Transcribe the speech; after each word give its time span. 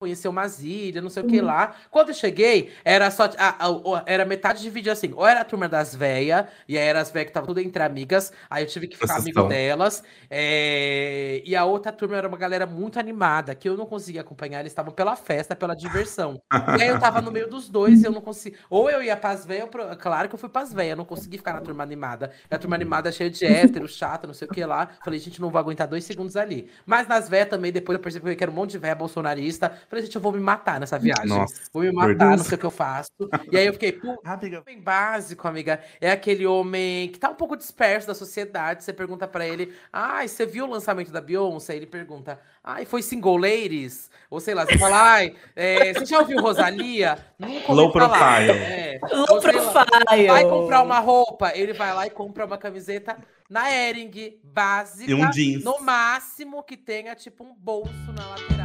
conhecer 0.00 0.28
umas 0.28 0.64
ilhas, 0.64 1.02
não 1.02 1.10
sei 1.10 1.22
o 1.22 1.26
que 1.26 1.42
lá. 1.42 1.74
Quando 1.90 2.08
eu 2.08 2.14
cheguei, 2.14 2.72
era 2.82 3.10
só. 3.10 3.24
A, 3.36 3.66
a, 3.66 3.68
a, 3.68 4.02
era 4.06 4.24
metade 4.24 4.62
dividida 4.62 4.92
assim. 4.92 5.12
Ou 5.14 5.26
era 5.26 5.42
a 5.42 5.44
turma 5.44 5.68
das 5.68 5.94
véias, 5.94 6.46
e 6.66 6.78
aí 6.78 6.84
eram 6.84 7.00
as 7.00 7.10
véias 7.10 7.26
que 7.26 7.30
estavam 7.30 7.46
tudo 7.46 7.60
entre 7.60 7.82
amigas. 7.82 8.32
Aí 8.48 8.64
eu 8.64 8.66
tive 8.66 8.88
que 8.88 8.96
ficar 8.96 9.18
amigo 9.18 9.42
delas. 9.44 10.02
É, 10.30 11.42
e 11.44 11.54
a 11.54 11.66
outra 11.66 11.92
turma 11.92 12.16
era 12.16 12.26
uma 12.26 12.38
galera 12.38 12.64
muito 12.64 12.98
animada, 12.98 13.54
que 13.54 13.68
eu 13.68 13.76
não 13.76 13.84
conseguia 13.84 14.22
acompanhar. 14.22 14.60
Eles 14.60 14.72
estavam 14.72 14.90
pela 14.90 15.14
festa, 15.16 15.54
pela 15.54 15.74
diversão. 15.74 16.40
e 16.78 16.82
aí 16.82 16.88
eu 16.88 16.98
tava 16.98 17.20
no 17.20 17.30
meio 17.30 17.48
dos 17.50 17.68
dois 17.68 18.02
e 18.02 18.06
eu 18.06 18.12
não 18.12 18.22
conseguia. 18.22 18.58
Ou 18.70 18.88
eu 18.88 19.02
ia 19.02 19.16
pras 19.18 19.44
véias, 19.44 19.68
claro 19.98 20.30
que 20.30 20.34
eu 20.34 20.38
fui 20.38 20.48
pras 20.48 20.72
véias, 20.72 20.92
eu 20.92 20.96
não 20.96 21.04
consegui 21.04 21.36
ficar 21.36 21.52
na 21.52 21.60
turma 21.60 21.82
animada. 21.82 22.30
E 22.50 22.54
a 22.54 22.58
turma 22.58 22.74
animada 22.74 23.12
cheia 23.12 23.28
de 23.28 23.44
hétero, 23.44 23.86
chata, 23.86 24.26
não 24.26 24.32
sei 24.32 24.48
o 24.48 24.50
que 24.50 24.64
lá. 24.64 24.88
Falei, 25.04 25.20
gente, 25.20 25.42
não 25.42 25.50
vou 25.50 25.58
aguentar 25.58 25.86
dois 25.86 26.04
segundos 26.04 26.36
ali. 26.36 26.70
Mas 26.86 27.06
nas 27.06 27.28
véias 27.28 27.50
também, 27.50 27.70
depois 27.70 27.96
eu 27.96 28.02
percebi 28.02 28.34
que 28.34 28.42
era 28.42 28.50
um 28.50 28.54
monte 28.54 28.70
de 28.70 28.78
véia 28.78 28.94
bolsonarista. 28.94 29.78
Falei, 29.90 30.04
gente, 30.04 30.14
eu 30.14 30.22
vou 30.22 30.30
me 30.30 30.38
matar 30.38 30.78
nessa 30.78 30.96
viagem. 30.96 31.26
Nossa, 31.26 31.62
vou 31.72 31.82
me 31.82 31.90
matar, 31.90 32.36
não 32.36 32.44
sei 32.44 32.54
o 32.54 32.58
que 32.58 32.64
eu 32.64 32.70
faço. 32.70 33.10
E 33.50 33.58
aí 33.58 33.66
eu 33.66 33.72
fiquei, 33.72 33.90
pô, 33.90 34.22
bem 34.64 34.80
básico, 34.80 35.48
amiga. 35.48 35.80
É 36.00 36.12
aquele 36.12 36.46
homem 36.46 37.08
que 37.08 37.18
tá 37.18 37.28
um 37.28 37.34
pouco 37.34 37.56
disperso 37.56 38.06
da 38.06 38.14
sociedade. 38.14 38.84
Você 38.84 38.92
pergunta 38.92 39.26
para 39.26 39.44
ele, 39.44 39.74
ai, 39.92 40.28
você 40.28 40.46
viu 40.46 40.64
o 40.64 40.70
lançamento 40.70 41.10
da 41.10 41.20
Beyoncé? 41.20 41.74
Ele 41.74 41.86
pergunta, 41.86 42.38
ai, 42.62 42.84
foi 42.84 43.02
single 43.02 43.36
ladies? 43.36 44.08
Ou 44.30 44.38
sei 44.38 44.54
lá, 44.54 44.64
você 44.64 44.78
fala, 44.78 45.14
ai, 45.14 45.34
é, 45.56 45.92
você 45.92 46.06
já 46.06 46.20
ouviu 46.20 46.40
Rosalia? 46.40 47.18
Nunca 47.36 47.72
Low 47.72 47.90
profile. 47.90 48.52
É. 48.52 49.00
Low 49.10 49.40
profile. 49.40 50.26
vai 50.28 50.44
comprar 50.48 50.82
uma 50.82 51.00
roupa, 51.00 51.50
ele 51.52 51.72
vai 51.72 51.92
lá 51.92 52.06
e 52.06 52.10
compra 52.10 52.46
uma 52.46 52.58
camiseta 52.58 53.16
na 53.48 53.68
Ering, 53.72 54.38
básica. 54.44 55.10
E 55.10 55.14
um 55.14 55.28
jeans. 55.30 55.64
No 55.64 55.80
máximo 55.80 56.62
que 56.62 56.76
tenha, 56.76 57.16
tipo, 57.16 57.42
um 57.42 57.52
bolso 57.52 58.12
na 58.14 58.24
lateral. 58.28 58.59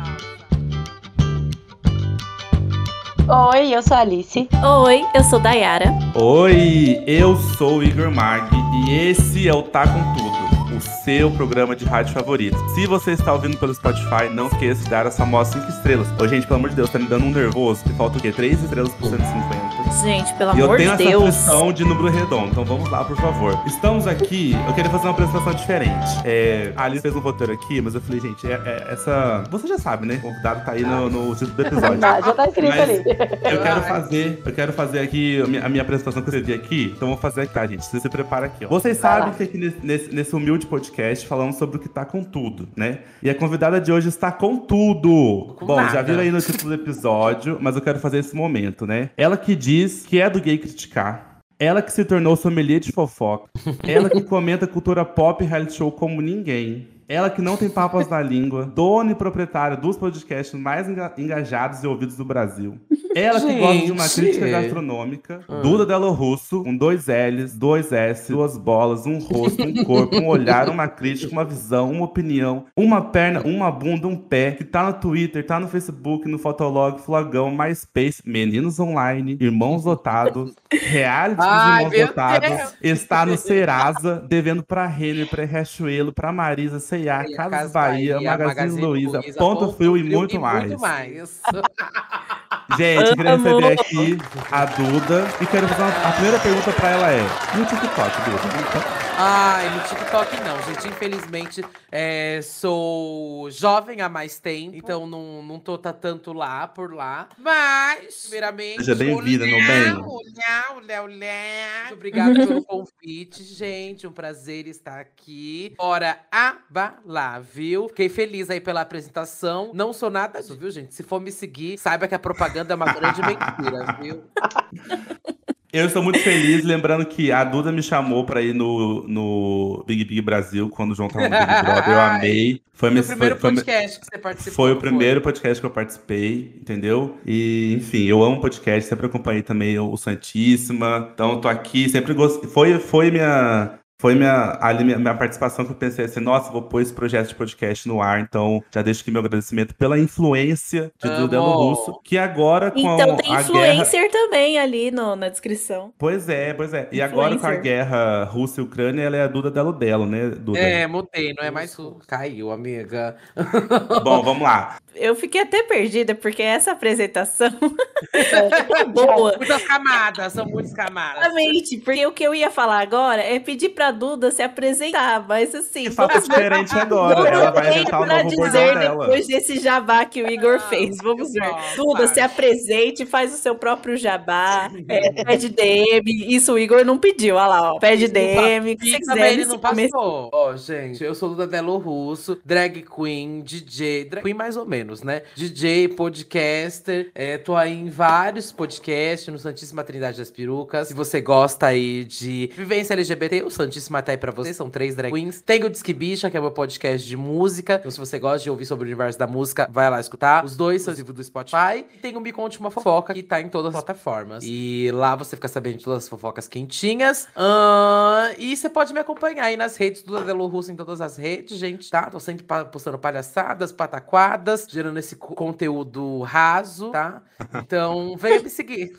Oi, 3.28 3.74
eu 3.76 3.82
sou 3.82 3.98
a 3.98 4.02
Alice. 4.02 4.48
Oi, 4.84 5.04
eu 5.16 5.24
sou 5.24 5.40
Dayara. 5.40 5.92
Oi, 6.14 7.04
eu 7.08 7.36
sou 7.36 7.80
o 7.80 7.84
Igor 7.84 8.12
Mag 8.12 8.48
e 8.86 9.10
esse 9.10 9.48
é 9.48 9.54
o 9.54 9.64
Tá 9.64 9.84
Com 9.88 10.14
Tudo 10.14 10.76
o 10.78 10.80
seu 11.06 11.30
programa 11.30 11.76
de 11.76 11.86
rádio 11.86 12.16
favorito. 12.16 12.58
Se 12.74 12.88
você 12.88 13.12
está 13.12 13.32
ouvindo 13.32 13.56
pelo 13.58 13.72
Spotify, 13.76 14.28
não 14.34 14.48
esqueça 14.48 14.84
de 14.84 14.90
dar 14.90 15.06
essa 15.06 15.20
famosa 15.20 15.52
5 15.52 15.70
estrelas. 15.70 16.08
Ô, 16.20 16.28
gente, 16.28 16.48
pelo 16.48 16.56
amor 16.56 16.72
de 16.72 16.76
Deus, 16.78 16.90
tá 16.90 16.98
me 16.98 17.06
dando 17.06 17.26
um 17.26 17.32
nervoso 17.32 17.84
que 17.84 17.94
falta 17.94 18.18
o 18.18 18.22
quê? 18.22 18.32
3 18.32 18.64
estrelas 18.64 18.92
por 18.94 19.10
150. 19.10 19.76
Gente, 20.04 20.34
pelo 20.34 20.50
amor 20.50 20.78
de 20.80 20.84
Deus. 20.84 21.00
E 21.00 21.04
eu 21.04 21.08
tenho 21.08 21.28
essa 21.28 21.52
pressão 21.52 21.72
de 21.72 21.86
número 21.86 22.10
redondo, 22.10 22.48
então 22.48 22.66
vamos 22.66 22.90
lá, 22.90 23.06
por 23.06 23.16
favor. 23.18 23.56
Estamos 23.68 24.08
aqui, 24.08 24.56
eu 24.68 24.74
queria 24.74 24.90
fazer 24.90 25.04
uma 25.04 25.12
apresentação 25.12 25.54
diferente. 25.54 26.10
É, 26.26 26.74
a 26.76 26.86
Alice 26.86 27.04
fez 27.04 27.16
um 27.16 27.20
roteiro 27.20 27.54
aqui, 27.54 27.80
mas 27.82 27.94
eu 27.94 28.02
falei, 28.02 28.20
gente, 28.20 28.48
é, 28.48 28.54
é, 28.66 28.88
essa... 28.90 29.44
Você 29.52 29.68
já 29.68 29.78
sabe, 29.78 30.08
né? 30.08 30.16
O 30.16 30.22
convidado 30.22 30.66
tá 30.66 30.72
aí 30.72 30.82
no, 30.82 31.08
no 31.08 31.36
título 31.36 31.52
do 31.52 31.62
episódio. 31.62 32.02
já 32.02 32.34
tá 32.34 32.48
escrito 32.48 32.70
mas 32.70 32.82
ali. 32.82 33.04
Eu 33.44 33.62
quero 33.62 33.82
fazer, 33.84 34.42
eu 34.44 34.54
quero 34.54 34.74
fazer 34.74 35.00
aqui 35.02 35.40
a 35.40 35.48
minha, 35.48 35.66
a 35.66 35.70
minha 35.70 35.84
apresentação 35.84 36.24
que 36.24 36.36
eu 36.36 36.44
vi 36.44 36.54
aqui, 36.54 36.94
então 36.96 37.10
vou 37.10 37.18
fazer 37.18 37.42
aqui, 37.42 37.54
tá, 37.54 37.68
gente? 37.68 37.86
Você 37.86 38.00
se 38.00 38.10
prepara 38.10 38.48
aqui, 38.48 38.66
ó. 38.66 38.70
Vocês 38.70 38.98
sabem 38.98 39.32
que 39.34 39.44
aqui 39.44 39.58
nesse, 39.84 40.12
nesse 40.12 40.36
humilde 40.36 40.66
podcast 40.66 40.95
falamos 41.26 41.56
sobre 41.56 41.78
o 41.78 41.80
que 41.80 41.90
tá 41.90 42.06
com 42.06 42.24
tudo, 42.24 42.68
né? 42.76 43.00
E 43.22 43.30
a 43.30 43.36
convidada 43.36 43.80
de 43.80 43.92
hoje 43.92 44.10
está 44.10 44.32
com 44.32 44.58
tudo. 44.58 45.56
Com 45.58 45.66
Bom, 45.66 45.76
nada. 45.76 45.94
já 45.94 46.02
viram 46.02 46.22
aí 46.22 46.32
no 46.32 46.42
título 46.42 46.76
do 46.76 46.82
episódio, 46.82 47.58
mas 47.62 47.76
eu 47.76 47.82
quero 47.82 48.00
fazer 48.00 48.20
esse 48.20 48.36
momento, 48.36 48.86
né? 48.86 49.10
Ela 49.18 49.38
que 49.38 49.56
diz 49.56 50.06
que 50.06 50.20
é 50.20 50.30
do 50.30 50.42
gay 50.42 50.58
criticar. 50.58 51.40
Ela 51.60 51.82
que 51.82 51.92
se 51.92 52.04
tornou 52.04 52.36
sommelier 52.36 52.80
de 52.80 52.92
fofoca. 52.92 53.50
Ela 53.84 54.10
que 54.10 54.22
comenta 54.26 54.68
cultura 54.68 55.06
pop 55.06 55.44
e 55.44 55.48
reality 55.48 55.74
show 55.74 55.92
como 55.92 56.22
ninguém. 56.22 56.95
Ela 57.08 57.30
que 57.30 57.42
não 57.42 57.56
tem 57.56 57.70
papas 57.70 58.10
na 58.10 58.22
língua, 58.22 58.66
dona 58.66 59.12
e 59.12 59.16
proprietária 59.16 59.78
dos 59.78 59.96
podcasts 59.98 60.60
mais 60.60 60.88
engajados 61.18 61.84
e 61.84 61.88
ouvidos 61.88 62.18
do 62.18 62.26
Brasil. 62.26 62.80
Ela 63.16 63.40
Gente. 63.40 63.54
que 63.54 63.60
gosta 63.60 63.86
de 63.86 63.92
uma 63.94 64.10
crítica 64.10 64.48
gastronômica. 64.48 65.40
Hum. 65.48 65.62
Duda 65.62 65.86
Delo 65.86 66.12
Russo, 66.12 66.64
com 66.64 66.76
dois 66.76 67.06
L's, 67.08 67.56
dois 67.56 67.94
S, 67.94 68.30
duas 68.30 68.58
bolas, 68.58 69.06
um 69.06 69.20
rosto, 69.20 69.64
um 69.64 69.84
corpo, 69.86 70.18
um 70.18 70.28
olhar, 70.28 70.68
uma 70.68 70.88
crítica, 70.88 71.32
uma 71.32 71.46
visão, 71.46 71.92
uma 71.92 72.04
opinião, 72.04 72.66
uma 72.76 73.02
perna, 73.02 73.42
uma 73.46 73.72
bunda, 73.72 74.06
um 74.06 74.18
pé, 74.18 74.52
que 74.52 74.66
tá 74.66 74.84
no 74.84 74.94
Twitter, 74.96 75.46
tá 75.46 75.60
no 75.60 75.68
Facebook, 75.70 76.28
no 76.28 76.38
Fotolog, 76.38 77.00
Flogão, 77.00 77.50
MySpace, 77.52 78.22
Meninos 78.26 78.80
Online, 78.82 79.38
Irmãos 79.40 79.86
Lotados, 79.86 80.54
Reality 80.70 81.38
dos 81.38 81.46
Irmãos 81.46 82.08
Lotados, 82.08 82.76
está 82.82 83.26
no 83.26 83.38
Serasa, 83.38 84.26
devendo 84.28 84.62
pra 84.62 84.88
Renner, 84.88 85.30
pra 85.30 85.46
Riachuelo, 85.46 86.12
pra 86.12 86.34
Marisa, 86.34 86.82
C&A, 87.04 87.36
Casas 87.36 87.72
Bahia, 87.72 88.16
Bahia 88.16 88.32
Magazine, 88.32 88.48
Magazine 88.48 88.82
Luiza, 88.82 89.22
Ponto 89.38 89.74
Frio 89.74 89.98
e 89.98 90.04
muito 90.04 90.40
mais. 90.40 90.68
Muito 90.68 90.82
mais. 90.82 91.42
Gente, 92.78 93.10
eu 93.10 93.16
queria 93.16 93.36
receber 93.38 93.80
aqui 93.80 94.18
a 94.52 94.66
Duda 94.66 95.28
e 95.40 95.46
quero 95.46 95.68
fazer 95.68 95.84
uma, 95.84 96.08
a 96.08 96.12
primeira 96.14 96.40
pergunta 96.40 96.72
pra 96.72 96.90
ela 96.90 97.12
é: 97.12 97.22
e 97.56 97.62
o 97.62 97.66
TikTok, 97.66 98.22
Duda? 98.22 99.06
Ai, 99.18 99.70
no 99.70 99.82
TikTok 99.84 100.36
não, 100.42 100.62
gente. 100.64 100.88
Infelizmente, 100.90 101.64
é, 101.90 102.42
sou 102.42 103.50
jovem 103.50 104.02
há 104.02 104.10
mais 104.10 104.40
tempo, 104.40 104.76
então 104.76 105.08
não, 105.08 105.42
não 105.42 105.58
tô 105.58 105.78
tá 105.78 105.94
tanto 105.94 106.34
lá, 106.34 106.68
por 106.68 106.94
lá. 106.94 107.30
Mas, 107.38 108.24
primeiramente. 108.24 108.84
Seja 108.84 108.96
bem-vinda, 108.96 109.46
meu 109.46 109.58
bem. 109.58 109.94
Olhar, 109.94 110.76
olhar, 110.76 111.04
olhar. 111.04 111.80
Muito 111.82 111.94
obrigada 111.94 112.34
pelo 112.34 112.64
convite, 112.66 113.44
gente. 113.44 114.06
Um 114.06 114.12
prazer 114.12 114.68
estar 114.68 115.00
aqui. 115.00 115.74
Bora 115.78 116.20
abalar, 116.30 117.42
viu? 117.42 117.88
Fiquei 117.88 118.10
feliz 118.10 118.50
aí 118.50 118.60
pela 118.60 118.82
apresentação. 118.82 119.72
Não 119.74 119.94
sou 119.94 120.10
nada 120.10 120.42
disso, 120.42 120.58
viu, 120.58 120.72
gente? 120.72 120.94
Se 120.94 121.04
for 121.04 121.22
me 121.22 121.32
seguir, 121.32 121.78
saiba 121.78 122.06
que 122.06 122.16
a 122.16 122.20
propaganda 122.20 122.55
é 122.58 122.76
uma 122.76 122.94
grande 122.94 123.22
mentira, 123.22 123.98
viu? 124.02 124.24
Eu 125.76 125.88
estou 125.88 126.02
muito 126.02 126.20
feliz, 126.20 126.64
lembrando 126.64 127.06
que 127.06 127.34
a 127.34 127.44
Duda 127.44 127.70
me 127.70 127.84
chamou 127.84 128.24
para 128.24 128.42
ir 128.42 128.56
no, 128.56 129.06
no 129.10 129.84
Big 129.86 130.06
Big 130.06 130.22
Brasil, 130.22 130.70
quando 130.70 130.92
o 130.92 130.96
João 130.96 131.08
estava 131.08 131.28
no 131.28 131.38
Big 131.38 131.46
Brother. 131.66 131.94
Eu 131.94 132.00
amei. 132.00 132.62
Foi, 132.72 132.90
foi 132.92 133.02
o 133.02 133.04
primeiro 133.04 133.36
foi, 133.36 133.54
podcast 133.56 134.00
que 134.00 134.06
você 134.06 134.18
participou. 134.18 134.54
Foi 134.54 134.72
o 134.72 134.78
primeiro 134.78 135.16
foi. 135.16 135.34
podcast 135.34 135.60
que 135.60 135.66
eu 135.66 135.72
participei, 135.72 136.56
entendeu? 136.62 137.18
E, 137.26 137.74
enfim, 137.76 138.06
eu 138.06 138.24
amo 138.24 138.40
podcast, 138.40 138.88
sempre 138.88 139.08
acompanhei 139.08 139.42
também 139.42 139.78
o 139.78 139.98
Santíssima. 139.98 141.10
Então, 141.14 141.42
tô 141.42 141.50
aqui, 141.50 141.90
sempre 141.90 142.14
gostei. 142.14 142.50
Foi, 142.50 142.80
foi 142.80 143.12
minha, 143.12 143.78
foi 143.98 144.14
minha, 144.14 144.58
ali, 144.62 144.84
minha, 144.84 144.98
minha, 145.00 145.16
participação 145.16 145.66
que 145.66 145.72
eu 145.72 145.76
pensei 145.76 146.06
assim, 146.06 146.20
nossa, 146.20 146.52
vou 146.52 146.62
pôr 146.62 146.82
esse 146.82 146.94
projeto 146.94 147.30
de 147.30 147.36
podcast 147.36 147.88
no 147.88 148.02
ar, 148.02 148.20
então 148.20 148.64
já 148.74 148.82
deixo 148.82 149.02
aqui 149.02 149.12
meu 149.12 149.22
agradecimento 149.22 149.74
pela 149.76 149.98
influência 149.98 150.92
de 151.02 151.08
Amo. 151.08 151.20
Dudelo 151.20 151.52
Russo, 151.52 152.00
que 152.04 152.18
agora 152.18 152.72
com 152.72 152.80
então, 152.80 153.16
tem 153.16 153.34
a 153.34 153.42
influencer 153.42 154.02
guerra... 154.02 154.12
também 154.12 154.60
ali 154.60 154.92
no, 154.92 155.16
na 155.16 155.30
descrição. 155.30 155.94
Pois 155.98 156.28
é, 156.28 156.54
pois 156.54 156.74
é. 156.74 156.90
E 156.92 156.98
influencer. 156.98 157.04
agora 157.06 157.38
com 157.38 157.48
a 157.48 157.56
guerra 157.56 158.24
Rússia 158.26 158.62
e 158.62 158.64
Ucrânia, 158.64 159.02
ela 159.04 159.16
é 159.16 159.24
a 159.24 159.28
Duda 159.28 159.50
Delo 159.50 159.72
Delo, 159.72 160.06
né, 160.06 160.30
Duda? 160.30 160.60
É, 160.60 160.86
mudei, 160.88 161.34
não 161.34 161.44
é 161.44 161.52
mais... 161.52 161.76
Caiu, 162.08 162.52
amiga. 162.52 163.16
Bom, 164.04 164.22
vamos 164.24 164.44
lá. 164.44 164.78
Eu 164.94 165.16
fiquei 165.16 165.42
até 165.42 165.64
perdida, 165.64 166.16
porque 166.16 166.42
essa 166.42 166.72
apresentação 166.72 167.50
é 168.14 168.86
boa. 168.86 169.36
Muitas 169.38 169.64
camadas, 169.64 170.34
são 170.34 170.46
muitas 170.46 170.74
camadas. 170.74 171.22
Exatamente, 171.22 171.78
porque 171.78 172.06
o 172.06 172.14
que 172.14 172.24
eu 172.24 172.34
ia 172.34 172.50
falar 172.50 172.80
agora 172.80 173.22
é 173.22 173.40
pedir 173.40 173.70
pra 173.70 173.85
Duda 173.92 174.32
se 174.32 174.42
apresentar, 174.42 175.26
mas 175.28 175.54
assim... 175.54 175.86
Que 175.86 175.92
faça 175.92 176.22
diferente 176.22 176.74
agora, 176.78 177.30
ela 177.30 177.52
vai 177.52 177.72
inventar 177.72 178.02
o 178.02 178.06
novo 178.06 178.30
dizer 178.30 178.80
dela. 178.80 179.06
depois 179.06 179.28
desse 179.28 179.60
jabá 179.60 180.06
que 180.06 180.22
o 180.24 180.30
Igor 180.30 180.56
ah, 180.56 180.70
fez, 180.70 180.98
vamos 180.98 181.32
ver. 181.34 181.56
Duda, 181.76 182.08
se 182.08 182.20
apresente, 182.20 183.06
faz 183.06 183.34
o 183.34 183.38
seu 183.38 183.56
próprio 183.56 183.98
jabá, 183.98 184.70
é, 184.88 185.24
pede 185.24 185.50
DM, 185.50 186.34
isso 186.34 186.54
o 186.54 186.60
Igor 186.60 186.86
não 186.86 186.98
pediu, 186.98 187.36
olha 187.36 187.48
lá, 187.48 187.74
ó, 187.74 187.80
pede 187.80 188.08
DM, 188.08 188.78
se 188.80 188.98
quiser. 188.98 189.34
Ele 189.34 189.46
não 189.46 189.60
passou. 189.60 190.30
Ó, 190.32 190.52
oh, 190.52 190.58
gente, 190.58 191.04
eu 191.04 191.14
sou 191.16 191.30
Duda 191.30 191.48
Delo 191.48 191.78
Russo, 191.78 192.40
drag 192.46 192.84
queen, 192.84 193.42
DJ, 193.42 194.06
drag 194.06 194.24
queen 194.24 194.34
mais 194.34 194.56
ou 194.56 194.66
menos, 194.66 194.76
menos, 194.86 195.04
né? 195.04 195.24
DJ, 195.36 195.90
podcaster, 195.90 197.12
é, 197.16 197.38
tô 197.38 197.56
aí 197.56 197.74
em 197.74 197.90
vários 197.90 198.52
podcasts 198.52 199.28
no 199.28 199.40
Santíssima 199.40 199.84
Trindade 199.84 200.18
das 200.18 200.30
Perucas. 200.30 200.88
Se 200.88 200.94
você 200.94 201.20
gosta 201.20 201.68
aí 201.68 202.04
de 202.04 202.52
vivência 202.56 202.94
LGBT, 202.94 203.44
o 203.44 203.50
Santíssima 203.50 203.75
tá 204.04 204.12
aí 204.12 204.18
pra 204.18 204.32
você, 204.32 204.54
são 204.54 204.70
três 204.70 204.96
drag 204.96 205.12
queens. 205.12 205.42
Tem 205.42 205.64
o 205.64 205.70
Disque 205.70 205.94
Bicha, 205.94 206.30
que 206.30 206.38
é 206.38 206.42
meu 206.42 206.52
podcast 206.52 207.08
de 207.08 207.18
música. 207.18 207.76
Então, 207.76 207.92
se 207.92 208.00
você 208.00 208.20
gosta 208.20 208.44
de 208.44 208.50
ouvir 208.50 208.66
sobre 208.66 208.84
o 208.84 208.88
universo 208.88 209.18
da 209.18 209.28
música, 209.28 209.68
vai 209.72 209.90
lá 209.90 210.00
escutar. 210.00 210.44
Os 210.44 210.56
dois 210.56 210.82
são 210.82 210.94
do 210.94 211.24
Spotify. 211.24 211.86
E 211.94 211.98
tem 212.00 212.16
o 212.18 212.22
Me 212.22 212.32
Conte 212.32 212.60
Uma 212.60 212.72
Fofoca, 212.72 213.14
que 213.14 213.24
tá 213.24 213.42
em 213.42 213.50
todas 213.50 213.74
as 213.76 213.84
plataformas. 213.84 214.44
E 214.46 214.90
lá 214.92 215.16
você 215.16 215.36
fica 215.36 215.48
sabendo 215.48 215.78
de 215.78 215.84
todas 215.84 216.04
as 216.04 216.10
fofocas 216.10 216.48
quentinhas. 216.48 217.26
Uh, 217.36 218.36
e 218.38 218.56
você 218.56 218.70
pode 218.70 218.94
me 218.94 219.00
acompanhar 219.00 219.46
aí 219.46 219.58
nas 219.58 219.78
redes 219.78 220.02
do 220.04 220.18
Adelo 220.18 220.48
Russo, 220.48 220.72
em 220.72 220.76
todas 220.76 221.02
as 221.02 221.18
redes, 221.18 221.58
gente, 221.58 221.90
tá? 221.90 222.10
Tô 222.10 222.20
sempre 222.20 222.46
postando 222.72 222.98
palhaçadas, 222.98 223.72
pataquadas, 223.72 224.68
gerando 224.70 224.98
esse 224.98 225.16
conteúdo 225.16 226.22
raso, 226.22 226.92
tá? 226.92 227.22
Então, 227.56 228.16
venha 228.20 228.42
me 228.42 228.50
seguir. 228.50 228.94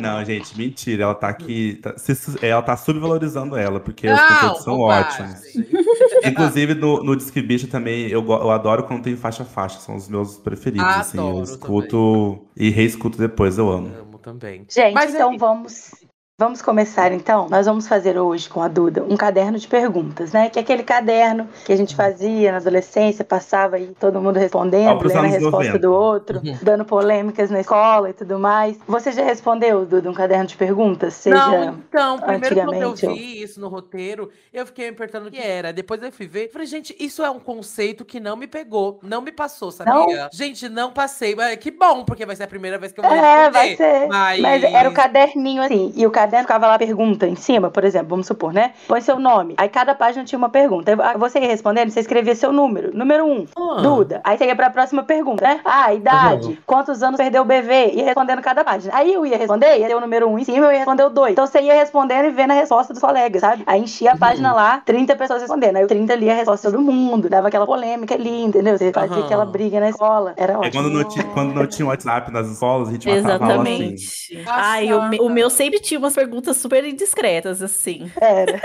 Não, 0.00 0.24
gente, 0.24 0.56
mentira. 0.56 1.04
Ela 1.04 1.14
tá 1.14 1.28
aqui. 1.28 1.76
Tá, 1.76 1.96
se, 1.96 2.14
ela 2.44 2.62
tá 2.62 2.76
subvalorizando 2.76 3.56
ela. 3.56 3.75
Dela, 3.76 3.80
porque 3.80 4.08
os 4.08 4.20
conteúdos 4.20 4.64
são 4.64 4.80
ótimos. 4.80 5.40
Inclusive, 6.24 6.74
no, 6.74 7.02
no 7.02 7.16
Disque 7.16 7.42
Bicho 7.42 7.68
também, 7.68 8.08
eu, 8.08 8.24
eu 8.26 8.50
adoro 8.50 8.84
quando 8.84 9.02
tem 9.02 9.16
faixa-faixa, 9.16 9.78
são 9.80 9.96
os 9.96 10.08
meus 10.08 10.36
preferidos. 10.38 10.86
assim, 10.86 11.18
eu 11.18 11.42
escuto 11.42 12.38
também. 12.56 12.68
e 12.68 12.70
reescuto 12.70 13.18
depois, 13.18 13.58
eu 13.58 13.70
amo. 13.70 13.92
Amo 13.98 14.18
também. 14.18 14.66
Gente, 14.68 14.94
Mas, 14.94 15.14
então 15.14 15.36
vamos 15.38 15.90
Vamos 16.38 16.60
começar 16.60 17.12
então? 17.12 17.48
Nós 17.48 17.64
vamos 17.64 17.88
fazer 17.88 18.18
hoje 18.18 18.46
com 18.46 18.60
a 18.60 18.68
Duda 18.68 19.02
um 19.08 19.16
caderno 19.16 19.58
de 19.58 19.66
perguntas, 19.66 20.32
né? 20.32 20.50
Que 20.50 20.58
é 20.58 20.62
aquele 20.62 20.82
caderno 20.82 21.48
que 21.64 21.72
a 21.72 21.76
gente 21.76 21.96
fazia 21.96 22.52
na 22.52 22.58
adolescência, 22.58 23.24
passava 23.24 23.76
aí 23.76 23.94
todo 23.98 24.20
mundo 24.20 24.38
respondendo, 24.38 25.02
lendo 25.02 25.18
a 25.18 25.22
resposta 25.22 25.72
90. 25.72 25.78
do 25.78 25.94
outro, 25.94 26.42
uhum. 26.44 26.58
dando 26.60 26.84
polêmicas 26.84 27.48
na 27.48 27.60
escola 27.60 28.10
e 28.10 28.12
tudo 28.12 28.38
mais. 28.38 28.78
Você 28.86 29.12
já 29.12 29.24
respondeu, 29.24 29.86
Duda, 29.86 30.10
um 30.10 30.12
caderno 30.12 30.44
de 30.44 30.58
perguntas? 30.58 31.14
Seja 31.14 31.36
Não, 31.36 31.78
então, 31.88 32.18
primeiro 32.18 32.54
quando 32.66 32.82
eu 32.82 32.94
vi 32.94 33.42
isso 33.42 33.58
no 33.58 33.68
roteiro, 33.68 34.30
eu 34.52 34.66
fiquei 34.66 34.90
me 34.90 34.96
perguntando 34.98 35.28
o 35.28 35.30
que 35.30 35.40
era. 35.40 35.72
Depois 35.72 36.02
eu 36.02 36.12
fui 36.12 36.26
ver, 36.26 36.52
falei, 36.52 36.66
gente, 36.66 36.94
isso 37.00 37.24
é 37.24 37.30
um 37.30 37.40
conceito 37.40 38.04
que 38.04 38.20
não 38.20 38.36
me 38.36 38.46
pegou, 38.46 39.00
não 39.02 39.22
me 39.22 39.32
passou, 39.32 39.72
sabia? 39.72 39.94
Não? 39.94 40.28
Gente, 40.30 40.68
não 40.68 40.92
passei. 40.92 41.34
Que 41.58 41.70
bom, 41.70 42.04
porque 42.04 42.26
vai 42.26 42.36
ser 42.36 42.42
a 42.42 42.46
primeira 42.46 42.76
vez 42.76 42.92
que 42.92 43.00
eu 43.00 43.04
vou 43.04 43.10
responder. 43.10 43.38
É, 43.38 43.50
vai 43.50 43.74
ser. 43.74 44.06
Mas... 44.06 44.40
mas 44.42 44.64
era 44.64 44.90
o 44.90 44.92
caderninho 44.92 45.62
assim, 45.62 45.94
e 45.96 46.06
o 46.06 46.10
caderno 46.10 46.25
caderno 46.26 46.44
ficava 46.44 46.66
lá 46.66 46.78
pergunta 46.78 47.26
em 47.26 47.36
cima, 47.36 47.70
por 47.70 47.84
exemplo, 47.84 48.08
vamos 48.08 48.26
supor, 48.26 48.52
né? 48.52 48.72
Põe 48.86 49.00
seu 49.00 49.18
nome. 49.18 49.54
Aí 49.56 49.68
cada 49.68 49.94
página 49.94 50.24
tinha 50.24 50.38
uma 50.38 50.48
pergunta. 50.48 50.92
Aí 51.02 51.18
você 51.18 51.38
ia 51.38 51.46
respondendo, 51.46 51.90
você 51.90 52.00
escrevia 52.00 52.34
seu 52.34 52.52
número. 52.52 52.96
Número 52.96 53.24
um, 53.24 53.46
ah. 53.56 53.80
Duda. 53.80 54.20
Aí 54.24 54.36
você 54.36 54.46
ia 54.46 54.56
pra 54.56 54.70
próxima 54.70 55.02
pergunta, 55.02 55.44
né? 55.44 55.60
Ah, 55.64 55.94
idade. 55.94 56.48
Uhum. 56.48 56.56
Quantos 56.66 57.02
anos 57.02 57.16
perdeu 57.16 57.42
o 57.42 57.44
BV? 57.44 57.92
Ia 57.94 58.04
respondendo 58.04 58.42
cada 58.42 58.64
página. 58.64 58.94
Aí 58.94 59.12
eu 59.12 59.24
ia 59.24 59.36
responder, 59.36 59.78
ia 59.78 59.86
ter 59.86 59.94
o 59.94 60.00
número 60.00 60.28
um 60.28 60.38
em 60.38 60.44
cima, 60.44 60.66
eu 60.66 60.72
ia 60.72 60.78
responder 60.78 61.04
o 61.04 61.10
dois. 61.10 61.32
Então 61.32 61.46
você 61.46 61.60
ia 61.60 61.74
respondendo 61.74 62.26
e 62.26 62.30
vendo 62.30 62.50
a 62.50 62.54
resposta 62.54 62.92
dos 62.92 63.00
colegas, 63.00 63.40
sabe? 63.40 63.62
Aí 63.66 63.80
enchia 63.80 64.10
a 64.10 64.14
uhum. 64.14 64.18
página 64.18 64.50
uhum. 64.50 64.56
lá, 64.56 64.82
30 64.84 65.16
pessoas 65.16 65.40
respondendo. 65.40 65.76
Aí 65.76 65.84
o 65.84 65.88
30 65.88 66.14
lia 66.16 66.32
a 66.32 66.36
resposta 66.36 66.68
de 66.68 66.76
todo 66.76 66.84
mundo. 66.84 67.28
Dava 67.28 67.48
aquela 67.48 67.66
polêmica 67.66 68.14
ali, 68.14 68.42
entendeu? 68.42 68.76
Você 68.76 68.92
fazia 68.92 69.16
uhum. 69.16 69.24
aquela 69.24 69.44
briga 69.44 69.80
na 69.80 69.90
escola. 69.90 70.34
Era 70.36 70.58
ótimo. 70.58 70.66
É 70.66 70.70
quando 70.70 70.90
não, 70.90 71.04
tinha, 71.04 71.24
quando 71.24 71.54
não 71.54 71.66
tinha 71.66 71.86
WhatsApp 71.86 72.32
nas 72.32 72.48
escolas, 72.48 72.88
a 72.88 72.92
gente 72.92 73.08
Exatamente. 73.08 73.94
assim. 73.94 74.44
Ai, 74.46 74.92
o, 74.92 75.26
o 75.26 75.30
meu 75.30 75.48
sempre 75.50 75.78
tinha 75.78 75.98
umas 75.98 76.14
perguntas 76.16 76.56
super 76.56 76.82
indiscretas, 76.82 77.60
assim. 77.62 78.10
Era. 78.18 78.58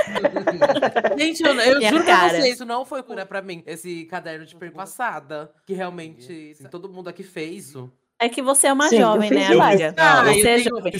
Gente, 1.19 1.43
eu, 1.43 1.53
eu 1.53 1.81
juro 1.81 2.05
cara. 2.05 2.29
pra 2.29 2.39
vocês, 2.39 2.55
isso 2.55 2.65
não 2.65 2.85
foi 2.85 3.03
cura 3.03 3.25
pra 3.25 3.41
mim, 3.41 3.61
esse 3.67 4.05
caderno 4.05 4.45
de 4.45 4.55
pergunta 4.55 4.81
passada. 4.81 5.51
Que 5.65 5.73
realmente 5.73 6.51
assim, 6.51 6.69
todo 6.69 6.89
mundo 6.89 7.09
aqui 7.09 7.23
fez 7.23 7.67
isso. 7.67 7.91
É 8.21 8.29
que 8.29 8.39
você 8.39 8.67
é 8.67 8.73
uma 8.73 8.87
Sim, 8.87 8.99
jovem, 8.99 9.31
né, 9.31 9.47
amiga? 9.47 9.95
Ah, 9.97 10.23
você 10.25 10.47
é 10.47 10.57
jovem. 10.59 10.93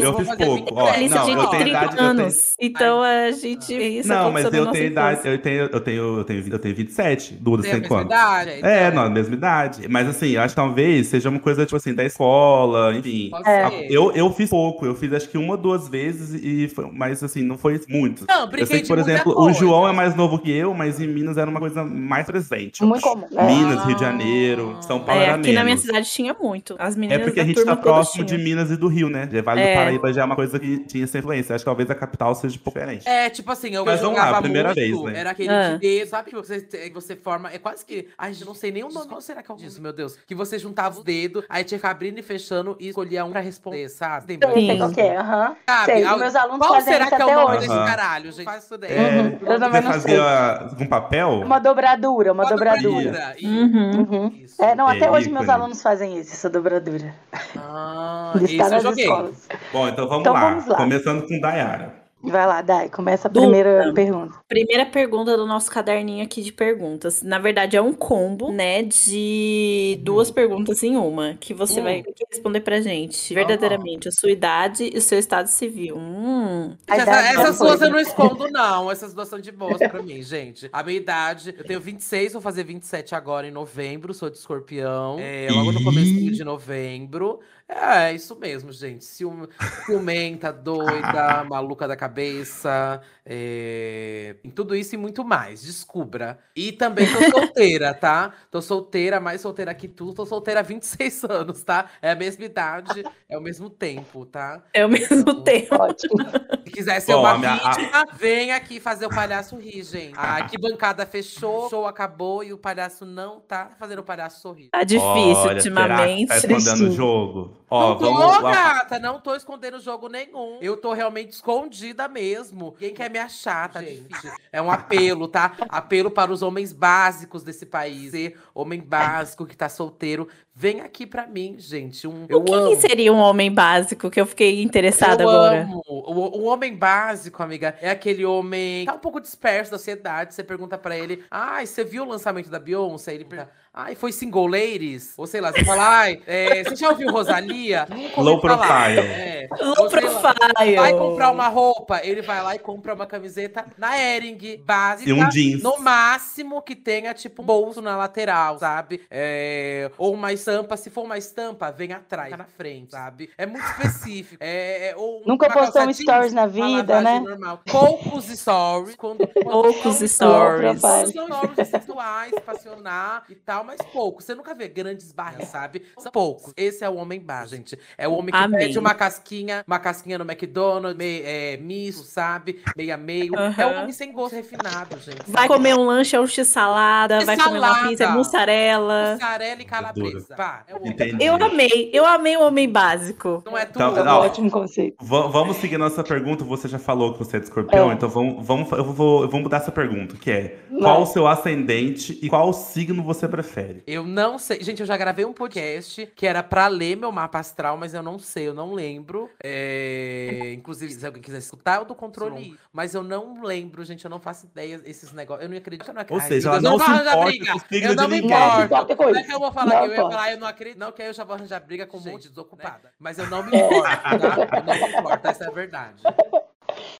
eu 0.00 0.16
fiz 0.16 0.36
pouco. 0.36 0.72
Ó, 0.72 0.88
Alice 0.88 1.12
não, 1.12 1.26
tem 1.26 1.58
30 1.58 1.68
idade, 1.68 1.98
anos. 1.98 2.54
Tenho... 2.56 2.70
Então 2.70 3.02
a 3.02 3.32
gente. 3.32 3.74
Isso 3.74 4.08
não, 4.08 4.30
mas 4.30 4.44
eu 4.44 4.70
tenho 4.70 4.86
idade. 4.86 5.20
Eu 5.24 5.38
tenho, 5.42 5.62
eu, 5.62 5.80
tenho, 5.80 6.18
eu, 6.18 6.24
tenho, 6.24 6.48
eu 6.48 6.58
tenho 6.60 6.74
27. 6.76 7.34
Duda 7.34 7.64
tem 7.64 7.82
quanto? 7.82 8.06
Idade, 8.06 8.52
então. 8.58 8.70
É, 8.70 8.92
não, 8.92 9.02
a 9.02 9.10
mesma 9.10 9.34
idade. 9.34 9.88
Mas 9.88 10.08
assim, 10.08 10.28
eu 10.28 10.42
acho 10.42 10.54
que 10.54 10.60
talvez 10.60 11.08
seja 11.08 11.28
uma 11.28 11.40
coisa, 11.40 11.66
tipo 11.66 11.76
assim, 11.76 11.92
da 11.92 12.04
escola, 12.04 12.94
enfim. 12.94 13.32
É. 13.44 13.88
Eu, 13.90 14.12
eu 14.12 14.32
fiz 14.32 14.48
pouco. 14.48 14.86
Eu 14.86 14.94
fiz 14.94 15.12
acho 15.12 15.28
que 15.28 15.36
uma 15.36 15.54
ou 15.54 15.58
duas 15.58 15.88
vezes, 15.88 16.40
e 16.40 16.68
foi, 16.68 16.88
mas 16.92 17.20
assim, 17.20 17.42
não 17.42 17.58
foi 17.58 17.80
muito. 17.88 18.24
Não, 18.28 18.48
eu 18.48 18.66
sei 18.66 18.82
que, 18.82 18.86
por 18.86 18.98
exemplo, 19.00 19.34
coisa. 19.34 19.50
o 19.50 19.52
João 19.52 19.88
é 19.88 19.92
mais 19.92 20.14
novo 20.14 20.38
que 20.38 20.52
eu, 20.52 20.72
mas 20.72 21.00
em 21.00 21.08
Minas 21.08 21.36
era 21.36 21.50
uma 21.50 21.58
coisa 21.58 21.82
mais 21.82 22.26
presente. 22.26 22.84
Muito 22.84 23.02
comum. 23.02 23.26
Minas, 23.28 23.84
Rio 23.86 23.96
de 23.96 24.00
Janeiro, 24.00 24.78
São 24.82 25.00
Paulo 25.00 25.20
é, 25.20 25.24
era 25.24 25.34
aqui 25.34 25.48
menos. 25.48 25.54
na 25.56 25.64
minha 25.64 25.76
cidade 25.76 26.08
tinha 26.08 26.32
muito. 26.40 26.59
As 26.78 26.96
meninas 26.96 27.20
é 27.20 27.24
porque 27.24 27.40
a 27.40 27.44
gente 27.44 27.64
tá 27.64 27.76
próximo 27.76 28.24
de 28.24 28.38
Minas 28.38 28.70
e 28.70 28.76
do 28.76 28.88
Rio, 28.88 29.08
né? 29.08 29.28
Vale 29.44 29.60
é. 29.60 29.72
do 29.72 29.78
Paraíba 29.78 30.12
já 30.12 30.22
é 30.22 30.24
uma 30.24 30.36
coisa 30.36 30.58
que 30.58 30.78
tinha 30.80 31.04
essa 31.04 31.18
influência. 31.18 31.54
Acho 31.54 31.64
que 31.64 31.66
talvez 31.66 31.90
a 31.90 31.94
capital 31.94 32.34
seja 32.34 32.58
diferente. 32.58 33.08
É, 33.08 33.30
tipo 33.30 33.50
assim, 33.50 33.74
eu 33.74 33.84
Mas 33.84 34.00
vamos 34.00 34.18
lá, 34.18 34.38
a 34.38 34.42
primeira 34.42 34.68
muito, 34.68 34.80
vez, 34.80 35.02
né? 35.02 35.20
Era 35.20 35.30
aquele 35.30 35.48
ah. 35.48 35.76
de, 35.76 36.06
sabe 36.06 36.30
que 36.30 36.36
você, 36.36 36.66
você 36.92 37.16
forma, 37.16 37.52
é 37.52 37.58
quase 37.58 37.84
que, 37.84 38.08
ai, 38.16 38.34
eu 38.38 38.46
não 38.46 38.54
sei 38.54 38.70
nem 38.70 38.84
o 38.84 38.88
nome, 38.88 39.08
qual 39.08 39.20
será 39.20 39.42
que 39.42 39.50
é 39.50 39.54
disso, 39.54 39.80
meu 39.80 39.92
Deus? 39.92 40.16
Que 40.26 40.34
você 40.34 40.58
juntava 40.58 40.98
os 40.98 41.04
dedos, 41.04 41.44
aí 41.48 41.64
tinha 41.64 41.78
que 41.78 41.86
abrindo 41.86 42.18
e 42.18 42.22
fechando 42.22 42.76
e 42.78 42.88
escolhia 42.88 43.24
um 43.24 43.30
pra 43.30 43.40
responder, 43.40 43.88
sabe? 43.88 44.36
Tem 44.36 44.50
Sim, 44.54 44.82
ok, 44.82 45.16
aham. 45.16 45.56
Sabe? 45.66 45.92
Sei, 45.92 46.16
meus 46.16 46.34
alunos 46.34 46.66
qual 46.66 46.80
será 46.80 47.06
que 47.06 47.14
é 47.14 47.26
o 47.26 47.34
nome 47.34 47.58
desse 47.58 47.68
caralho, 47.68 48.32
gente? 48.32 48.44
Faz 48.44 48.64
isso 48.64 48.78
daí. 48.78 48.92
É, 48.92 49.38
eu 49.42 49.58
também 49.58 49.82
não 49.82 49.92
fazia 49.92 50.68
com 50.76 50.86
papel? 50.86 51.40
Uma 51.40 51.58
dobradura, 51.58 52.32
uma, 52.32 52.44
uma 52.44 52.50
dobradura. 52.50 53.04
dobradura. 53.04 53.36
Uhum. 53.42 53.90
Uhum. 54.00 54.46
É, 54.58 54.74
não, 54.74 54.86
até 54.86 55.10
hoje 55.10 55.30
meus 55.30 55.48
alunos 55.48 55.82
fazem 55.82 56.18
isso, 56.18 56.49
dobradura. 56.50 57.14
Ah, 57.56 58.32
isso 58.42 58.62
eu 58.62 58.80
joguei. 58.80 59.04
Escolas. 59.04 59.48
Bom, 59.72 59.88
então 59.88 60.08
vamos, 60.08 60.20
então 60.20 60.32
lá. 60.32 60.40
vamos 60.50 60.66
lá. 60.66 60.76
Começando 60.76 61.26
com 61.26 61.40
Dayara. 61.40 61.99
Vai 62.22 62.46
lá, 62.46 62.60
Dai, 62.60 62.90
começa 62.90 63.28
a 63.28 63.30
primeira 63.30 63.92
pergunta. 63.94 64.34
Primeira 64.46 64.84
pergunta 64.84 65.36
do 65.36 65.46
nosso 65.46 65.70
caderninho 65.70 66.22
aqui 66.22 66.42
de 66.42 66.52
perguntas. 66.52 67.22
Na 67.22 67.38
verdade, 67.38 67.76
é 67.76 67.82
um 67.82 67.94
combo, 67.94 68.52
né, 68.52 68.82
de 68.82 69.98
duas 70.02 70.28
hum. 70.28 70.34
perguntas 70.34 70.82
em 70.82 70.96
uma, 70.96 71.34
que 71.40 71.54
você 71.54 71.80
hum. 71.80 71.84
vai 71.84 72.04
responder 72.30 72.60
pra 72.60 72.80
gente. 72.80 73.32
Verdadeiramente, 73.32 74.08
a 74.08 74.12
sua 74.12 74.30
idade 74.30 74.90
e 74.92 74.98
o 74.98 75.00
seu 75.00 75.18
estado 75.18 75.46
civil. 75.46 75.96
Hum. 75.96 76.76
Essa, 76.86 77.10
essas 77.10 77.58
duas 77.58 77.80
eu 77.80 77.90
não 77.90 77.98
escondo, 77.98 78.48
não. 78.52 78.90
Essas 78.90 79.14
duas 79.14 79.28
são 79.28 79.40
de 79.40 79.50
boas 79.50 79.78
pra 79.78 80.02
mim, 80.02 80.22
gente. 80.22 80.68
A 80.72 80.82
minha 80.82 80.98
idade, 80.98 81.54
eu 81.56 81.64
tenho 81.64 81.80
26, 81.80 82.34
vou 82.34 82.42
fazer 82.42 82.64
27 82.64 83.14
agora 83.14 83.48
em 83.48 83.50
novembro, 83.50 84.12
sou 84.12 84.28
de 84.28 84.36
escorpião. 84.36 85.16
É, 85.18 85.48
logo 85.50 85.72
no 85.72 85.82
começo 85.82 86.30
de 86.30 86.44
novembro. 86.44 87.40
É, 87.70 88.10
é, 88.10 88.14
isso 88.14 88.36
mesmo, 88.36 88.72
gente. 88.72 89.04
Cium, 89.04 89.46
ciumenta, 89.86 90.52
doida, 90.52 91.44
maluca 91.48 91.86
da 91.86 91.96
cabeça, 91.96 93.00
é... 93.24 94.36
em 94.42 94.50
tudo 94.50 94.74
isso 94.74 94.96
e 94.96 94.98
muito 94.98 95.24
mais. 95.24 95.62
Descubra. 95.62 96.38
E 96.54 96.72
também 96.72 97.06
tô 97.06 97.30
solteira, 97.30 97.94
tá? 97.94 98.32
Tô 98.50 98.60
solteira, 98.60 99.20
mais 99.20 99.40
solteira 99.40 99.72
que 99.72 99.86
tu. 99.86 100.12
Tô 100.12 100.26
solteira 100.26 100.60
há 100.60 100.62
26 100.64 101.24
anos, 101.30 101.62
tá? 101.62 101.86
É 102.02 102.10
a 102.10 102.16
mesma 102.16 102.44
idade, 102.44 103.04
é 103.28 103.38
o 103.38 103.40
mesmo 103.40 103.70
tempo, 103.70 104.26
tá? 104.26 104.62
É 104.74 104.84
o 104.84 104.88
mesmo 104.88 105.20
então, 105.20 105.42
tempo. 105.42 105.76
Ótimo. 105.76 106.16
Se 106.66 106.72
quiser 106.72 107.00
ser 107.00 107.12
Bom, 107.12 107.20
uma 107.20 107.38
minha... 107.38 107.54
vítima, 107.54 108.06
vem 108.14 108.52
aqui 108.52 108.80
fazer 108.80 109.06
o 109.06 109.10
palhaço 109.10 109.56
rir, 109.56 109.82
gente. 109.82 110.16
A 110.16 110.46
bancada 110.60 111.06
fechou, 111.06 111.66
o 111.66 111.70
show 111.70 111.86
acabou 111.86 112.44
e 112.44 112.52
o 112.52 112.58
palhaço 112.58 113.04
não 113.04 113.40
tá 113.40 113.72
fazendo 113.78 114.00
o 114.00 114.04
palhaço 114.04 114.40
sorrir. 114.40 114.68
Tá 114.68 114.84
difícil 114.84 115.10
Olha, 115.10 115.56
ultimamente. 115.56 116.28
Será 116.28 116.40
que 116.40 116.48
tá 116.48 116.56
escondendo 116.56 116.90
o 116.90 116.96
jogo? 116.96 117.59
Ó, 117.68 117.90
não 117.90 117.98
tô, 117.98 118.14
vamos... 118.14 118.50
gata, 118.50 118.98
não 118.98 119.20
tô 119.20 119.34
escondendo 119.34 119.80
jogo 119.80 120.08
nenhum. 120.08 120.58
Eu 120.60 120.76
tô 120.76 120.92
realmente 120.92 121.32
escondida 121.32 122.08
mesmo. 122.08 122.72
Quem 122.78 122.94
quer 122.94 123.10
me 123.10 123.18
achar, 123.18 123.68
tá 123.70 123.82
gente? 123.82 124.02
difícil. 124.02 124.32
É 124.52 124.60
um 124.60 124.70
apelo, 124.70 125.28
tá? 125.28 125.54
Apelo 125.68 126.10
para 126.10 126.32
os 126.32 126.42
homens 126.42 126.72
básicos 126.72 127.42
desse 127.42 127.66
país. 127.66 128.10
Ser 128.12 128.38
homem 128.54 128.80
básico 128.80 129.46
que 129.46 129.56
tá 129.56 129.68
solteiro, 129.68 130.28
vem 130.54 130.80
aqui 130.80 131.06
pra 131.06 131.26
mim, 131.26 131.56
gente. 131.58 132.06
Um, 132.06 132.24
o 132.24 132.42
que, 132.42 132.68
que, 132.68 132.76
seria 132.76 133.12
um 133.12 133.18
homem 133.18 133.52
básico 133.52 134.10
que 134.10 134.20
eu 134.20 134.26
fiquei 134.26 134.62
interessada 134.62 135.22
eu 135.22 135.28
agora? 135.28 135.62
Amo. 135.62 135.82
O, 135.86 136.40
o, 136.40 136.44
homem 136.44 136.74
básico, 136.74 137.42
amiga, 137.42 137.76
é 137.80 137.90
aquele 137.90 138.24
homem 138.24 138.80
que 138.80 138.86
tá 138.86 138.94
um 138.94 139.00
pouco 139.00 139.20
disperso 139.20 139.70
da 139.70 139.78
sociedade. 139.78 140.34
Você 140.34 140.44
pergunta 140.44 140.76
pra 140.76 140.96
ele, 140.96 141.24
ai, 141.30 141.66
você 141.66 141.84
viu 141.84 142.02
o 142.02 142.08
lançamento 142.08 142.50
da 142.50 142.58
Beyoncé? 142.58 143.14
Ele 143.14 143.24
pergunta, 143.24 143.50
Ai, 143.72 143.94
foi 143.94 144.10
single 144.10 144.48
ladies? 144.48 145.14
Ou 145.16 145.28
sei 145.28 145.40
lá, 145.40 145.52
você 145.52 145.64
fala, 145.64 146.00
ai, 146.00 146.20
é, 146.26 146.64
você 146.64 146.74
já 146.74 146.90
ouviu 146.90 147.08
Rosalia? 147.12 147.86
Low 148.16 148.40
profile. 148.40 148.98
É, 148.98 149.48
Low 149.60 149.88
profile. 149.88 150.74
vai 150.74 150.92
comprar 150.92 151.30
uma 151.30 151.46
roupa, 151.46 152.00
ele 152.02 152.20
vai 152.20 152.42
lá 152.42 152.56
e 152.56 152.58
compra 152.58 152.94
uma 152.94 153.06
camiseta 153.06 153.64
na 153.78 153.96
Ering, 153.96 154.60
básica. 154.64 155.08
E 155.08 155.12
um 155.12 155.28
jeans. 155.28 155.62
No 155.62 155.78
máximo 155.78 156.60
que 156.62 156.74
tenha, 156.74 157.14
tipo, 157.14 157.42
um 157.42 157.44
bolso 157.44 157.80
na 157.80 157.96
lateral, 157.96 158.58
sabe? 158.58 159.02
É, 159.08 159.88
ou 159.96 160.14
uma 160.14 160.32
estampa, 160.50 160.76
se 160.76 160.90
for 160.90 161.04
uma 161.04 161.16
estampa, 161.16 161.70
vem 161.70 161.92
atrás, 161.92 162.36
na 162.36 162.44
frente, 162.44 162.92
sabe? 162.92 163.30
É 163.38 163.46
muito 163.46 163.64
específico. 163.64 164.42
É, 164.42 164.88
é 164.88 164.96
ou 164.96 165.22
Nunca 165.24 165.48
postou 165.50 165.82
um 165.82 165.92
stories 165.92 166.32
na 166.32 166.46
vida, 166.46 167.00
né? 167.00 167.20
Normal. 167.20 167.60
Poucos 167.70 168.26
stories. 168.26 168.96
Quando, 168.96 169.26
quando 169.32 169.50
Poucos 169.50 169.98
stories. 169.98 170.80
São 170.80 171.26
stories 171.26 171.68
sexuais, 171.68 172.32
passionar 172.44 173.24
e 173.28 173.34
tal 173.34 173.64
mas 173.64 173.80
pouco. 173.92 174.22
Você 174.22 174.34
nunca 174.34 174.54
vê 174.54 174.68
grandes 174.68 175.12
barras, 175.12 175.48
sabe? 175.48 175.86
São 175.98 176.10
poucos. 176.10 176.52
Esse 176.56 176.84
é 176.84 176.88
o 176.88 176.96
homem 176.96 177.20
bar, 177.20 177.46
gente. 177.46 177.78
É 177.96 178.08
o 178.08 178.12
homem 178.12 178.32
que 178.32 178.36
Amém. 178.36 178.58
pede 178.58 178.78
uma 178.78 178.94
casquinha, 178.94 179.64
uma 179.66 179.78
casquinha 179.78 180.18
no 180.18 180.24
McDonald's, 180.24 180.96
meio, 180.96 181.22
é, 181.24 181.56
misto, 181.56 182.04
sabe? 182.04 182.62
Meio 182.76 182.94
a 182.94 182.96
meio. 182.96 183.32
Uhum. 183.34 183.54
É 183.56 183.66
um 183.66 183.82
homem 183.82 183.92
sem 183.92 184.12
gosto 184.12 184.34
refinado, 184.34 184.98
gente. 184.98 185.22
Vai 185.26 185.46
comer 185.46 185.74
um 185.74 185.84
lanche, 185.84 186.16
é 186.16 186.20
um 186.20 186.26
x-salada, 186.26 187.24
vai 187.24 187.36
comer 187.36 187.58
uma 187.58 187.88
pizza, 187.88 188.04
é 188.04 188.08
mussarela. 188.08 189.12
Mussarela 189.12 189.62
e 189.62 189.64
calabresa. 189.64 190.29
Pá, 190.36 190.64
é 190.68 190.88
Entendi. 190.88 191.24
Eu 191.24 191.34
amei, 191.34 191.90
eu 191.92 192.06
amei 192.06 192.36
o 192.36 192.42
homem 192.42 192.68
básico. 192.68 193.42
Não 193.44 193.56
é 193.56 193.64
tudo. 193.66 193.90
Então, 193.90 194.04
não, 194.04 194.20
ótimo 194.20 194.50
conceito. 194.50 194.96
Vamos 195.00 195.56
seguir 195.56 195.78
nossa 195.78 196.02
pergunta. 196.02 196.44
Você 196.44 196.68
já 196.68 196.78
falou 196.78 197.12
que 197.12 197.18
você 197.18 197.36
é 197.36 197.40
de 197.40 197.46
escorpião, 197.46 197.90
é. 197.90 197.94
então 197.94 198.08
vamos, 198.08 198.46
vamos, 198.46 198.70
eu, 198.72 198.84
vou, 198.84 199.22
eu 199.22 199.28
vou 199.28 199.40
mudar 199.40 199.58
essa 199.58 199.72
pergunta, 199.72 200.16
que 200.16 200.30
é 200.30 200.58
não. 200.70 200.80
qual 200.80 201.02
o 201.02 201.06
seu 201.06 201.26
ascendente 201.26 202.18
e 202.22 202.28
qual 202.28 202.52
signo 202.52 203.02
você 203.02 203.28
prefere? 203.28 203.82
Eu 203.86 204.04
não 204.04 204.38
sei. 204.38 204.62
Gente, 204.62 204.80
eu 204.80 204.86
já 204.86 204.96
gravei 204.96 205.24
um 205.24 205.32
podcast 205.32 206.06
que 206.14 206.26
era 206.26 206.42
pra 206.42 206.68
ler 206.68 206.96
meu 206.96 207.12
mapa 207.12 207.38
astral, 207.38 207.76
mas 207.76 207.94
eu 207.94 208.02
não 208.02 208.18
sei, 208.18 208.48
eu 208.48 208.54
não 208.54 208.72
lembro. 208.72 209.30
É... 209.42 210.52
Inclusive, 210.54 210.92
se 210.92 211.06
alguém 211.06 211.22
quiser 211.22 211.38
escutar, 211.38 211.80
eu 211.80 211.84
do 211.84 211.94
controle. 211.94 212.56
Mas 212.72 212.94
eu 212.94 213.02
não 213.02 213.42
lembro, 213.42 213.84
gente, 213.84 214.04
eu 214.04 214.10
não 214.10 214.20
faço 214.20 214.46
ideia 214.46 214.80
esses 214.84 215.12
negócios. 215.12 215.44
Eu 215.44 215.50
não 215.50 215.56
acredito, 215.56 215.88
eu 215.88 215.94
não 215.94 216.02
acredito. 216.02 216.22
Ou 216.22 216.28
seja, 216.28 216.48
ela 216.48 216.60
não, 216.60 216.78
não 216.78 216.78
se 216.78 216.90
importa 216.92 217.56
com 217.66 217.76
Eu 217.76 217.94
não 217.94 218.08
me 218.08 218.18
importo. 218.18 218.96
Não 219.00 219.16
é 219.16 219.22
que 219.22 219.32
eu 219.32 219.38
vou 219.38 219.52
falar 219.52 219.66
não, 219.66 219.80
que 219.80 219.86
eu 219.86 219.90
ia 219.90 219.96
falar, 219.96 220.19
eu 220.28 220.38
não 220.38 220.46
acredito. 220.46 220.78
Não, 220.78 220.92
que 220.92 221.02
aí 221.02 221.08
eu 221.08 221.14
já 221.14 221.24
vou 221.24 221.34
arranjar 221.34 221.60
briga 221.60 221.86
com 221.86 221.98
um 221.98 222.00
monte 222.00 222.22
de 222.22 222.28
desocupada. 222.30 222.92
Mas 222.98 223.18
eu 223.18 223.28
não 223.28 223.42
me 223.42 223.56
importo, 223.56 223.82
tá? 223.82 224.10
Eu 224.12 224.62
não 224.62 224.74
me 224.74 224.98
importo, 224.98 225.26
essa 225.26 225.44
é 225.44 225.46
a 225.46 225.50
verdade. 225.50 226.02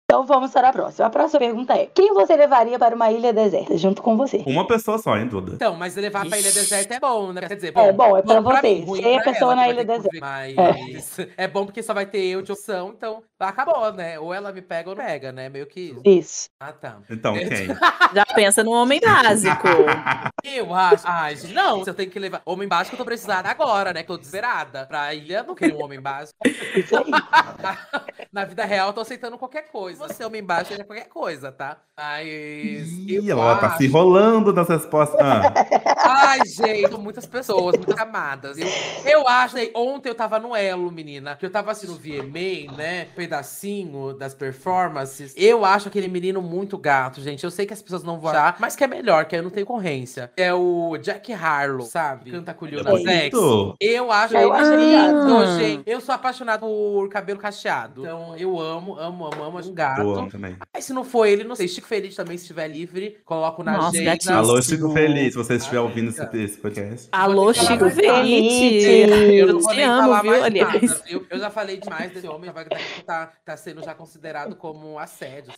Então 0.05 0.27
vamos 0.27 0.51
para 0.51 0.69
a 0.69 0.73
próxima. 0.73 1.07
A 1.07 1.11
próxima 1.11 1.39
pergunta 1.39 1.75
é: 1.75 1.87
quem 1.87 2.13
você 2.13 2.37
levaria 2.37 2.79
para 2.79 2.95
uma 2.95 3.11
ilha 3.11 3.33
deserta 3.33 3.77
junto 3.79 4.03
com 4.03 4.17
você? 4.17 4.43
Uma 4.47 4.67
pessoa 4.67 4.99
só, 4.99 5.17
hein, 5.17 5.29
Duda? 5.29 5.53
Então, 5.55 5.77
mas 5.77 5.95
levar 5.97 6.27
para 6.27 6.37
a 6.37 6.41
ilha 6.41 6.53
deserta 6.53 6.95
é 6.95 7.01
bom, 7.01 7.33
né? 7.33 7.43
Quer 7.43 7.55
dizer, 7.55 7.73
bom, 7.73 7.87
é 7.87 7.93
bom, 7.93 8.17
é 8.17 8.23
para 8.23 8.41
você. 8.41 8.85
Sem 9.03 9.19
a 9.19 9.23
pessoa 9.23 9.55
na 9.55 9.69
ilha 9.69 9.85
deserta. 9.85 10.19
Mas 10.21 11.19
é. 11.19 11.29
é. 11.37 11.49
bom 11.49 11.65
porque 11.65 11.83
só 11.83 11.95
vai 11.95 12.07
ter 12.07 12.25
eu 12.25 12.43
de 12.43 12.51
opção, 12.53 12.93
então 12.97 13.23
acabou, 13.39 13.93
né? 13.93 14.19
Ou 14.19 14.35
ela 14.35 14.53
me 14.53 14.63
pega 14.63 14.91
ou 14.91 14.97
não 14.97 15.05
pega, 15.05 15.33
né? 15.33 15.49
Meio 15.49 15.67
que 15.67 15.95
isso. 16.05 16.49
Ah, 16.61 16.73
tá. 16.73 16.99
Então, 17.09 17.35
quem? 17.35 17.49
Já 18.15 18.25
pensa 18.35 18.65
no 18.65 18.73
homem 18.73 19.01
básico. 19.01 19.69
eu 20.45 20.75
acho. 20.75 21.05
Ai, 21.07 21.37
gente, 21.37 21.55
não, 21.55 21.79
você 21.79 21.95
tem 21.95 22.09
que 22.09 22.19
levar. 22.19 22.43
Homem 22.45 22.69
básico 22.69 22.95
eu 22.95 22.99
tô 22.99 23.05
precisando 23.05 23.47
agora, 23.47 23.93
né? 23.93 24.03
Tô 24.03 24.17
desesperada. 24.17 24.87
Pra 24.87 25.15
ilha, 25.15 25.43
não 25.43 25.55
queria 25.55 25.77
um 25.77 25.85
homem 25.85 26.01
básico. 26.01 26.37
Isso 26.75 26.97
aí. 26.97 27.05
Na 28.33 28.45
vida 28.45 28.65
real, 28.65 28.89
eu 28.89 28.93
tô 28.93 29.01
aceitando 29.01 29.37
qualquer 29.37 29.73
coisa. 29.73 30.07
Você, 30.07 30.25
homem 30.25 30.43
básico, 30.43 30.81
é 30.81 30.85
qualquer 30.85 31.09
coisa, 31.09 31.51
tá? 31.51 31.79
Mas. 31.97 32.29
Ih, 32.29 33.29
ela 33.29 33.53
acho... 33.53 33.61
tá 33.61 33.77
se 33.77 33.87
enrolando 33.87 34.53
nas 34.53 34.69
respostas. 34.69 35.21
Ah. 35.21 35.53
Ai, 36.31 36.47
gente, 36.47 36.97
muitas 36.97 37.27
pessoas, 37.27 37.77
muitas 37.77 37.95
camadas. 37.95 38.57
Eu, 38.57 38.69
eu 39.05 39.29
acho, 39.29 39.57
ontem 39.75 40.09
eu 40.09 40.15
tava 40.15 40.39
no 40.39 40.55
Elo, 40.55 40.93
menina, 40.93 41.35
que 41.35 41.45
eu 41.45 41.51
tava 41.51 41.73
assistindo 41.73 41.97
o 41.97 42.01
VMA, 42.01 42.77
né? 42.77 43.07
Pedacinho 43.17 44.15
das 44.15 44.33
performances. 44.33 45.35
Eu 45.37 45.65
acho 45.65 45.89
aquele 45.89 46.07
menino 46.07 46.41
muito 46.41 46.79
gato, 46.79 47.21
gente. 47.21 47.43
Eu 47.43 47.51
sei 47.51 47.67
que 47.67 47.73
as 47.73 47.83
pessoas 47.83 48.05
não 48.05 48.21
vão 48.21 48.31
achar, 48.31 48.57
mas 48.61 48.77
que 48.77 48.85
é 48.85 48.87
melhor, 48.87 49.25
que 49.25 49.35
aí 49.35 49.43
não 49.43 49.51
tem 49.51 49.65
concorrência. 49.65 50.31
É 50.37 50.55
o 50.55 50.97
Jack 50.99 51.33
Harlow, 51.33 51.85
sabe? 51.85 52.31
Canta 52.31 52.55
com 52.55 52.65
o 52.65 52.69
Lil 52.69 52.85
Nas 52.85 53.03
X. 53.03 53.33
Eu 53.81 54.13
acho 54.13 54.37
eu 54.37 54.55
ele 54.55 54.93
gato, 54.93 55.59
gente. 55.59 55.83
Eu 55.85 56.01
sou 56.01 56.15
apaixonado 56.15 56.61
por 56.61 57.09
cabelo 57.09 57.41
cacheado. 57.41 58.03
Então, 58.03 58.20
eu 58.37 58.61
amo, 58.61 58.99
amo, 58.99 59.27
amo, 59.27 59.45
amo 59.45 59.59
um 59.59 59.75
gato. 59.75 60.01
Eu 60.01 60.15
amo 60.15 60.31
também. 60.31 60.57
Mas 60.73 60.85
se 60.85 60.93
não 60.93 61.05
for 61.05 61.27
ele, 61.27 61.45
não 61.45 61.55
sei. 61.55 61.69
Chico 61.69 61.87
Feliz 61.87 62.15
também, 62.15 62.37
se 62.37 62.45
estiver 62.45 62.69
livre, 62.69 63.19
coloco 63.25 63.63
na 63.63 63.73
Nossa, 63.73 63.97
agenda. 63.97 64.35
Alô, 64.35 64.61
Chico 64.63 64.91
Feliz, 64.91 65.33
se 65.33 65.39
você 65.39 65.55
estiver 65.55 65.81
ouvindo 65.81 66.11
esse, 66.11 66.37
esse 66.37 66.59
podcast. 66.59 67.09
Alô, 67.13 67.53
Chico 67.53 67.91
Feliz. 67.91 68.85
Eu 68.85 69.55
não 69.55 69.61
te 69.61 69.81
amo, 69.81 70.23
viu, 70.23 70.45
aliás. 70.45 71.03
Eu, 71.09 71.27
eu 71.29 71.39
já 71.39 71.51
falei 71.51 71.79
demais 71.79 72.13
desse 72.13 72.27
homem, 72.27 72.51
vai 72.51 72.67
tá, 73.05 73.33
tá 73.45 73.57
sendo 73.57 73.83
já 73.83 73.95
considerado 73.95 74.57
como 74.57 74.93
um 74.93 74.99
assédio. 74.99 75.53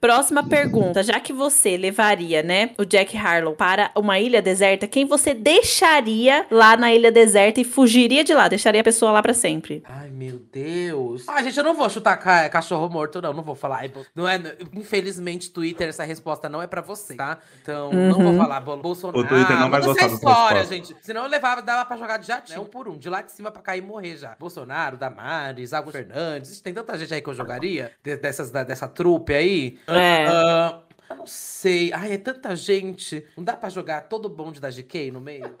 Próxima 0.00 0.42
pergunta. 0.42 1.02
Já 1.02 1.20
que 1.20 1.30
você 1.30 1.76
levaria, 1.76 2.42
né, 2.42 2.70
o 2.78 2.86
Jack 2.86 3.14
Harlow 3.14 3.54
para 3.54 3.90
uma 3.94 4.18
ilha 4.18 4.40
deserta, 4.40 4.86
quem 4.86 5.04
você 5.04 5.34
deixaria 5.34 6.46
lá 6.50 6.74
na 6.74 6.90
ilha 6.90 7.12
deserta 7.12 7.60
e 7.60 7.64
fugiria 7.64 8.24
de 8.24 8.32
lá? 8.32 8.48
Deixaria 8.48 8.80
a 8.80 8.84
pessoa 8.84 9.12
lá 9.12 9.20
para 9.22 9.34
sempre? 9.34 9.82
Ai, 9.84 10.08
meu 10.08 10.40
Deus. 10.50 11.28
Ah, 11.28 11.42
gente, 11.42 11.58
eu 11.58 11.64
não 11.64 11.74
vou 11.74 11.90
chutar 11.90 12.16
ca 12.16 12.48
cachorro 12.48 12.88
morto, 12.88 13.20
não. 13.20 13.34
Não 13.34 13.42
vou 13.42 13.54
falar. 13.54 13.82
Não 14.14 14.26
é, 14.26 14.40
infelizmente, 14.74 15.50
Twitter, 15.50 15.90
essa 15.90 16.04
resposta 16.04 16.48
não 16.48 16.62
é 16.62 16.66
para 16.66 16.80
você, 16.80 17.14
tá? 17.14 17.38
Então, 17.60 17.90
uhum. 17.90 18.08
não 18.08 18.18
vou 18.18 18.32
uhum. 18.32 18.38
falar 18.38 18.60
Bolsonaro. 18.60 19.18
O 19.18 19.24
Twitter 19.24 19.58
não 19.58 19.68
vai 19.68 19.82
gostar 19.82 20.04
dessa 20.04 20.14
história, 20.14 20.64
gente. 20.64 20.96
Senão 21.02 21.24
eu 21.24 21.28
levava, 21.28 21.60
dava 21.60 21.84
pra 21.84 21.98
jogar 21.98 22.16
de 22.16 22.26
jatinho, 22.26 22.58
né, 22.58 22.64
um 22.64 22.66
por 22.66 22.88
um. 22.88 22.96
De 22.96 23.10
lá 23.10 23.20
de 23.20 23.32
cima 23.32 23.50
pra 23.50 23.60
cair 23.60 23.80
e 23.80 23.86
morrer 23.86 24.16
já. 24.16 24.34
Bolsonaro, 24.38 24.96
Damares, 24.96 25.74
Água 25.74 25.92
Fernandes. 25.92 26.58
Tem 26.62 26.72
tanta 26.72 26.96
gente 26.96 27.12
aí 27.12 27.20
que 27.20 27.28
eu 27.28 27.34
jogaria, 27.34 27.92
dessas, 28.02 28.50
dessa 28.50 28.88
trupe 28.88 29.34
aí. 29.34 29.78
É. 29.90 30.26
Uh, 30.28 30.80
eu 31.10 31.16
não 31.16 31.26
sei. 31.26 31.92
Ai, 31.92 32.12
é 32.12 32.18
tanta 32.18 32.54
gente. 32.54 33.26
Não 33.36 33.42
dá 33.42 33.56
pra 33.56 33.68
jogar 33.68 34.02
todo 34.02 34.26
o 34.26 34.28
bonde 34.28 34.60
da 34.60 34.70
GK 34.70 35.10
no 35.10 35.20
meio? 35.20 35.54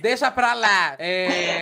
Deixa 0.00 0.30
pra 0.30 0.54
lá. 0.54 0.96
É... 0.98 1.60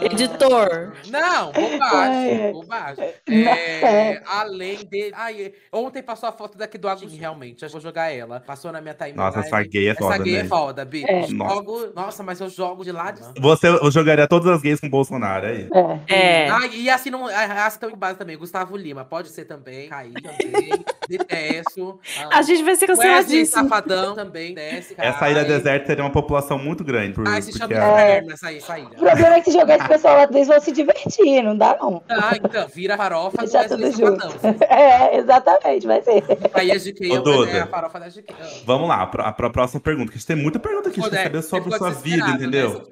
Editor. 0.00 0.92
Não, 1.08 1.52
bobagem. 1.52 2.52
bobagem. 2.52 3.14
É, 3.28 4.22
além 4.26 4.78
de. 4.84 5.10
Ai, 5.14 5.52
ontem 5.72 6.02
passou 6.02 6.28
a 6.28 6.32
foto 6.32 6.56
daqui 6.56 6.78
do 6.78 6.88
Agostinho, 6.88 7.20
realmente. 7.20 7.62
Eu 7.62 7.70
vou 7.70 7.80
jogar 7.80 8.10
ela. 8.10 8.40
Passou 8.40 8.72
na 8.72 8.80
minha 8.80 8.94
timeline. 8.94 9.18
Nossa, 9.18 9.40
essa 9.40 9.62
gay 9.62 9.88
é 9.88 9.94
foda. 9.94 10.14
Essa 10.14 10.24
gay 10.24 10.34
é 10.34 10.38
né? 10.38 10.44
é 10.44 10.48
foda, 10.48 10.84
Bi. 10.84 11.04
É. 11.06 11.22
Jogo... 11.22 11.92
Nossa, 11.94 12.22
mas 12.22 12.40
eu 12.40 12.48
jogo 12.48 12.84
de 12.84 12.92
lá 12.92 13.10
de 13.10 13.20
Você 13.40 13.68
eu 13.68 13.90
jogaria 13.90 14.26
todas 14.26 14.48
as 14.48 14.62
gays 14.62 14.80
com 14.80 14.88
Bolsonaro 14.88 15.46
aí. 15.46 15.68
É. 16.08 16.14
é. 16.14 16.48
Ah, 16.50 16.66
e 16.66 16.88
assim 16.90 17.10
não. 17.10 17.26
Assim 17.26 17.78
tão 17.78 17.90
em 17.90 17.96
base 17.96 18.18
também. 18.18 18.36
Gustavo 18.36 18.76
Lima, 18.76 19.04
pode 19.04 19.28
ser 19.28 19.44
também. 19.44 19.88
Caí 19.88 20.12
também. 20.12 20.84
Detesto. 21.08 21.98
Ah, 22.18 22.38
a 22.38 22.42
gente 22.42 22.62
vai 22.62 22.76
ser 22.76 22.86
canceladíssimo. 22.86 23.46
Safadão 23.46 24.14
também, 24.14 24.54
desce. 24.54 24.94
Essa 24.96 25.30
ilha 25.30 25.44
deserta 25.44 25.86
teria 25.86 26.04
uma 26.04 26.12
população 26.12 26.58
muito 26.58 26.84
grande. 26.84 27.14
Por, 27.14 27.26
ah, 27.26 27.40
se 27.40 27.56
chama 27.56 27.72
inferno 27.72 28.32
essa, 28.32 28.52
essa 28.52 28.78
ilha. 28.78 28.88
O 28.88 29.00
problema 29.00 29.36
é 29.36 29.40
que 29.40 29.50
se 29.50 29.58
jogar 29.58 29.87
pessoal 29.88 30.16
lá 30.16 30.26
dentro 30.26 30.48
vão 30.48 30.60
se 30.60 30.72
divertir, 30.72 31.42
não 31.42 31.56
dá 31.56 31.76
não. 31.80 32.02
Ah, 32.08 32.32
então, 32.36 32.68
vira 32.68 32.96
farofa 32.96 33.38
do 33.38 33.52
Wesley 33.52 33.92
Safadão. 33.92 34.32
É, 34.68 35.16
exatamente, 35.16 35.86
vai 35.86 36.02
ser. 36.02 36.22
Aí 36.54 36.70
a 36.70 36.76
GK 36.76 37.12
é 37.52 37.60
a 37.60 37.66
farofa 37.66 38.00
da 38.00 38.08
GK. 38.08 38.34
Vamos 38.64 38.88
lá, 38.88 39.06
para 39.06 39.28
a 39.28 39.50
próxima 39.50 39.80
pergunta, 39.80 40.10
que 40.10 40.16
a 40.16 40.18
gente 40.18 40.26
tem 40.26 40.36
muita 40.36 40.58
pergunta 40.58 40.88
aqui, 40.88 41.00
a 41.00 41.04
gente 41.04 41.12
quer 41.12 41.22
saber 41.24 41.42
sobre 41.42 41.76
sua 41.76 41.90
vida, 41.90 42.26
né? 42.26 42.34
entendeu? 42.34 42.86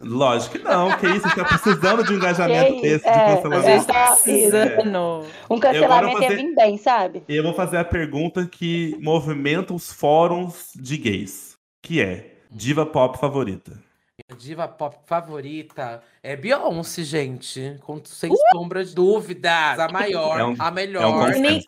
Lógico 0.00 0.58
que 0.58 0.64
não, 0.64 0.96
que 0.96 1.06
isso, 1.06 1.26
a 1.26 1.28
gente 1.28 1.36
tá 1.36 1.44
precisando 1.44 2.04
de 2.04 2.12
um 2.12 2.16
engajamento 2.16 2.80
desse, 2.80 3.04
de 3.04 3.12
cancelamento. 3.12 3.66
A 3.66 3.70
gente 3.70 3.86
tá 3.86 4.10
precisando. 4.12 5.26
Um 5.50 5.58
cancelamento 5.58 6.22
ia 6.22 6.28
vir 6.30 6.54
bem, 6.54 6.78
sabe? 6.78 7.22
Eu 7.28 7.42
vou 7.42 7.54
fazer 7.54 7.78
a 7.78 7.84
pergunta 7.84 8.46
que 8.46 8.96
movimenta 9.00 9.74
os 9.74 9.92
fóruns 9.92 10.70
de 10.74 10.96
gays, 10.96 11.56
que 11.80 12.00
é 12.00 12.34
diva 12.50 12.84
pop 12.86 13.18
favorita. 13.18 13.72
Diva 14.32 14.66
pop 14.68 14.96
favorita 15.06 16.02
é 16.22 16.36
Beyoncé, 16.36 17.02
gente. 17.02 17.78
Com, 17.82 18.00
sem 18.04 18.30
uh! 18.30 18.36
sombra 18.52 18.84
de 18.84 18.94
dúvidas. 18.94 19.78
A 19.78 19.88
maior, 19.88 20.40
é 20.40 20.44
um, 20.44 20.54
a 20.58 20.70
melhor. 20.70 21.02
É 21.02 21.06
um 21.06 21.10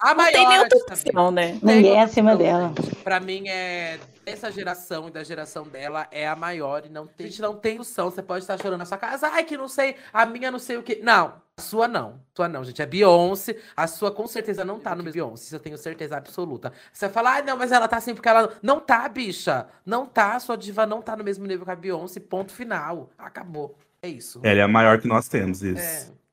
a 0.00 0.14
maior. 0.14 0.16
Não 0.16 0.33
tem 0.33 0.49
nem 0.49 0.59
outra 0.61 0.78
opção, 0.78 1.30
né? 1.30 1.59
Ninguém 1.62 1.97
é 1.97 2.02
acima 2.02 2.37
dela. 2.37 2.73
Pra 3.02 3.21
mim, 3.21 3.49
é 3.49 3.99
dessa 4.25 4.50
geração 4.50 5.09
e 5.09 5.11
da 5.11 5.23
geração 5.23 5.64
dela 5.64 6.06
é 6.11 6.26
a 6.26 6.35
maior 6.35 6.85
e 6.87 6.88
não 6.88 7.06
tem, 7.06 7.26
a 7.26 7.28
gente 7.28 7.42
não 7.42 7.54
tem 7.54 7.78
noção. 7.78 8.11
Você 8.11 8.23
pode 8.23 8.44
estar 8.44 8.56
chorando 8.56 8.78
na 8.78 8.87
sua 8.87 8.97
casa. 8.97 9.28
Ai, 9.28 9.44
que 9.44 9.56
não 9.56 9.68
sei, 9.68 9.97
a 10.12 10.25
minha 10.25 10.50
não 10.50 10.59
sei 10.59 10.76
o 10.76 10.83
que. 10.83 10.97
Não, 10.97 11.35
sua 11.61 11.87
não. 11.87 12.20
Sua 12.34 12.49
não, 12.49 12.64
gente. 12.64 12.82
É 12.82 12.87
Beyoncé. 12.87 13.56
A 13.76 13.87
sua 13.87 14.11
com 14.11 14.26
certeza 14.26 14.64
não 14.64 14.80
tá 14.80 14.94
no 14.94 15.04
Beyoncé. 15.04 15.44
Isso 15.44 15.54
eu 15.54 15.61
tenho 15.61 15.78
certeza 15.78 16.16
absoluta. 16.16 16.73
Você 16.92 17.06
vai 17.06 17.12
falar, 17.12 17.38
ah, 17.38 17.42
não, 17.42 17.56
mas 17.56 17.70
ela 17.70 17.87
tá 17.87 17.96
assim 17.96 18.14
porque 18.14 18.28
ela. 18.28 18.52
Não 18.62 18.80
tá, 18.80 19.08
bicha. 19.08 19.66
Não 19.87 20.04
tá. 20.04 20.34
A 20.34 20.40
sua 20.40 20.56
diva 20.56 20.84
não 20.84 21.00
tá 21.00 21.16
no 21.16 21.23
mesmo 21.23 21.46
nível 21.46 21.64
que 21.64 21.70
a 21.70 21.76
Beyoncé. 21.76 22.18
Ponto 22.20 22.52
final. 22.52 23.11
Acabou. 23.16 23.76
É 24.02 24.08
isso. 24.08 24.40
Ela 24.42 24.61
é 24.61 24.62
a 24.62 24.68
maior 24.68 25.00
que 25.00 25.06
nós 25.06 25.28
temos, 25.28 25.62
isso. 25.62 26.11
É. 26.11 26.25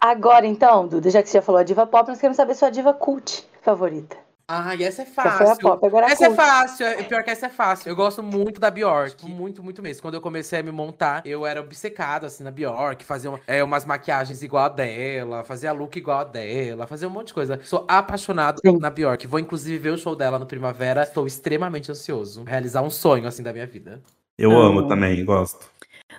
Agora, 0.00 0.46
então, 0.46 0.88
Duda, 0.88 1.10
já 1.10 1.22
que 1.22 1.28
você 1.28 1.38
já 1.38 1.42
falou 1.42 1.60
a 1.60 1.64
diva 1.64 1.86
pop, 1.86 2.08
nós 2.08 2.18
queremos 2.18 2.36
saber 2.36 2.54
sua 2.54 2.70
diva 2.70 2.94
cult 2.94 3.46
favorita. 3.60 4.16
Ah, 4.52 4.74
e 4.74 4.82
essa 4.82 5.02
é 5.02 5.04
fácil. 5.04 5.56
Pop, 5.60 5.96
essa 6.10 6.26
é 6.26 6.34
fácil. 6.34 6.84
É, 6.84 7.04
pior 7.04 7.22
que 7.22 7.30
essa 7.30 7.46
é 7.46 7.48
fácil. 7.48 7.88
Eu 7.88 7.94
gosto 7.94 8.20
muito 8.20 8.60
da 8.60 8.68
Bjork. 8.68 9.24
Muito, 9.24 9.62
muito 9.62 9.80
mesmo. 9.80 10.02
Quando 10.02 10.14
eu 10.14 10.20
comecei 10.20 10.58
a 10.58 10.62
me 10.64 10.72
montar, 10.72 11.22
eu 11.24 11.46
era 11.46 11.60
obcecado, 11.60 12.26
assim, 12.26 12.42
na 12.42 12.50
Bjork. 12.50 13.04
Fazia 13.04 13.30
uma, 13.30 13.40
é, 13.46 13.62
umas 13.62 13.84
maquiagens 13.84 14.42
igual 14.42 14.64
a 14.64 14.68
dela, 14.68 15.44
fazia 15.44 15.70
look 15.70 15.94
igual 15.96 16.18
a 16.18 16.24
dela, 16.24 16.84
fazia 16.88 17.06
um 17.06 17.12
monte 17.12 17.28
de 17.28 17.34
coisa. 17.34 17.60
Sou 17.62 17.84
apaixonado 17.86 18.60
Sim. 18.60 18.76
na 18.80 18.90
Bjork. 18.90 19.24
Vou, 19.28 19.38
inclusive, 19.38 19.78
ver 19.78 19.90
o 19.90 19.98
show 19.98 20.16
dela 20.16 20.36
no 20.36 20.46
Primavera. 20.46 21.04
Estou 21.04 21.28
extremamente 21.28 21.88
ansioso. 21.88 22.42
Realizar 22.42 22.82
um 22.82 22.90
sonho, 22.90 23.28
assim, 23.28 23.44
da 23.44 23.52
minha 23.52 23.68
vida. 23.68 24.02
Eu 24.36 24.50
amo, 24.50 24.80
amo 24.80 24.88
também, 24.88 25.24
gosto. 25.24 25.70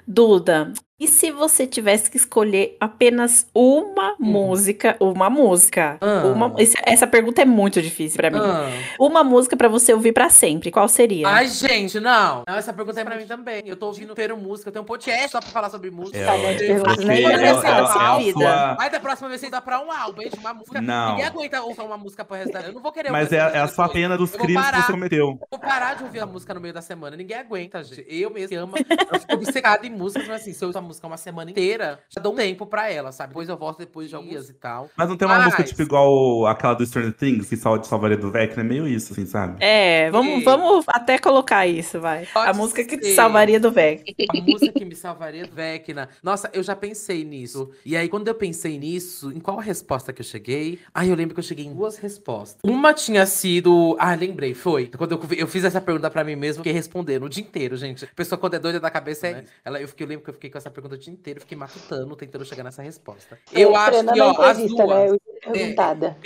Duda, 0.08 0.72
E 1.02 1.08
se 1.08 1.32
você 1.32 1.66
tivesse 1.66 2.12
que 2.12 2.18
escolher 2.18 2.78
apenas 2.80 3.48
uma 3.56 4.12
hum. 4.12 4.16
música, 4.20 4.96
uma 5.00 5.32
música, 5.32 5.98
ah. 6.00 6.28
uma, 6.28 6.54
essa 6.86 7.08
pergunta 7.08 7.42
é 7.42 7.46
muito 7.46 7.82
difícil 7.82 8.18
para 8.18 8.30
mim. 8.30 8.38
Ah. 8.40 8.70
Uma 9.00 9.24
música 9.24 9.58
para 9.58 9.68
você 9.68 9.96
ouvir 9.96 10.12
para 10.12 10.30
sempre, 10.30 10.70
qual 10.70 10.88
seria? 10.88 11.28
Ai, 11.28 11.48
gente, 11.48 12.00
não. 12.00 12.44
não. 12.48 12.56
Essa 12.56 12.72
pergunta 12.72 13.02
é 13.02 13.04
para 13.04 13.18
mim 13.18 13.26
também. 13.26 13.64
Eu 13.66 13.76
tô 13.76 13.88
ouvindo 13.88 14.12
inteiro 14.12 14.38
música, 14.38 14.70
eu 14.70 14.74
tenho 14.74 14.84
um 14.84 14.86
podcast 14.86 15.30
só 15.30 15.40
pra 15.40 15.50
falar 15.50 15.72
sobre 15.72 15.90
música. 15.90 16.20
É, 16.20 16.98
nem 17.04 17.26
é, 17.26 17.48
é. 17.48 18.76
Mas 18.78 18.92
da 18.92 19.00
próxima 19.00 19.28
vez 19.28 19.42
você 19.42 19.50
dá 19.50 19.60
pra 19.60 19.84
um 19.84 19.92
álbum, 19.92 20.22
de 20.22 20.38
uma 20.38 20.54
música. 20.54 20.80
Não. 20.80 21.14
Ninguém 21.14 21.26
aguenta 21.26 21.64
ouvir 21.64 21.82
uma 21.82 21.98
música 21.98 22.24
pro 22.24 22.38
resto 22.38 22.54
da... 22.54 22.62
Eu 22.62 22.74
não 22.74 22.82
vou 22.82 22.92
querer 22.92 23.12
Mas 23.12 23.34
é, 23.34 23.38
é 23.38 23.60
a 23.60 23.68
sua 23.68 23.90
pena 23.90 24.16
dos 24.16 24.36
crimes 24.36 24.64
parar, 24.64 24.78
que 24.78 24.86
você 24.86 24.92
cometeu. 24.92 25.40
Vou 25.50 25.60
parar 25.60 25.96
de 25.96 26.04
ouvir 26.04 26.20
a 26.20 26.28
música 26.28 26.54
no 26.54 26.62
meio 26.62 26.76
da 26.76 26.82
semana. 26.84 27.18
Ninguém 27.18 27.38
aguenta, 27.38 27.84
gente. 27.84 28.06
Eu 28.08 28.30
mesmo 28.30 28.56
amo. 28.60 28.76
Eu 28.78 29.20
fico 29.20 29.34
obcecada 29.34 29.88
em 29.88 29.90
músicas, 29.90 30.28
mas 30.28 30.42
assim, 30.42 30.54
se 30.54 30.64
eu 30.64 30.70
uso 30.70 30.78
a 30.78 30.91
música 30.92 31.08
uma 31.08 31.18
semana 31.18 31.50
inteira, 31.50 32.00
já 32.10 32.22
dou 32.22 32.34
um 32.34 32.36
tempo 32.36 32.66
pra 32.66 32.92
ela, 32.92 33.12
sabe? 33.12 33.30
Depois 33.30 33.48
eu 33.48 33.58
volto 33.58 33.80
depois 33.80 34.10
de 34.10 34.16
alguns 34.16 34.32
dias 34.32 34.50
e 34.50 34.54
tal. 34.54 34.90
Mas 34.96 35.10
não 35.10 35.18
tem 35.18 35.28
uma 35.28 35.36
mas... 35.36 35.46
música 35.46 35.64
tipo 35.64 35.82
igual 35.82 36.46
aquela 36.48 36.74
do 36.74 36.86
Stranger 36.86 37.14
Things, 37.14 37.50
que 37.50 37.58
só 37.58 37.78
de 37.78 37.88
salvaria 37.88 38.18
do 38.18 38.32
Vecna, 38.32 38.62
é 38.62 38.66
meio 38.66 38.88
isso, 38.88 39.14
assim, 39.14 39.26
sabe? 39.26 39.64
É, 39.64 40.10
vamos, 40.12 40.44
vamos 40.44 40.86
até 40.88 41.18
colocar 41.18 41.66
isso, 41.68 42.00
vai. 42.00 42.26
Pode 42.26 42.50
a 42.50 42.54
música 42.54 42.82
ser. 42.82 42.90
que 42.90 42.98
te 42.98 43.14
salvaria 43.14 43.60
do 43.60 43.72
Vecna. 43.72 44.14
A 44.30 44.42
música 44.42 44.72
que 44.72 44.86
me 44.86 44.96
salvaria 44.96 45.46
do 45.46 45.54
Vecna. 45.54 46.10
Nossa, 46.24 46.50
eu 46.54 46.64
já 46.64 46.76
pensei 46.76 47.24
nisso. 47.24 47.72
E 47.86 47.96
aí, 47.96 48.10
quando 48.10 48.28
eu 48.28 48.36
pensei 48.36 48.78
nisso, 48.78 49.32
em 49.32 49.40
qual 49.40 49.58
resposta 49.58 50.12
que 50.12 50.22
eu 50.22 50.26
cheguei? 50.26 50.80
Ah, 50.94 51.06
eu 51.06 51.16
lembro 51.16 51.34
que 51.34 51.40
eu 51.40 51.44
cheguei 51.44 51.66
em 51.66 51.74
duas 51.74 51.98
respostas. 51.98 52.60
Uma 52.64 52.94
tinha 52.94 53.26
sido. 53.26 53.96
Ah, 54.00 54.16
lembrei, 54.16 54.54
foi. 54.54 54.88
Quando 54.88 55.14
eu, 55.14 55.38
eu 55.38 55.48
fiz 55.48 55.64
essa 55.64 55.80
pergunta 55.80 56.10
pra 56.10 56.24
mim 56.24 56.36
mesmo, 56.36 56.64
fiquei 56.64 56.74
respondendo 56.74 57.24
o 57.24 57.30
dia 57.30 57.44
inteiro, 57.44 57.76
gente. 57.78 58.06
A 58.06 58.16
pessoa, 58.16 58.38
quando 58.38 58.56
é 58.56 58.60
doida 58.60 58.80
da 58.80 58.90
cabeça, 58.90 59.28
é. 59.28 59.44
Ela, 59.64 59.82
eu, 59.82 59.88
fiquei, 59.88 60.06
eu 60.06 60.10
lembro 60.10 60.24
que 60.24 60.30
eu 60.30 60.34
fiquei 60.34 60.50
com 60.50 60.58
essa 60.58 60.70
pergunta 60.70 60.81
o 60.86 60.98
dia 60.98 61.14
inteiro, 61.14 61.42
fiquei 61.42 61.58
matutando, 61.58 62.16
tentando 62.16 62.46
chegar 62.46 62.64
nessa 62.64 62.82
resposta. 62.82 63.38
Eu 63.52 63.76
acho 63.76 64.04
que, 64.14 64.22
ó, 64.22 64.42
as 64.42 64.58
duas. 64.58 65.12
Né? 65.12 65.18
Perguntada. 65.42 66.18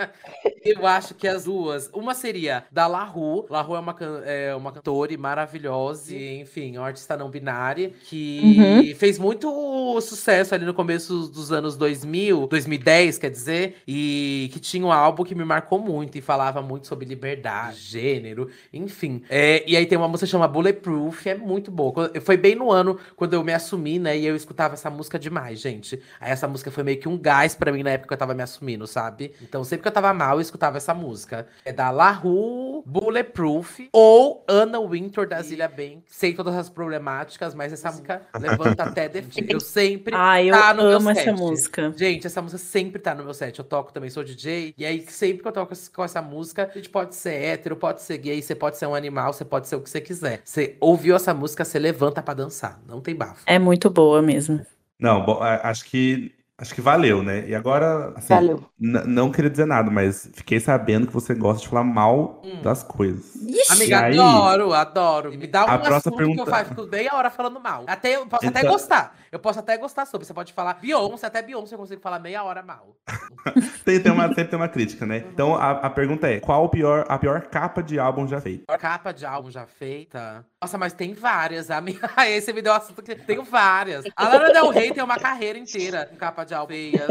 eu 0.64 0.86
acho 0.86 1.14
que 1.14 1.26
as 1.26 1.44
duas. 1.44 1.90
Uma 1.92 2.14
seria 2.14 2.64
da 2.70 2.86
La 2.86 3.04
Rue. 3.04 3.44
La 3.48 3.60
Rue 3.62 3.76
é 3.76 3.80
uma, 3.80 3.96
é 4.24 4.54
uma 4.54 4.72
cantora 4.72 5.16
maravilhosa, 5.18 6.14
e, 6.14 6.40
enfim, 6.40 6.76
uma 6.76 6.86
artista 6.86 7.16
não 7.16 7.30
binária, 7.30 7.92
que 8.04 8.40
uhum. 8.58 8.94
fez 8.94 9.18
muito 9.18 10.00
sucesso 10.00 10.54
ali 10.54 10.64
no 10.64 10.74
começo 10.74 11.28
dos 11.28 11.52
anos 11.52 11.76
2000, 11.76 12.46
2010, 12.46 13.18
quer 13.18 13.30
dizer, 13.30 13.76
e 13.86 14.50
que 14.52 14.60
tinha 14.60 14.86
um 14.86 14.92
álbum 14.92 15.24
que 15.24 15.34
me 15.34 15.44
marcou 15.44 15.78
muito 15.78 16.16
e 16.16 16.20
falava 16.20 16.62
muito 16.62 16.86
sobre 16.86 17.04
liberdade, 17.04 17.78
gênero, 17.78 18.48
enfim. 18.72 19.22
É, 19.28 19.64
e 19.66 19.76
aí 19.76 19.86
tem 19.86 19.98
uma 19.98 20.08
música 20.08 20.26
que 20.26 20.30
chama 20.30 20.46
Bulletproof, 20.46 21.28
é 21.28 21.34
muito 21.34 21.70
boa. 21.70 22.12
Foi 22.22 22.36
bem 22.36 22.54
no 22.54 22.70
ano 22.70 22.98
quando 23.16 23.34
eu 23.34 23.42
me 23.42 23.52
assumi, 23.52 23.98
né, 23.98 24.16
e 24.16 24.26
eu 24.26 24.36
escutava 24.36 24.74
essa 24.74 24.90
música 24.90 25.18
demais, 25.18 25.60
gente. 25.60 26.00
Aí 26.20 26.30
essa 26.30 26.46
música 26.46 26.70
foi 26.70 26.84
meio 26.84 26.98
que 26.98 27.08
um 27.08 27.18
gás 27.18 27.54
para 27.54 27.72
mim 27.72 27.82
na 27.82 27.90
época 27.90 28.08
que 28.08 28.14
eu 28.14 28.18
tava 28.18 28.34
me 28.34 28.42
assumindo, 28.42 28.51
sabe? 28.86 29.34
Então 29.40 29.62
sempre 29.64 29.82
que 29.82 29.88
eu 29.88 29.92
tava 29.92 30.12
mal, 30.12 30.36
eu 30.36 30.40
escutava 30.40 30.76
essa 30.76 30.94
música. 30.94 31.46
É 31.64 31.72
da 31.72 31.90
La 31.90 32.10
Rue, 32.10 32.82
Bulletproof 32.86 33.88
ou 33.92 34.44
Anna 34.48 34.80
Winter 34.80 35.28
da 35.28 35.40
Zilia 35.42 35.68
Banks. 35.68 36.04
Sei 36.08 36.34
todas 36.34 36.54
as 36.54 36.68
problemáticas, 36.68 37.54
mas 37.54 37.72
essa 37.72 37.90
música 37.90 38.22
levanta 38.38 38.84
até 38.84 39.08
defeito. 39.08 39.52
Eu 39.52 39.60
sempre 39.60 40.14
ah, 40.16 40.42
eu 40.42 40.52
tá 40.52 40.74
no 40.74 40.82
amo 40.82 41.06
meu 41.06 41.14
set. 41.14 41.28
essa 41.28 41.32
música. 41.32 41.92
Gente, 41.96 42.26
essa 42.26 42.42
música 42.42 42.58
sempre 42.58 43.00
tá 43.00 43.14
no 43.14 43.24
meu 43.24 43.34
set. 43.34 43.58
Eu 43.58 43.64
toco 43.64 43.92
também, 43.92 44.10
sou 44.10 44.24
DJ. 44.24 44.74
E 44.76 44.84
aí, 44.84 45.04
sempre 45.08 45.42
que 45.42 45.48
eu 45.48 45.52
toco 45.52 45.74
com 45.94 46.04
essa 46.04 46.22
música, 46.22 46.68
a 46.70 46.76
gente 46.76 46.88
pode 46.88 47.14
ser 47.14 47.34
hétero, 47.34 47.76
pode 47.76 48.02
ser 48.02 48.18
gay, 48.18 48.40
você 48.40 48.54
pode 48.54 48.76
ser 48.76 48.86
um 48.86 48.94
animal, 48.94 49.32
você 49.32 49.44
pode 49.44 49.68
ser 49.68 49.76
o 49.76 49.80
que 49.80 49.90
você 49.90 50.00
quiser. 50.00 50.42
Você 50.44 50.76
ouviu 50.80 51.16
essa 51.16 51.32
música, 51.34 51.64
você 51.64 51.78
levanta 51.78 52.22
para 52.22 52.34
dançar. 52.34 52.80
Não 52.86 53.00
tem 53.00 53.14
bafo. 53.14 53.42
É 53.46 53.58
muito 53.58 53.90
boa 53.90 54.22
mesmo. 54.22 54.64
Não, 54.98 55.24
bom, 55.24 55.38
acho 55.42 55.84
que 55.86 56.32
Acho 56.62 56.76
que 56.76 56.80
valeu, 56.80 57.24
né? 57.24 57.44
E 57.48 57.56
agora, 57.56 58.12
assim, 58.14 58.32
valeu. 58.32 58.64
não 58.78 59.32
queria 59.32 59.50
dizer 59.50 59.66
nada, 59.66 59.90
mas 59.90 60.30
fiquei 60.32 60.60
sabendo 60.60 61.08
que 61.08 61.12
você 61.12 61.34
gosta 61.34 61.60
de 61.60 61.68
falar 61.68 61.82
mal 61.82 62.40
hum. 62.44 62.62
das 62.62 62.84
coisas. 62.84 63.34
Ixi, 63.34 63.72
Amiga, 63.72 64.00
aí, 64.04 64.16
adoro, 64.16 64.72
adoro. 64.72 65.32
Me 65.32 65.48
dá 65.48 65.64
um 65.66 65.68
a 65.68 65.78
próxima 65.78 66.16
pergunta... 66.16 66.44
que 66.44 66.48
eu 66.48 66.54
faço, 66.54 66.68
fico 66.68 66.86
meia 66.86 67.16
hora 67.16 67.30
falando 67.30 67.58
mal. 67.58 67.82
Até, 67.88 68.14
eu 68.14 68.28
posso 68.28 68.46
então... 68.46 68.60
até 68.60 68.70
gostar. 68.70 69.16
Eu 69.32 69.40
posso 69.40 69.58
até 69.58 69.76
gostar 69.76 70.06
sobre. 70.06 70.24
Você 70.24 70.32
pode 70.32 70.52
falar 70.52 70.74
Beyoncé, 70.74 71.26
até 71.26 71.42
Beyoncé 71.42 71.74
eu 71.74 71.78
consigo 71.80 72.00
falar 72.00 72.20
meia 72.20 72.44
hora 72.44 72.62
mal. 72.62 72.94
tem, 73.84 73.98
tem 73.98 74.12
uma, 74.12 74.28
sempre 74.28 74.44
tem 74.44 74.56
uma 74.56 74.68
crítica, 74.68 75.04
né? 75.04 75.24
Então 75.32 75.56
a, 75.56 75.70
a 75.70 75.90
pergunta 75.90 76.28
é: 76.28 76.38
qual 76.38 76.64
o 76.64 76.68
pior, 76.68 77.04
a 77.08 77.18
pior 77.18 77.40
capa 77.40 77.82
de 77.82 77.98
álbum 77.98 78.28
já 78.28 78.40
feita? 78.40 78.62
A 78.68 78.78
pior 78.78 78.78
capa 78.78 79.12
de 79.12 79.26
álbum 79.26 79.50
já 79.50 79.66
feita? 79.66 80.46
Nossa, 80.60 80.78
mas 80.78 80.92
tem 80.92 81.12
várias. 81.12 81.72
A 81.72 81.80
minha... 81.80 81.98
Aí 82.14 82.40
você 82.40 82.52
me 82.52 82.62
deu 82.62 82.72
um 82.72 82.76
assunto 82.76 83.02
que 83.02 83.16
tenho 83.16 83.42
várias. 83.42 84.04
A 84.14 84.28
Lana 84.28 84.52
Del 84.52 84.68
Rey 84.68 84.92
tem 84.92 85.02
uma 85.02 85.18
carreira 85.18 85.58
inteira 85.58 86.06
com 86.06 86.14
capa 86.14 86.44
de 86.44 86.51
álbum 86.54 86.72
feias. 86.72 87.08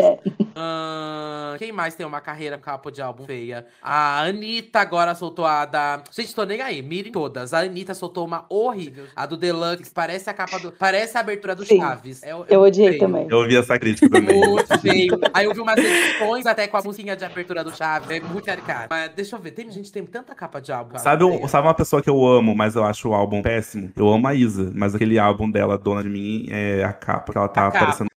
Uh, 0.51 1.57
quem 1.57 1.71
mais 1.71 1.95
tem 1.95 2.05
uma 2.05 2.19
carreira 2.19 2.57
com 2.57 2.63
capa 2.63 2.91
de 2.91 3.01
álbum 3.01 3.25
feia? 3.25 3.65
A 3.81 4.23
Anitta 4.23 4.79
agora 4.79 5.15
soltou 5.15 5.45
a 5.45 5.65
da. 5.65 6.03
Gente, 6.11 6.35
tô 6.35 6.43
nem 6.43 6.61
aí, 6.61 6.81
mirem 6.81 7.11
todas. 7.11 7.53
A 7.53 7.59
Anitta 7.59 7.93
soltou 7.93 8.25
uma 8.25 8.45
horrível. 8.49 9.05
A 9.15 9.25
do 9.25 9.37
Deluxe, 9.37 9.91
parece 9.93 10.29
a 10.29 10.33
capa 10.33 10.59
do. 10.59 10.71
Parece 10.71 11.17
a 11.17 11.21
abertura 11.21 11.55
do 11.55 11.65
Sim. 11.65 11.79
Chaves. 11.79 12.21
É, 12.23 12.31
é 12.31 12.45
eu 12.49 12.61
odiei 12.61 12.89
feio. 12.89 12.99
também. 12.99 13.27
Eu 13.29 13.37
ouvi 13.39 13.55
essa 13.55 13.79
crítica 13.79 14.09
também. 14.09 14.39
Muito 14.39 14.79
feio. 14.79 15.19
Aí 15.33 15.45
eu 15.45 15.53
vi 15.53 15.61
umas 15.61 15.77
edições 15.77 16.45
até 16.45 16.67
com 16.67 16.77
a 16.77 16.81
musiquinha 16.81 17.15
de 17.15 17.23
abertura 17.23 17.63
do 17.63 17.75
Chaves. 17.75 18.09
É 18.09 18.19
muito 18.19 18.45
caricato. 18.45 18.87
Mas 18.89 19.11
deixa 19.15 19.35
eu 19.35 19.39
ver, 19.39 19.51
tem, 19.51 19.71
gente 19.71 19.91
tem 19.91 20.05
tanta 20.05 20.35
capa 20.35 20.59
de 20.59 20.71
álbum. 20.71 20.97
Sabe, 20.97 21.23
um, 21.23 21.47
sabe 21.47 21.67
uma 21.67 21.73
pessoa 21.73 22.01
que 22.01 22.09
eu 22.09 22.25
amo, 22.25 22.55
mas 22.55 22.75
eu 22.75 22.83
acho 22.83 23.09
o 23.09 23.13
álbum 23.13 23.41
péssimo? 23.41 23.91
Eu 23.95 24.09
amo 24.09 24.27
a 24.27 24.33
Isa, 24.33 24.71
mas 24.75 24.93
aquele 24.93 25.17
álbum 25.17 25.49
dela, 25.49 25.77
Dona 25.77 26.03
de 26.03 26.09
Mim, 26.09 26.47
é 26.49 26.83
a 26.83 26.93
capa 26.93 27.31
que 27.31 27.37
ela 27.37 27.47
tá 27.47 27.67
aparecendo. 27.67 28.10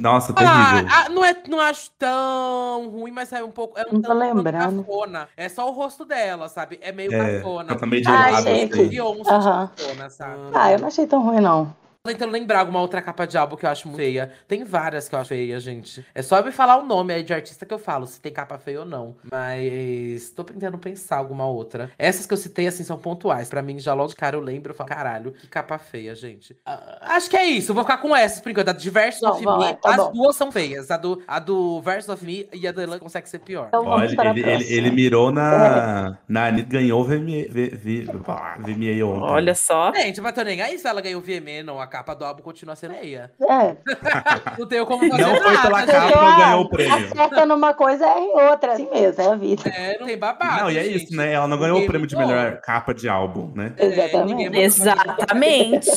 Nossa, 0.00 0.32
terrível. 0.32 0.88
Ah, 0.90 1.08
não, 1.10 1.24
é, 1.24 1.36
não 1.46 1.60
acho 1.60 1.90
tão 1.98 2.88
ruim, 2.88 3.10
mas 3.10 3.30
é 3.32 3.44
um 3.44 3.50
pouco. 3.50 3.78
É 3.78 3.82
um 3.82 3.94
não 3.94 4.02
tô 4.02 4.12
lembrando. 4.14 4.82
Cafona. 4.82 5.28
É 5.36 5.48
só 5.48 5.68
o 5.68 5.72
rosto 5.72 6.06
dela, 6.06 6.48
sabe? 6.48 6.78
É 6.82 6.90
meio 6.90 7.12
é, 7.12 7.36
cafona. 7.36 7.76
Tá 7.76 7.86
meio 7.86 8.02
de 8.02 8.08
ah, 8.08 8.12
lado, 8.12 8.48
assim. 8.48 8.62
uhum. 8.62 9.24
cafona, 9.24 10.10
sabe? 10.10 10.40
Ah, 10.54 10.72
eu 10.72 10.78
não 10.78 10.88
achei 10.88 11.06
tão 11.06 11.22
ruim, 11.22 11.40
não 11.40 11.80
tentando 12.02 12.32
lembrar 12.32 12.60
alguma 12.60 12.80
outra 12.80 13.02
capa 13.02 13.26
de 13.26 13.36
álbum 13.36 13.56
que 13.56 13.66
eu 13.66 13.70
acho 13.70 13.86
muito 13.86 13.98
feia. 13.98 14.32
Tem 14.48 14.64
várias 14.64 15.08
que 15.08 15.14
eu 15.14 15.18
acho 15.18 15.28
feia, 15.28 15.60
gente. 15.60 16.04
É 16.14 16.22
só 16.22 16.42
me 16.42 16.50
falar 16.50 16.78
o 16.78 16.86
nome 16.86 17.12
aí 17.12 17.22
de 17.22 17.34
artista 17.34 17.66
que 17.66 17.74
eu 17.74 17.78
falo, 17.78 18.06
se 18.06 18.20
tem 18.20 18.32
capa 18.32 18.58
feia 18.58 18.80
ou 18.80 18.86
não. 18.86 19.16
Mas 19.30 20.30
tô 20.30 20.42
tentando 20.42 20.78
pensar 20.78 21.18
alguma 21.18 21.46
outra. 21.46 21.90
Essas 21.98 22.24
que 22.26 22.32
eu 22.32 22.38
citei, 22.38 22.66
assim, 22.66 22.84
são 22.84 22.98
pontuais. 22.98 23.50
Pra 23.50 23.60
mim, 23.60 23.78
já 23.78 23.92
logo 23.92 24.08
de 24.08 24.16
cara 24.16 24.34
eu 24.34 24.40
lembro, 24.40 24.72
eu 24.72 24.74
falo, 24.76 24.88
caralho, 24.88 25.32
que 25.32 25.46
capa 25.46 25.76
feia, 25.78 26.14
gente. 26.14 26.54
Uh, 26.66 26.96
acho 27.02 27.28
que 27.28 27.36
é 27.36 27.44
isso. 27.44 27.74
vou 27.74 27.84
ficar 27.84 27.98
com 27.98 28.16
essas, 28.16 28.40
por 28.40 28.50
enquanto. 28.50 28.70
A 28.70 28.72
de 28.72 28.88
Versus 28.88 29.22
of 29.22 29.40
Me, 29.40 29.74
tá 29.74 29.90
as 29.90 29.96
bom. 29.96 30.12
duas 30.12 30.36
são 30.36 30.50
feias. 30.50 30.90
A 30.90 30.96
do, 30.96 31.22
a 31.28 31.38
do 31.38 31.82
Versus 31.82 32.08
of 32.08 32.24
Me 32.24 32.48
e 32.52 32.66
a 32.66 32.72
do 32.72 32.98
consegue 32.98 33.28
ser 33.28 33.40
pior. 33.40 33.66
Então, 33.68 33.84
Olha, 33.84 34.06
ele, 34.06 34.40
ele, 34.40 34.72
ele, 34.72 34.90
mirou 34.90 35.30
na. 35.30 36.16
na 36.26 36.46
Anitta, 36.46 36.70
ganhou 36.70 37.02
o 37.02 37.04
VMA, 37.04 37.46
VMA 37.50 39.04
ontem. 39.04 39.32
Olha 39.32 39.54
só. 39.54 39.92
Gente, 39.92 40.20
mas 40.20 40.32
tô 40.32 40.42
nem 40.42 40.62
aí 40.62 40.78
se 40.78 40.86
ela 40.86 41.00
ganhou 41.00 41.20
o 41.20 41.24
VMA, 41.24 41.62
não. 41.62 41.80
A 41.80 41.89
capa 41.90 42.14
do 42.14 42.24
álbum 42.24 42.42
continua 42.42 42.74
sendo 42.74 42.94
feia. 42.94 43.30
É. 43.42 43.76
não 44.58 44.66
tenho 44.66 44.86
como 44.86 45.06
fazer 45.08 45.22
Não 45.22 45.36
foi 45.36 45.58
pela 45.58 45.86
capa 45.86 46.08
que 46.08 46.40
ganhou 46.40 46.62
o 46.62 46.68
prêmio. 46.68 47.06
Acerta 47.12 47.44
numa 47.46 47.74
coisa 47.74 48.06
é 48.06 48.20
em 48.20 48.40
outra, 48.40 48.72
assim 48.72 48.88
mesmo, 48.88 49.22
é 49.22 49.26
a 49.26 49.34
vida. 49.34 49.68
É, 49.68 49.98
não 49.98 50.06
tem 50.06 50.16
babado. 50.16 50.62
Não, 50.62 50.70
e 50.70 50.78
é 50.78 50.84
gente. 50.84 51.04
isso, 51.04 51.16
né? 51.16 51.32
Ela 51.32 51.48
não 51.48 51.58
ganhou 51.58 51.74
Ninguém 51.74 51.88
o 51.88 51.90
prêmio 51.90 52.06
de 52.06 52.16
melhor 52.16 52.60
capa 52.60 52.94
de 52.94 53.08
álbum, 53.08 53.52
né? 53.54 53.74
É, 53.76 53.86
Exatamente. 53.86 54.58
Exatamente. 54.58 55.90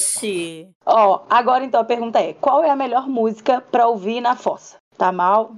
Ó, 0.86 1.22
agora 1.30 1.64
então 1.64 1.80
a 1.80 1.86
pergunta 1.86 2.20
é: 2.20 2.34
qual 2.34 2.64
é 2.64 2.70
a 2.70 2.76
melhor 2.76 3.08
música 3.08 3.62
pra 3.72 3.88
ouvir 3.88 4.20
na 4.20 4.36
fossa? 4.36 4.83
Tá 4.98 5.12
mal? 5.12 5.56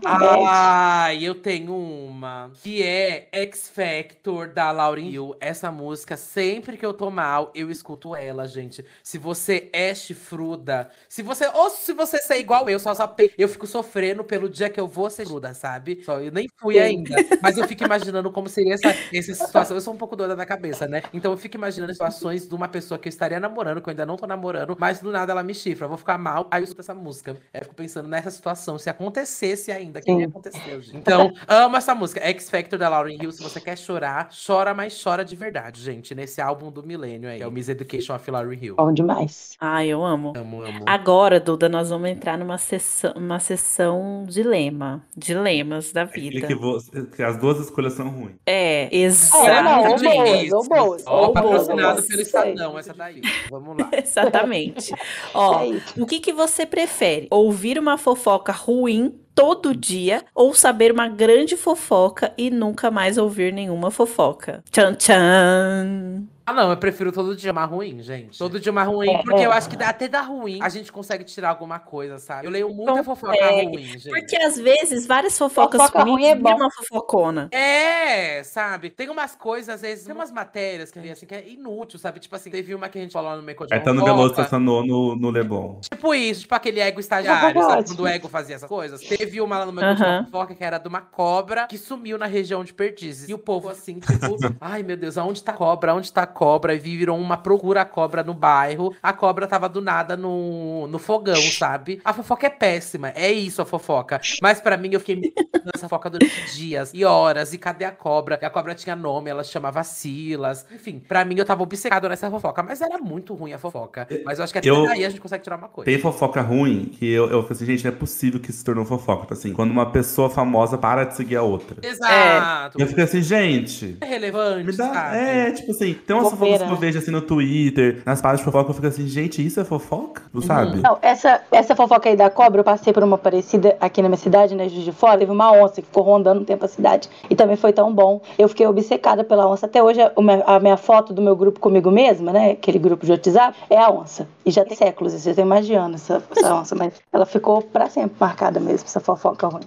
Ah, 0.47 1.13
eu 1.13 1.35
tenho 1.35 1.75
uma. 1.75 2.51
Que 2.63 2.81
é 2.81 3.27
X 3.31 3.69
Factor 3.69 4.47
da 4.49 4.71
Lauryn 4.71 5.09
Hill. 5.09 5.35
Essa 5.39 5.71
música, 5.71 6.15
sempre 6.15 6.77
que 6.77 6.85
eu 6.85 6.93
tô 6.93 7.11
mal, 7.11 7.51
eu 7.53 7.69
escuto 7.69 8.15
ela, 8.15 8.47
gente. 8.47 8.83
Se 9.03 9.17
você 9.17 9.69
é 9.73 9.93
chifruda, 9.93 10.89
se 11.09 11.21
você. 11.21 11.47
Ou 11.53 11.69
se 11.69 11.93
você 11.93 12.17
ser 12.19 12.39
igual 12.39 12.69
eu, 12.69 12.79
só, 12.79 12.93
só 12.95 13.13
eu 13.37 13.49
fico 13.49 13.67
sofrendo 13.67 14.23
pelo 14.23 14.49
dia 14.49 14.69
que 14.69 14.79
eu 14.79 14.87
vou 14.87 15.09
ser 15.09 15.23
chifruda, 15.23 15.53
sabe? 15.53 16.01
Só, 16.03 16.19
eu 16.21 16.31
nem 16.31 16.47
fui 16.57 16.79
ainda. 16.79 17.15
Mas 17.41 17.57
eu 17.57 17.67
fico 17.67 17.83
imaginando 17.83 18.31
como 18.31 18.47
seria 18.47 18.75
essa, 18.75 18.95
essa 19.13 19.33
situação. 19.33 19.75
Eu 19.75 19.81
sou 19.81 19.93
um 19.93 19.97
pouco 19.97 20.15
doida 20.15 20.35
da 20.35 20.45
cabeça, 20.45 20.87
né? 20.87 21.03
Então 21.13 21.31
eu 21.31 21.37
fico 21.37 21.57
imaginando 21.57 21.91
situações 21.91 22.47
de 22.47 22.55
uma 22.55 22.69
pessoa 22.69 22.97
que 22.97 23.07
eu 23.07 23.11
estaria 23.11 23.39
namorando, 23.39 23.81
que 23.81 23.89
eu 23.89 23.91
ainda 23.91 24.05
não 24.05 24.15
tô 24.15 24.25
namorando, 24.25 24.75
mas 24.79 24.99
do 24.99 25.11
nada 25.11 25.33
ela 25.33 25.43
me 25.43 25.53
chifra. 25.53 25.85
Eu 25.85 25.89
vou 25.89 25.97
ficar 25.97 26.17
mal, 26.17 26.47
aí 26.49 26.61
eu 26.61 26.63
escuto 26.63 26.81
essa 26.81 26.93
música. 26.93 27.31
Aí 27.53 27.61
eu 27.61 27.63
fico 27.63 27.75
pensando 27.75 28.07
nessa 28.07 28.31
situação, 28.31 28.79
se 28.79 28.89
acontecer 28.89 29.24
acontecesse 29.25 29.71
ainda, 29.71 29.99
que 29.99 30.13
nem 30.13 30.25
aconteceu, 30.25 30.81
gente. 30.81 30.95
Então, 30.95 31.33
amo 31.47 31.75
essa 31.75 31.93
música. 31.95 32.21
X 32.21 32.49
Factor 32.49 32.77
da 32.77 32.87
Lauren 32.87 33.17
Hill. 33.19 33.31
Se 33.31 33.43
você 33.43 33.59
quer 33.59 33.77
chorar, 33.77 34.29
chora, 34.45 34.73
mas 34.73 35.01
chora 35.01 35.25
de 35.25 35.35
verdade, 35.35 35.81
gente. 35.81 36.13
Nesse 36.13 36.39
álbum 36.39 36.71
do 36.71 36.83
milênio 36.83 37.29
aí. 37.29 37.41
É 37.41 37.47
o 37.47 37.51
Miss 37.51 37.67
Education 37.67 38.15
of 38.15 38.31
Lauren 38.31 38.57
Hill. 38.61 38.75
Bom 38.75 38.93
demais. 38.93 39.57
Ai, 39.59 39.87
eu 39.87 40.05
amo. 40.05 40.33
Amo, 40.37 40.61
amo. 40.61 40.85
Agora, 40.85 41.39
Duda, 41.39 41.67
nós 41.67 41.89
vamos 41.89 42.09
entrar 42.09 42.37
numa 42.37 42.57
sessão, 42.57 43.13
uma 43.15 43.39
sessão 43.39 44.23
dilema. 44.27 45.03
Dilemas 45.17 45.91
da 45.91 46.05
vida. 46.05 46.47
Que, 46.47 46.55
você, 46.55 47.05
que 47.07 47.23
as 47.23 47.37
duas 47.37 47.59
escolhas 47.59 47.93
são 47.93 48.09
ruins. 48.09 48.35
É, 48.45 48.95
exatamente. 48.95 50.05
É, 50.05 50.55
ou 50.55 50.67
boas, 50.67 51.03
ou 51.05 51.33
boas. 51.33 51.33
patrocinado 51.33 52.03
pelo 52.03 52.21
Estadão, 52.21 52.79
essa 52.79 52.93
daí. 52.93 53.21
Vamos 53.49 53.77
lá. 53.77 53.89
Exatamente. 53.95 54.93
Ó, 55.33 55.63
é 55.63 55.81
o 55.97 56.05
que, 56.05 56.19
que 56.19 56.31
você 56.31 56.65
prefere? 56.65 57.27
Ouvir 57.31 57.79
uma 57.79 57.97
fofoca 57.97 58.51
ruim 58.51 59.14
todo 59.35 59.75
dia 59.75 60.23
ou 60.33 60.55
saber 60.55 60.91
uma 60.91 61.07
grande 61.09 61.57
fofoca 61.57 62.33
e 62.37 62.49
nunca 62.49 62.89
mais 62.89 63.17
ouvir 63.17 63.53
nenhuma 63.53 63.91
fofoca. 63.91 64.63
Tchan 64.71 64.95
tchan. 64.95 66.34
Ah, 66.47 66.53
não, 66.53 66.69
eu 66.69 66.77
prefiro 66.77 67.11
todo 67.11 67.35
dia 67.35 67.51
mais 67.51 67.67
ruim, 67.69 68.03
gente. 68.03 68.37
Todo 68.37 68.59
dia 68.59 68.71
mais 68.71 68.87
ruim, 68.87 69.17
porque 69.23 69.41
eu 69.45 69.51
acho 69.51 69.67
que 69.67 69.81
até 69.81 70.07
da 70.07 70.21
ruim 70.21 70.59
a 70.61 70.69
gente 70.69 70.91
consegue 70.91 71.23
tirar 71.23 71.49
alguma 71.49 71.79
coisa, 71.79 72.19
sabe? 72.19 72.45
Eu 72.45 72.51
leio 72.51 72.69
muita 72.69 73.03
fofoca 73.03 73.33
ruim, 73.49 73.83
gente. 73.97 74.09
Porque 74.09 74.35
às 74.37 74.55
vezes 74.57 75.07
várias 75.07 75.35
fofocas 75.37 75.81
Fofoca 75.81 76.03
ruim 76.03 76.25
é 76.25 76.35
bom. 76.35 76.55
uma 76.55 76.69
fofocona. 76.69 77.49
É, 77.51 78.43
sabe? 78.43 78.91
Tem 78.91 79.09
umas 79.09 79.35
coisas, 79.35 79.73
às 79.73 79.81
vezes, 79.81 80.05
tem 80.05 80.13
umas 80.13 80.31
matérias 80.31 80.91
que, 80.91 80.99
assim, 81.09 81.25
que 81.25 81.33
é 81.33 81.49
inútil, 81.49 81.97
sabe? 81.97 82.19
Tipo 82.19 82.35
assim, 82.35 82.51
teve 82.51 82.75
uma 82.75 82.89
que 82.89 82.99
a 82.99 83.01
gente 83.01 83.13
falou 83.13 83.35
no 83.35 83.41
meio 83.41 83.57
de 83.57 83.67
Caetano 83.67 84.03
Veloso 84.05 84.31
estacionou 84.31 84.85
no, 84.85 85.15
no 85.15 85.31
Leblon. 85.31 85.79
Tipo 85.81 86.13
isso, 86.13 86.41
tipo 86.41 86.53
aquele 86.53 86.79
ego 86.79 86.99
estagiário, 86.99 87.59
sabe? 87.63 87.85
Quando 87.85 87.99
o 88.01 88.07
ego 88.07 88.27
fazia 88.27 88.55
essas 88.55 88.69
coisas. 88.69 89.01
Teve 89.01 89.41
uma 89.41 89.59
lá 89.59 89.65
no 89.65 89.71
meio 89.71 89.95
de 89.95 90.03
fofoca 90.25 90.53
que 90.53 90.63
era 90.63 90.77
de 90.77 90.87
uma 90.87 91.01
cobra 91.01 91.65
que 91.67 91.77
sumiu 91.77 92.19
na 92.19 92.27
região 92.27 92.63
de 92.63 92.71
Perdizes. 92.71 93.29
E 93.29 93.33
o 93.33 93.39
povo 93.39 93.67
assim, 93.67 93.99
tipo, 93.99 94.35
ai 94.61 94.83
meu 94.83 94.95
Deus, 94.95 95.17
aonde 95.17 95.43
tá 95.43 95.51
a 95.51 95.55
cobra? 95.55 95.95
Onde 95.95 96.11
tá 96.13 96.21
a 96.21 96.34
cobra? 96.35 96.75
E 96.75 96.79
virou 96.79 97.17
uma 97.17 97.37
procura 97.37 97.81
a 97.81 97.85
cobra 97.85 98.21
no 98.21 98.33
bairro. 98.33 98.93
A 99.01 99.13
cobra 99.13 99.47
tava 99.47 99.69
do 99.69 99.81
nada 99.81 100.17
no, 100.17 100.85
no 100.87 100.99
fogão, 100.99 101.41
sabe? 101.41 102.01
A 102.03 102.11
fofoca 102.13 102.47
é 102.47 102.49
péssima. 102.49 103.13
É 103.15 103.31
isso 103.31 103.61
a 103.61 103.65
fofoca. 103.65 104.19
Mas 104.41 104.59
para 104.59 104.75
mim, 104.75 104.89
eu 104.91 104.99
fiquei 104.99 105.33
nessa 105.63 105.87
fofoca 105.87 106.09
durante 106.09 106.53
dias 106.53 106.91
e 106.93 107.05
horas. 107.05 107.53
E 107.53 107.57
cadê 107.57 107.85
a 107.85 107.91
cobra? 107.91 108.37
E 108.41 108.45
a 108.45 108.49
cobra 108.49 108.75
tinha 108.75 108.95
nome, 108.95 109.29
ela 109.29 109.43
chamava 109.43 109.81
Silas. 109.83 110.65
Enfim, 110.73 110.99
para 110.99 111.23
mim, 111.23 111.35
eu 111.37 111.45
tava 111.45 111.63
obcecado 111.63 112.09
nessa 112.09 112.29
fofoca. 112.29 112.61
Mas 112.61 112.81
era 112.81 112.97
muito 112.97 113.33
ruim 113.33 113.53
a 113.53 113.57
fofoca. 113.57 114.07
Mas 114.25 114.39
eu 114.39 114.43
acho 114.43 114.51
que 114.51 114.59
até 114.59 114.69
eu... 114.69 114.85
daí 114.85 115.05
a 115.05 115.09
gente 115.09 115.21
consegue 115.21 115.43
tirar 115.43 115.57
uma 115.57 115.69
coisa. 115.69 115.89
Tem 115.89 115.99
fofoca 115.99 116.41
ruim 116.41 116.85
que 116.85 117.09
eu, 117.09 117.29
eu 117.29 117.41
falei 117.43 117.51
assim, 117.51 117.65
gente, 117.65 117.85
não 117.85 117.91
é 117.91 117.95
possível 117.95 118.39
que 118.39 118.51
se 118.51 118.63
tornou 118.63 118.83
fofoca. 118.83 119.33
Assim, 119.33 119.53
quando 119.53 119.71
uma 119.71 119.91
pessoa 119.91 120.29
famosa 120.29 120.77
para 120.77 121.05
de 121.05 121.15
seguir 121.15 121.37
a 121.37 121.43
outra. 121.43 121.77
Exato. 121.81 122.79
É. 122.79 122.83
Eu 122.83 122.87
fiquei 122.87 123.03
assim, 123.03 123.21
gente. 123.21 123.97
É 124.01 124.05
relevante. 124.05 124.75
Dá... 124.75 125.15
É, 125.15 125.51
tipo 125.51 125.71
assim, 125.71 125.93
tem 125.93 126.15
umas 126.15 126.24
fofocas 126.31 126.61
que 126.61 126.71
eu 126.71 126.77
vejo 126.77 126.99
assim 126.99 127.11
no 127.11 127.21
Twitter, 127.21 128.01
nas 128.05 128.21
páginas 128.21 128.39
de 128.39 128.45
fofoca, 128.45 128.69
eu 128.69 128.73
fico 128.73 128.87
assim, 128.87 129.07
gente, 129.07 129.45
isso 129.45 129.59
é 129.59 129.63
fofoca? 129.63 130.23
Tu 130.31 130.37
uhum. 130.37 130.41
sabe? 130.41 130.77
Não, 130.81 130.97
essa, 131.01 131.41
essa 131.51 131.75
fofoca 131.75 132.09
aí 132.09 132.15
da 132.15 132.29
cobra, 132.29 132.59
eu 132.59 132.63
passei 132.63 132.93
por 132.93 133.03
uma 133.03 133.17
parecida 133.17 133.75
aqui 133.79 134.01
na 134.01 134.09
minha 134.09 134.17
cidade, 134.17 134.55
né, 134.55 134.67
Juiz 134.69 134.83
de 134.83 134.91
Fora. 134.91 135.19
Teve 135.19 135.31
uma 135.31 135.51
onça 135.51 135.81
que 135.81 135.87
ficou 135.87 136.03
rondando 136.03 136.41
um 136.41 136.45
tempo 136.45 136.65
a 136.65 136.67
cidade. 136.67 137.09
E 137.29 137.35
também 137.35 137.55
foi 137.55 137.73
tão 137.73 137.93
bom. 137.93 138.21
Eu 138.37 138.47
fiquei 138.49 138.67
obcecada 138.67 139.23
pela 139.23 139.47
onça. 139.47 139.65
Até 139.65 139.81
hoje, 139.81 140.01
a 140.01 140.11
minha, 140.21 140.43
a 140.45 140.59
minha 140.59 140.77
foto 140.77 141.13
do 141.13 141.21
meu 141.21 141.35
grupo 141.35 141.59
comigo 141.59 141.91
mesma, 141.91 142.31
né, 142.31 142.51
aquele 142.51 142.79
grupo 142.79 143.05
de 143.05 143.11
WhatsApp, 143.11 143.57
é 143.69 143.77
a 143.77 143.89
onça. 143.89 144.27
E 144.45 144.51
já 144.51 144.63
tem 144.63 144.75
séculos, 144.75 145.13
vocês 145.13 145.25
estão 145.27 145.45
imaginando 145.45 145.95
essa, 145.95 146.21
essa 146.35 146.53
onça, 146.53 146.75
mas 146.75 146.93
ela 147.11 147.25
ficou 147.25 147.61
pra 147.61 147.89
sempre 147.89 148.15
marcada 148.19 148.59
mesmo, 148.59 148.85
essa 148.85 148.99
fofoca 148.99 149.47
ruim. 149.47 149.63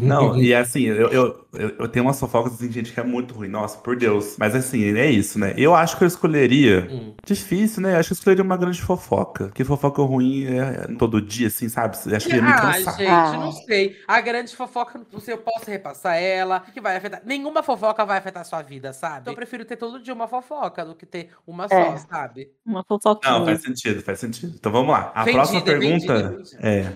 Não, 0.00 0.36
e 0.36 0.54
assim, 0.54 0.84
eu, 0.84 1.08
eu, 1.08 1.36
eu, 1.54 1.72
eu 1.78 1.88
tenho 1.88 2.04
umas 2.04 2.18
fofocas 2.18 2.54
assim, 2.54 2.70
gente, 2.70 2.92
que 2.92 3.00
é 3.00 3.04
muito 3.04 3.34
ruim, 3.34 3.48
nossa, 3.48 3.78
por 3.78 3.96
Deus. 3.96 4.36
Mas 4.38 4.54
assim, 4.54 4.96
é 4.96 5.10
isso, 5.10 5.38
né? 5.38 5.54
Eu 5.56 5.74
acho 5.74 5.87
que 5.96 6.04
eu 6.04 6.08
escolheria. 6.08 6.88
Hum. 6.90 7.14
Difícil, 7.24 7.82
né? 7.82 7.96
Acho 7.96 8.08
que 8.08 8.12
eu 8.12 8.16
escolheria 8.16 8.44
uma 8.44 8.56
grande 8.56 8.80
fofoca. 8.80 9.46
Porque 9.46 9.64
fofoca 9.64 10.02
ruim 10.02 10.46
é, 10.46 10.58
é 10.58 10.94
todo 10.98 11.20
dia, 11.20 11.48
assim, 11.48 11.68
sabe? 11.68 11.96
Acho 11.96 12.28
que 12.28 12.36
ia 12.36 12.42
me 12.42 12.52
cansar. 12.52 12.94
Ah, 12.94 12.96
gente, 12.96 13.08
ah. 13.10 13.32
não 13.32 13.52
sei. 13.52 13.96
A 14.06 14.20
grande 14.20 14.54
fofoca, 14.54 15.00
não 15.12 15.20
sei, 15.20 15.34
eu 15.34 15.38
posso 15.38 15.70
repassar 15.70 16.16
ela. 16.16 16.64
O 16.68 16.72
que 16.72 16.80
vai 16.80 16.96
afetar? 16.96 17.22
Nenhuma 17.24 17.62
fofoca 17.62 18.04
vai 18.04 18.18
afetar 18.18 18.42
a 18.42 18.44
sua 18.44 18.62
vida, 18.62 18.92
sabe? 18.92 19.20
Então 19.22 19.32
eu 19.32 19.36
prefiro 19.36 19.64
ter 19.64 19.76
todo 19.76 20.00
dia 20.00 20.12
uma 20.12 20.28
fofoca 20.28 20.84
do 20.84 20.94
que 20.94 21.06
ter 21.06 21.30
uma 21.46 21.66
é. 21.66 21.68
só, 21.68 21.96
sabe? 22.08 22.50
Uma 22.64 22.84
fofoca. 22.84 23.30
Não, 23.30 23.44
faz 23.44 23.62
sentido, 23.62 24.02
faz 24.02 24.18
sentido. 24.18 24.54
Então 24.58 24.72
vamos 24.72 24.90
lá. 24.90 25.12
A 25.14 25.24
próxima 25.24 25.62
pergunta 25.62 26.42
é. 26.60 26.92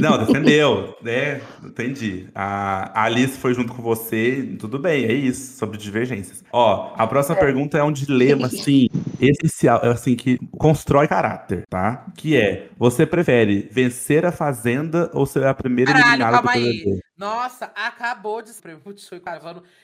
Não, 0.00 0.18
defendeu, 0.18 0.96
né? 1.02 1.40
Entendi. 1.64 2.28
A 2.34 3.04
Alice 3.04 3.38
foi 3.38 3.54
junto 3.54 3.72
com 3.72 3.82
você, 3.82 4.56
tudo 4.58 4.78
bem, 4.78 5.04
é 5.04 5.12
isso, 5.12 5.56
sobre 5.56 5.78
divergências. 5.78 6.44
Ó, 6.52 6.92
a 6.96 7.06
próxima 7.06 7.36
é. 7.36 7.40
pergunta 7.40 7.78
é 7.78 7.82
um 7.82 7.92
dilema, 7.92 8.46
assim, 8.48 8.88
essencial, 9.20 9.80
assim, 9.84 10.14
que 10.14 10.38
constrói 10.58 11.08
caráter, 11.08 11.64
tá? 11.68 12.06
Que 12.16 12.36
é, 12.36 12.68
você 12.76 13.06
prefere 13.06 13.68
vencer 13.70 14.24
a 14.24 14.32
Fazenda 14.32 15.10
ou 15.12 15.26
ser 15.26 15.46
a 15.46 15.54
primeira 15.54 15.92
Caralho, 15.92 16.08
eliminada 16.10 16.36
calma 16.36 16.52
do 16.52 16.58
aí. 16.58 17.00
Nossa, 17.16 17.72
acabou 17.74 18.42
de... 18.42 18.52
Putz, 18.82 19.08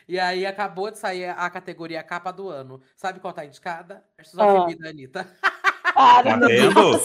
E 0.06 0.18
aí 0.18 0.44
acabou 0.44 0.90
de 0.90 0.98
sair 0.98 1.30
a 1.30 1.48
categoria 1.48 2.02
capa 2.02 2.30
do 2.30 2.48
ano. 2.48 2.80
Sabe 2.94 3.20
qual 3.20 3.32
tá 3.32 3.44
indicada? 3.44 4.02
Versus 4.16 4.38
a 4.38 4.44
ah. 4.44 4.88
Anitta. 4.88 5.26
Ah, 5.94 6.22
tá 6.22 6.36
vendo? 6.36 7.00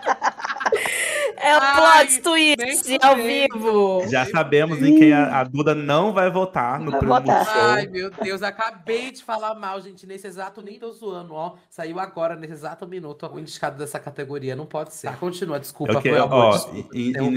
É 1.42 1.56
o 1.56 1.60
plot 1.60 2.20
twist 2.20 2.98
ao 3.02 3.16
vivo. 3.16 4.06
Já 4.08 4.26
sabemos 4.26 4.82
em 4.82 4.96
quem 4.96 5.12
a, 5.12 5.40
a 5.40 5.44
Duda 5.44 5.74
não 5.74 6.12
vai 6.12 6.30
votar 6.30 6.78
no 6.78 6.90
prêmio 6.98 7.16
Ai, 7.28 7.86
meu 7.86 8.10
Deus, 8.10 8.42
acabei 8.42 9.10
de 9.10 9.24
falar 9.24 9.54
mal, 9.54 9.80
gente. 9.80 10.06
Nesse 10.06 10.26
exato, 10.26 10.62
nem 10.62 10.78
tô 10.78 10.90
zoando, 10.92 11.34
ó. 11.34 11.54
Saiu 11.68 11.98
agora, 11.98 12.36
nesse 12.36 12.52
exato 12.52 12.86
minuto, 12.86 13.26
o 13.32 13.38
indicado 13.38 13.78
dessa 13.78 13.98
categoria. 13.98 14.54
Não 14.54 14.66
pode 14.66 14.92
ser. 14.92 15.08
Tá, 15.08 15.14
continua, 15.14 15.58
desculpa. 15.58 15.94
Eu, 15.94 16.02
que, 16.02 16.10
ó, 16.12 16.50
desculpa. 16.50 16.88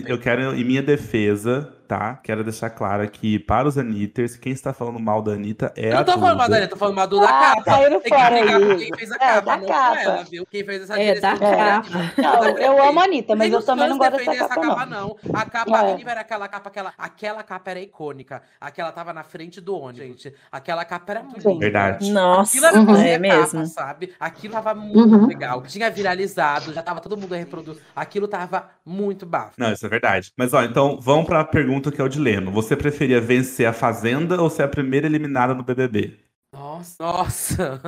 eu 0.10 0.20
quero, 0.20 0.54
em 0.54 0.64
minha 0.64 0.82
defesa, 0.82 1.74
tá? 1.94 2.20
Quero 2.24 2.44
deixar 2.44 2.72
claro 2.72 3.08
que 3.08 3.38
para 3.38 3.68
os 3.68 3.78
Anitters, 3.78 4.36
quem 4.36 4.52
está 4.52 4.74
falando 4.74 5.00
mal 5.00 5.22
da 5.22 5.34
Anitta 5.34 5.72
é 5.76 5.90
eu 5.90 5.92
a. 5.92 5.94
Eu 5.94 5.98
não 5.98 6.06
tô 6.06 6.20
falando 6.20 6.38
mal 6.38 6.50
da 6.50 6.58
Anitta, 6.58 6.70
tô 6.70 6.78
falando 6.78 6.96
mal 6.96 7.08
do 7.08 7.20
da 7.20 7.26
ah, 7.26 7.56
capa. 7.56 7.72
Saiu 7.72 8.02
fora 8.02 8.36
aí. 8.36 8.78
Quem 8.78 8.98
fez 8.98 9.12
a 9.12 9.16
é, 9.16 9.20
capa, 9.20 9.58
não 9.58 9.68
capa. 9.68 10.00
ela, 10.00 10.24
viu? 10.24 10.46
Quem 10.48 10.66
fez 10.66 10.82
essa 10.82 11.00
é, 11.00 11.20
da 11.20 11.38
capa. 11.38 11.90
Não, 12.18 12.58
eu 12.58 12.84
amo 12.84 13.00
a 13.00 13.04
Anitta, 13.04 13.36
mas 13.36 13.54
eu 13.54 13.62
também 13.62 13.88
não 13.90 13.98
gosto 14.00 14.18
dessa 14.18 14.48
capa, 14.48 14.62
capa 14.62 14.86
não. 14.88 15.16
A 15.34 15.46
capa 15.46 15.86
é. 15.86 16.02
era 16.04 16.22
aquela 16.22 16.48
capa, 16.48 16.70
aquela, 16.70 16.94
aquela 16.98 17.44
capa 17.44 17.72
era 17.72 17.80
icônica. 17.80 18.42
Aquela 18.60 18.92
tava 18.92 19.14
na 19.14 19.24
frente 19.24 19.62
do 19.62 19.78
ônibus, 19.78 20.08
gente. 20.08 20.34
Aquela 20.52 20.84
capa 20.84 21.12
era 21.12 21.24
muito 21.24 21.42
Sim. 21.42 21.60
Verdade. 21.60 22.12
Nossa, 22.12 22.58
Aquilo 22.58 22.66
era 22.66 22.80
uhum. 22.80 22.96
é 22.98 23.20
mesmo. 23.20 23.60
Capa, 23.60 23.66
sabe? 23.68 24.14
Aquilo 24.20 24.54
tava 24.54 24.74
muito 24.74 25.16
uhum. 25.16 25.28
legal. 25.28 25.62
Tinha 25.62 25.92
viralizado, 25.92 26.74
já 26.74 26.82
tava 26.82 27.00
todo 27.00 27.16
mundo 27.16 27.36
reproduzindo. 27.36 27.86
Aquilo 27.96 28.28
tava 28.28 28.70
muito 28.84 29.28
bafo. 29.28 29.54
Não, 29.60 29.72
isso 29.72 29.86
é 29.86 29.90
verdade. 29.90 30.32
Mas, 30.36 30.54
ó, 30.54 30.64
então, 30.64 30.98
vamos 31.00 31.26
pra 31.28 31.44
pergunta 31.44 31.83
que 31.92 32.02
é 32.02 32.04
o 32.04 32.10
dilema. 32.10 32.52
Você 32.52 32.76
preferia 32.76 33.22
vencer 33.22 33.66
a 33.66 33.74
Fazenda 33.74 34.42
ou 34.42 34.50
ser 34.50 34.64
a 34.64 34.68
primeira 34.68 35.08
eliminada 35.08 35.54
no 35.54 35.64
BBB? 35.64 36.20
Nossa, 36.54 37.04
nossa. 37.04 37.82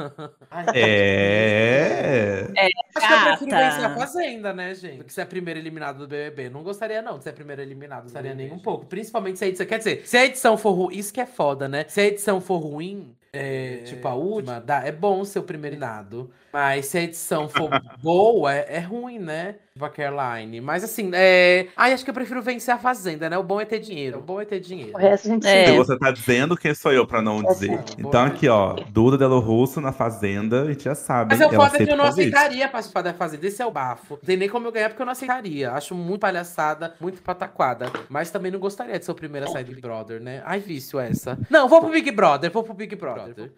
Ai, 0.49 0.65
é. 0.73 2.47
é. 2.55 2.69
Acho 2.95 3.07
que 3.07 3.13
eu 3.13 3.21
prefiro 3.21 3.51
vencer 3.51 3.85
a 3.85 3.95
Fazenda, 3.95 4.53
né, 4.53 4.73
gente? 4.73 4.97
Porque 4.97 5.11
ser 5.11 5.21
a 5.21 5.25
primeira 5.25 5.59
eliminada 5.59 5.99
do 5.99 6.07
BBB. 6.07 6.49
Não 6.49 6.63
gostaria, 6.63 7.01
não, 7.01 7.19
de 7.19 7.23
ser 7.23 7.29
a 7.29 7.33
primeira 7.33 7.61
eliminada. 7.61 8.01
Não 8.01 8.05
gostaria 8.05 8.33
nem 8.33 8.51
um 8.51 8.57
pouco. 8.57 8.87
Principalmente 8.87 9.37
se 9.37 9.45
a 9.45 9.47
edição. 9.47 9.67
Quer 9.67 9.77
dizer, 9.77 10.07
se 10.07 10.17
a 10.17 10.25
edição 10.25 10.57
for 10.57 10.71
ruim. 10.71 10.95
Isso 10.95 11.13
que 11.13 11.21
é 11.21 11.27
foda, 11.27 11.67
né? 11.67 11.85
Se 11.87 12.01
a 12.01 12.05
edição 12.05 12.41
for 12.41 12.57
ruim, 12.57 13.15
é, 13.31 13.83
tipo, 13.85 14.07
a 14.07 14.15
última, 14.15 14.59
dá, 14.59 14.83
é 14.83 14.91
bom 14.91 15.23
ser 15.25 15.39
o 15.39 15.43
primeiro 15.43 15.75
eliminado. 15.75 16.31
Mas 16.51 16.87
se 16.87 16.97
a 16.97 17.01
edição 17.01 17.47
for 17.47 17.69
boa, 18.01 18.53
é, 18.53 18.77
é, 18.77 18.79
ruim, 18.79 19.19
né? 19.19 19.55
A 19.77 19.89
Caroline. 19.89 20.61
Mas 20.61 20.85
assim, 20.85 21.11
é. 21.13 21.67
Ai, 21.75 21.91
acho 21.91 22.05
que 22.05 22.09
eu 22.09 22.13
prefiro 22.13 22.41
vencer 22.41 22.73
a 22.73 22.77
Fazenda, 22.77 23.29
né? 23.29 23.37
O 23.37 23.43
bom 23.43 23.59
é 23.59 23.65
ter 23.65 23.79
dinheiro. 23.79 24.19
O 24.19 24.21
bom 24.21 24.39
é 24.39 24.45
ter 24.45 24.61
dinheiro. 24.61 24.93
O 24.93 24.97
resto 24.97 25.27
a 25.27 25.31
gente 25.31 25.45
é. 25.45 25.75
Você 25.75 25.99
tá 25.99 26.11
dizendo 26.11 26.55
quem 26.55 26.73
sou 26.73 26.93
eu 26.93 27.05
pra 27.05 27.21
não 27.21 27.41
é 27.41 27.43
dizer. 27.47 27.83
então 27.97 28.23
aqui, 28.23 28.47
ó, 28.47 28.73
Duda 28.89 29.17
Delo 29.17 29.37
Russo 29.41 29.81
na 29.81 29.91
Fazenda, 29.91 30.61
a 30.61 30.65
gente 30.67 30.85
já 30.85 30.95
sabe. 30.95 31.31
Mas 31.31 31.41
eu 31.41 31.51
foda 31.51 31.77
que 31.77 31.91
eu 31.91 31.97
não 31.97 32.05
aceitaria 32.05 32.69
participar 32.69 33.01
da 33.01 33.13
Fazenda. 33.13 33.45
Esse 33.45 33.61
é 33.61 33.65
o 33.65 33.71
bafo. 33.71 34.13
Não 34.13 34.25
tem 34.25 34.37
nem 34.37 34.47
como 34.47 34.65
eu 34.65 34.71
ganhar 34.71 34.87
porque 34.87 35.01
eu 35.01 35.05
não 35.05 35.11
aceitaria. 35.11 35.73
Acho 35.73 35.93
muito 35.93 36.21
palhaçada, 36.21 36.95
muito 37.01 37.21
pataquada. 37.21 37.91
Mas 38.07 38.31
também 38.31 38.53
não 38.53 38.59
gostaria 38.59 38.97
de 38.97 39.03
ser 39.03 39.11
o 39.11 39.15
primeiro 39.15 39.45
a 39.45 39.51
sair 39.51 39.65
do 39.65 39.71
Big 39.71 39.81
Brother, 39.81 40.21
né? 40.21 40.41
Ai, 40.45 40.61
vício 40.61 40.97
essa. 40.97 41.37
Não, 41.49 41.67
vou 41.67 41.81
pro 41.81 41.91
Big 41.91 42.09
Brother, 42.11 42.49
vou 42.49 42.63
pro 42.63 42.73
Big 42.73 42.95
Brother. 42.95 43.51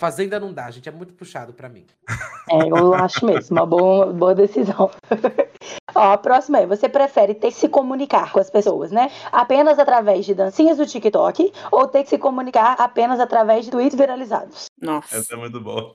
Fazenda 0.00 0.40
não 0.40 0.50
dá, 0.50 0.70
gente. 0.70 0.88
É 0.88 0.92
muito 0.92 1.12
puxado 1.12 1.52
para 1.52 1.68
mim. 1.68 1.84
É, 2.50 2.68
eu 2.68 2.94
acho 2.94 3.26
mesmo. 3.26 3.54
Uma 3.54 3.66
boa, 3.66 4.10
boa 4.14 4.34
decisão. 4.34 4.90
Ó, 5.94 6.12
a 6.12 6.18
próxima 6.18 6.58
é: 6.58 6.66
você 6.66 6.88
prefere 6.88 7.34
ter 7.34 7.48
que 7.48 7.58
se 7.58 7.68
comunicar 7.68 8.32
com 8.32 8.40
as 8.40 8.50
pessoas, 8.50 8.90
né? 8.90 9.10
Apenas 9.32 9.78
através 9.78 10.24
de 10.24 10.34
dancinhas 10.34 10.78
do 10.78 10.86
TikTok 10.86 11.52
ou 11.70 11.86
ter 11.86 12.02
que 12.04 12.10
se 12.10 12.18
comunicar 12.18 12.76
apenas 12.78 13.20
através 13.20 13.64
de 13.64 13.70
tweets 13.70 13.96
viralizados? 13.96 14.66
Nossa. 14.80 15.16
Essa 15.16 15.34
é 15.34 15.36
muito 15.36 15.60
boa. 15.60 15.92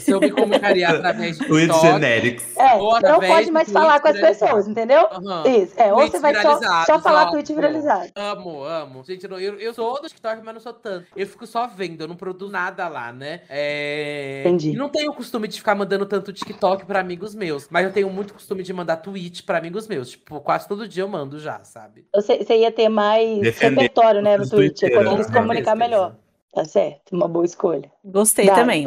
Se 0.00 0.10
eu 0.10 0.20
me 0.20 0.30
comunicaria 0.30 0.88
através 0.90 1.38
de 1.38 1.46
Tweets 1.46 1.80
generics. 1.80 2.56
É, 2.56 2.78
não 2.78 3.20
pode 3.20 3.50
mais 3.50 3.70
falar 3.70 4.00
com 4.00 4.08
as 4.08 4.20
pessoas, 4.20 4.68
entendeu? 4.68 5.06
Uhum. 5.12 5.62
Isso. 5.62 5.74
É, 5.76 5.92
ou 5.92 6.00
você 6.00 6.18
vai 6.18 6.34
só, 6.40 6.60
só 6.84 6.98
falar 7.00 7.28
ó, 7.28 7.30
tweet 7.30 7.52
viralizado. 7.54 8.10
Amo, 8.14 8.62
amo. 8.64 9.04
Gente, 9.04 9.24
eu, 9.24 9.38
eu 9.38 9.74
sou 9.74 10.00
do 10.00 10.08
TikTok, 10.08 10.42
mas 10.44 10.54
não 10.54 10.60
sou 10.60 10.72
tanto. 10.72 11.06
Eu 11.16 11.26
fico 11.26 11.46
só 11.46 11.66
vendo, 11.66 12.02
eu 12.02 12.08
não 12.08 12.16
produzo 12.16 12.50
nada 12.52 12.88
lá, 12.88 13.12
né? 13.12 13.42
É... 13.48 14.42
Entendi. 14.44 14.70
E 14.70 14.76
não 14.76 14.88
tenho 14.88 15.10
o 15.10 15.14
costume 15.14 15.48
de 15.48 15.58
ficar 15.58 15.74
mandando 15.74 16.06
tanto 16.06 16.32
TikTok 16.32 16.84
pra 16.86 17.00
amigos 17.00 17.34
meus. 17.34 17.68
Mas 17.70 17.84
eu 17.84 17.92
tenho 17.92 18.10
muito 18.10 18.34
costume 18.34 18.62
de 18.62 18.72
mandar 18.72 18.98
tweet 19.10 19.42
pra 19.42 19.58
amigos 19.58 19.86
meus. 19.86 20.10
Tipo, 20.10 20.40
quase 20.40 20.68
todo 20.68 20.88
dia 20.88 21.02
eu 21.02 21.08
mando 21.08 21.38
já, 21.38 21.62
sabe? 21.64 22.06
Você, 22.14 22.38
você 22.38 22.58
ia 22.58 22.72
ter 22.72 22.88
mais 22.88 23.40
Defender 23.40 23.82
repertório, 23.82 24.22
né, 24.22 24.36
no 24.36 24.48
Twitter, 24.48 24.92
quando 24.92 25.12
eles 25.12 25.30
comunicar 25.30 25.74
melhor. 25.74 26.16
Tá 26.52 26.64
certo, 26.64 27.14
uma 27.14 27.28
boa 27.28 27.44
escolha. 27.44 27.90
Gostei 28.04 28.46
Dá, 28.46 28.54
também. 28.56 28.84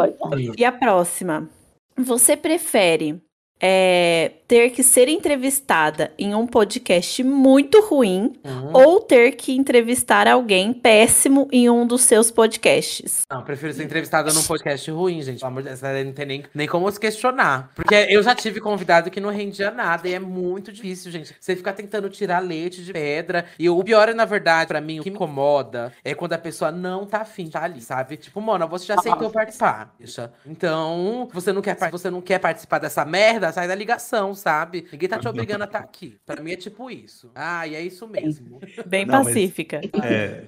E 0.58 0.66
a 0.66 0.72
próxima? 0.72 1.50
Você 1.98 2.36
prefere 2.36 3.22
é, 3.62 4.32
ter 4.48 4.72
que 4.72 4.84
ser 4.84 5.08
entrevistada 5.08 6.12
em 6.18 6.36
um 6.36 6.46
podcast 6.46 7.24
muito 7.24 7.80
ruim 7.82 8.34
uhum. 8.44 8.74
ou 8.74 9.00
ter 9.00 9.34
que 9.34 9.56
entrevistar 9.56 10.28
alguém 10.28 10.74
péssimo 10.74 11.48
em 11.52 11.70
um 11.70 11.86
dos 11.86 12.02
seus 12.02 12.32
podcasts? 12.32 13.24
Não, 13.30 13.44
prefiro 13.44 13.74
ser 13.74 13.84
entrevistada 13.84 14.34
num 14.34 14.44
podcast 14.44 14.90
ruim, 14.92 15.22
gente. 15.22 15.40
Pelo 15.40 15.48
amor 15.48 15.64
de 15.64 15.70
Deus, 15.70 16.06
não 16.06 16.14
tem 16.14 16.26
nem, 16.26 16.44
nem 16.54 16.68
como 16.68 16.92
se 16.92 17.00
questionar. 17.00 17.72
Porque 17.76 17.96
eu 18.10 18.22
já 18.22 18.36
tive 18.36 18.60
convidado 18.60 19.10
que 19.10 19.22
não 19.22 19.30
rendia 19.30 19.72
nada 19.72 20.10
e 20.10 20.14
é 20.14 20.20
muito 20.20 20.72
difícil, 20.72 21.12
gente. 21.12 21.34
Você 21.40 21.56
ficar 21.56 21.74
tentando 21.74 22.10
tirar 22.10 22.40
leite 22.40 22.84
de 22.84 22.92
pedra. 22.92 23.46
E 23.58 23.70
o 23.70 23.84
pior 23.84 24.10
é, 24.10 24.14
na 24.14 24.26
verdade, 24.26 24.68
para 24.68 24.82
mim, 24.82 25.00
o 25.00 25.04
que 25.04 25.10
me 25.10 25.16
incomoda 25.16 25.94
é 26.04 26.14
quando 26.14 26.34
a 26.34 26.38
pessoa 26.38 26.72
não 26.72 27.06
tá 27.06 27.22
afim 27.22 27.46
de 27.46 27.52
tá 27.52 27.64
ali, 27.64 27.82
sabe? 27.82 28.18
Tipo, 28.18 28.42
mano, 28.42 28.68
você 28.68 28.86
já 28.86 28.96
aceitou 28.96 29.30
participar. 29.30 29.94
Deixa. 30.00 30.34
Então, 30.46 31.30
você 31.32 31.54
não 31.54 31.62
quer, 31.62 31.78
você 31.92 32.10
não 32.10 32.22
quer 32.22 32.40
participar 32.40 32.80
dessa 32.80 33.06
merda, 33.06 33.51
sai 33.52 33.68
da 33.68 33.76
ligação, 33.76 34.34
sabe? 34.34 34.88
Ninguém 34.92 35.10
tá 35.10 35.20
te 35.20 35.28
obrigando 35.30 35.64
a 35.64 35.68
estar 35.68 35.80
tá 35.80 35.86
aqui. 35.86 36.18
Pra 36.26 36.42
mim 36.42 36.52
é 36.52 36.56
tipo 36.56 36.90
isso. 36.90 37.32
Ah, 37.36 37.68
e 37.68 37.76
é 37.76 37.82
isso 37.82 38.08
mesmo. 38.08 38.60
Bem 38.86 39.06
Não, 39.06 39.24
pacífica. 39.24 39.82
Mas... 39.94 40.06
É. 40.06 40.46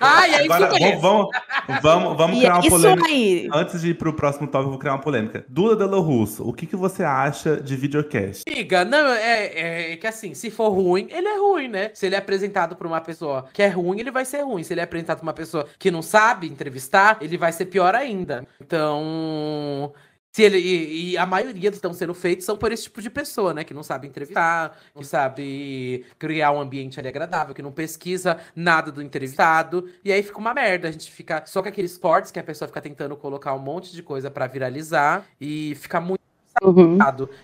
ah, 0.00 0.28
e 0.28 0.34
é 0.34 0.44
Agora, 0.44 0.68
isso 0.68 0.84
mesmo. 0.84 1.00
Vamos, 1.00 1.30
vamos, 1.82 2.16
vamos 2.16 2.38
criar 2.38 2.54
uma 2.54 2.68
polêmica. 2.68 3.06
Aí. 3.06 3.48
Antes 3.52 3.80
de 3.80 3.90
ir 3.90 3.94
pro 3.94 4.12
próximo 4.12 4.46
tópico, 4.46 4.66
eu 4.66 4.70
vou 4.70 4.78
criar 4.78 4.92
uma 4.92 5.00
polêmica. 5.00 5.44
Duda 5.48 5.76
Delo 5.76 6.00
Russo, 6.00 6.46
o 6.46 6.52
que, 6.52 6.66
que 6.66 6.76
você 6.76 7.02
acha 7.02 7.56
de 7.56 7.76
videocast? 7.76 8.44
Diga, 8.46 8.84
não, 8.84 9.08
é, 9.08 9.92
é, 9.92 9.96
que 9.96 10.06
assim, 10.06 10.34
se 10.34 10.50
for 10.50 10.68
ruim, 10.70 11.08
ele 11.10 11.28
é 11.28 11.38
ruim, 11.38 11.68
né? 11.68 11.90
Se 11.94 12.06
ele 12.06 12.14
é 12.14 12.18
apresentado 12.18 12.76
por 12.76 12.86
uma 12.86 13.00
pessoa 13.00 13.46
que 13.52 13.62
é 13.62 13.68
ruim, 13.68 14.00
ele 14.00 14.10
vai 14.10 14.24
ser 14.24 14.42
ruim. 14.42 14.62
Se 14.62 14.72
ele 14.72 14.80
é 14.80 14.84
apresentado 14.84 15.18
por 15.18 15.26
uma 15.26 15.32
pessoa 15.32 15.66
que 15.78 15.90
não 15.90 16.02
sabe 16.02 16.46
entrevistar, 16.46 17.18
ele 17.20 17.36
vai 17.36 17.52
ser 17.52 17.66
pior 17.66 17.94
ainda. 17.94 18.46
Então, 18.60 19.92
se 20.32 20.42
ele, 20.42 20.58
e, 20.58 21.12
e, 21.12 21.18
a 21.18 21.26
maioria 21.26 21.70
dos 21.70 21.78
estão 21.78 21.92
sendo 21.92 22.14
feitos 22.14 22.46
são 22.46 22.56
por 22.56 22.70
esse 22.70 22.84
tipo 22.84 23.02
de 23.02 23.10
pessoa, 23.10 23.52
né? 23.52 23.64
Que 23.64 23.74
não 23.74 23.82
sabe 23.82 24.06
entrevistar, 24.06 24.78
que 24.96 25.04
sabe 25.04 26.04
criar 26.18 26.52
um 26.52 26.60
ambiente 26.60 27.00
ali 27.00 27.08
agradável, 27.08 27.54
que 27.54 27.62
não 27.62 27.72
pesquisa 27.72 28.38
nada 28.54 28.92
do 28.92 29.02
entrevistado. 29.02 29.90
E 30.04 30.12
aí 30.12 30.22
fica 30.22 30.38
uma 30.38 30.54
merda. 30.54 30.88
A 30.88 30.92
gente 30.92 31.10
fica 31.10 31.44
só 31.46 31.60
com 31.60 31.68
aqueles 31.68 31.98
cortes 31.98 32.30
que 32.30 32.38
a 32.38 32.44
pessoa 32.44 32.68
fica 32.68 32.80
tentando 32.80 33.16
colocar 33.16 33.54
um 33.54 33.58
monte 33.58 33.92
de 33.92 34.02
coisa 34.02 34.30
para 34.30 34.46
viralizar 34.46 35.26
e 35.40 35.74
fica 35.76 36.00
muito 36.00 36.19
Uhum. 36.62 36.98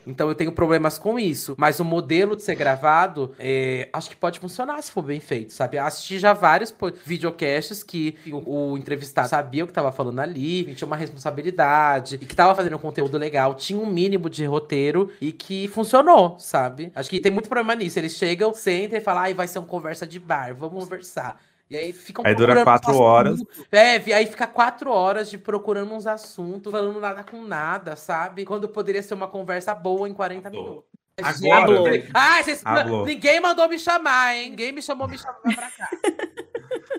Então 0.07 0.29
eu 0.29 0.35
tenho 0.35 0.53
problemas 0.53 0.99
com 0.99 1.19
isso. 1.19 1.55
Mas 1.57 1.81
o 1.81 1.85
modelo 1.85 2.37
de 2.37 2.43
ser 2.43 2.55
gravado, 2.55 3.35
é, 3.39 3.89
acho 3.93 4.11
que 4.11 4.17
pode 4.17 4.39
funcionar 4.39 4.83
se 4.83 4.91
for 4.91 5.03
bem 5.03 5.21
feito, 5.21 5.53
sabe? 5.53 5.79
Assisti 5.79 6.19
já 6.19 6.33
vários 6.33 6.75
videocasts 7.05 7.83
que 7.83 8.17
o, 8.31 8.73
o 8.73 8.79
entrevistado 8.79 9.29
sabia 9.29 9.65
o 9.65 9.67
que 9.67 9.71
estava 9.71 9.93
falando 9.93 10.21
ali, 10.21 10.75
tinha 10.75 10.87
uma 10.87 10.97
responsabilidade, 10.97 12.19
que 12.19 12.25
estava 12.25 12.55
fazendo 12.55 12.77
um 12.77 12.81
conteúdo 12.81 13.17
legal, 13.17 13.55
tinha 13.55 13.79
um 13.79 13.87
mínimo 13.87 14.29
de 14.29 14.45
roteiro 14.45 15.11
e 15.21 15.33
que 15.33 15.69
funcionou, 15.69 16.39
sabe? 16.39 16.91
Acho 16.95 17.09
que 17.11 17.21
tem 17.21 17.33
muito 17.33 17.49
problema 17.49 17.75
nisso. 17.75 17.99
Eles 17.99 18.15
chegam, 18.15 18.53
sentam 18.55 18.99
e 18.99 19.01
falam, 19.01 19.23
ai, 19.23 19.35
vai 19.35 19.47
ser 19.49 19.59
uma 19.59 19.69
conversa 19.69 20.07
de 20.07 20.19
bar, 20.19 20.55
vamos 20.55 20.85
conversar. 20.85 21.41
E 21.69 21.77
aí 21.77 21.93
ficam 21.93 22.25
Aí 22.25 22.35
dura 22.35 22.63
quatro 22.63 22.97
horas. 22.97 23.41
É, 23.73 23.97
aí 24.15 24.27
fica 24.27 24.47
quatro 24.47 24.91
horas 24.91 25.29
de 25.29 25.37
procurando 25.37 25.93
uns 25.93 26.07
assuntos, 26.07 26.71
falando 26.71 27.01
nada 27.01 27.25
com 27.25 27.43
nada, 27.43 27.97
sabe? 27.97 28.45
Quando 28.45 28.69
poderia 28.69 29.03
ser 29.03 29.15
uma 29.15 29.27
conversa 29.27 29.75
boa 29.75 30.09
em 30.09 30.15
40 30.15 30.49
minutos. 30.49 30.96
Agora. 31.23 32.05
Ah, 32.13 32.43
vocês... 32.43 32.63
ninguém 33.07 33.41
mandou 33.41 33.67
me 33.71 33.79
chamar, 33.79 34.37
hein? 34.37 34.51
Ninguém 34.51 34.73
me 34.73 34.83
chamou 34.83 35.09
me 35.09 35.17
chamar 35.17 35.41
pra 35.41 35.71
cá. 35.71 35.89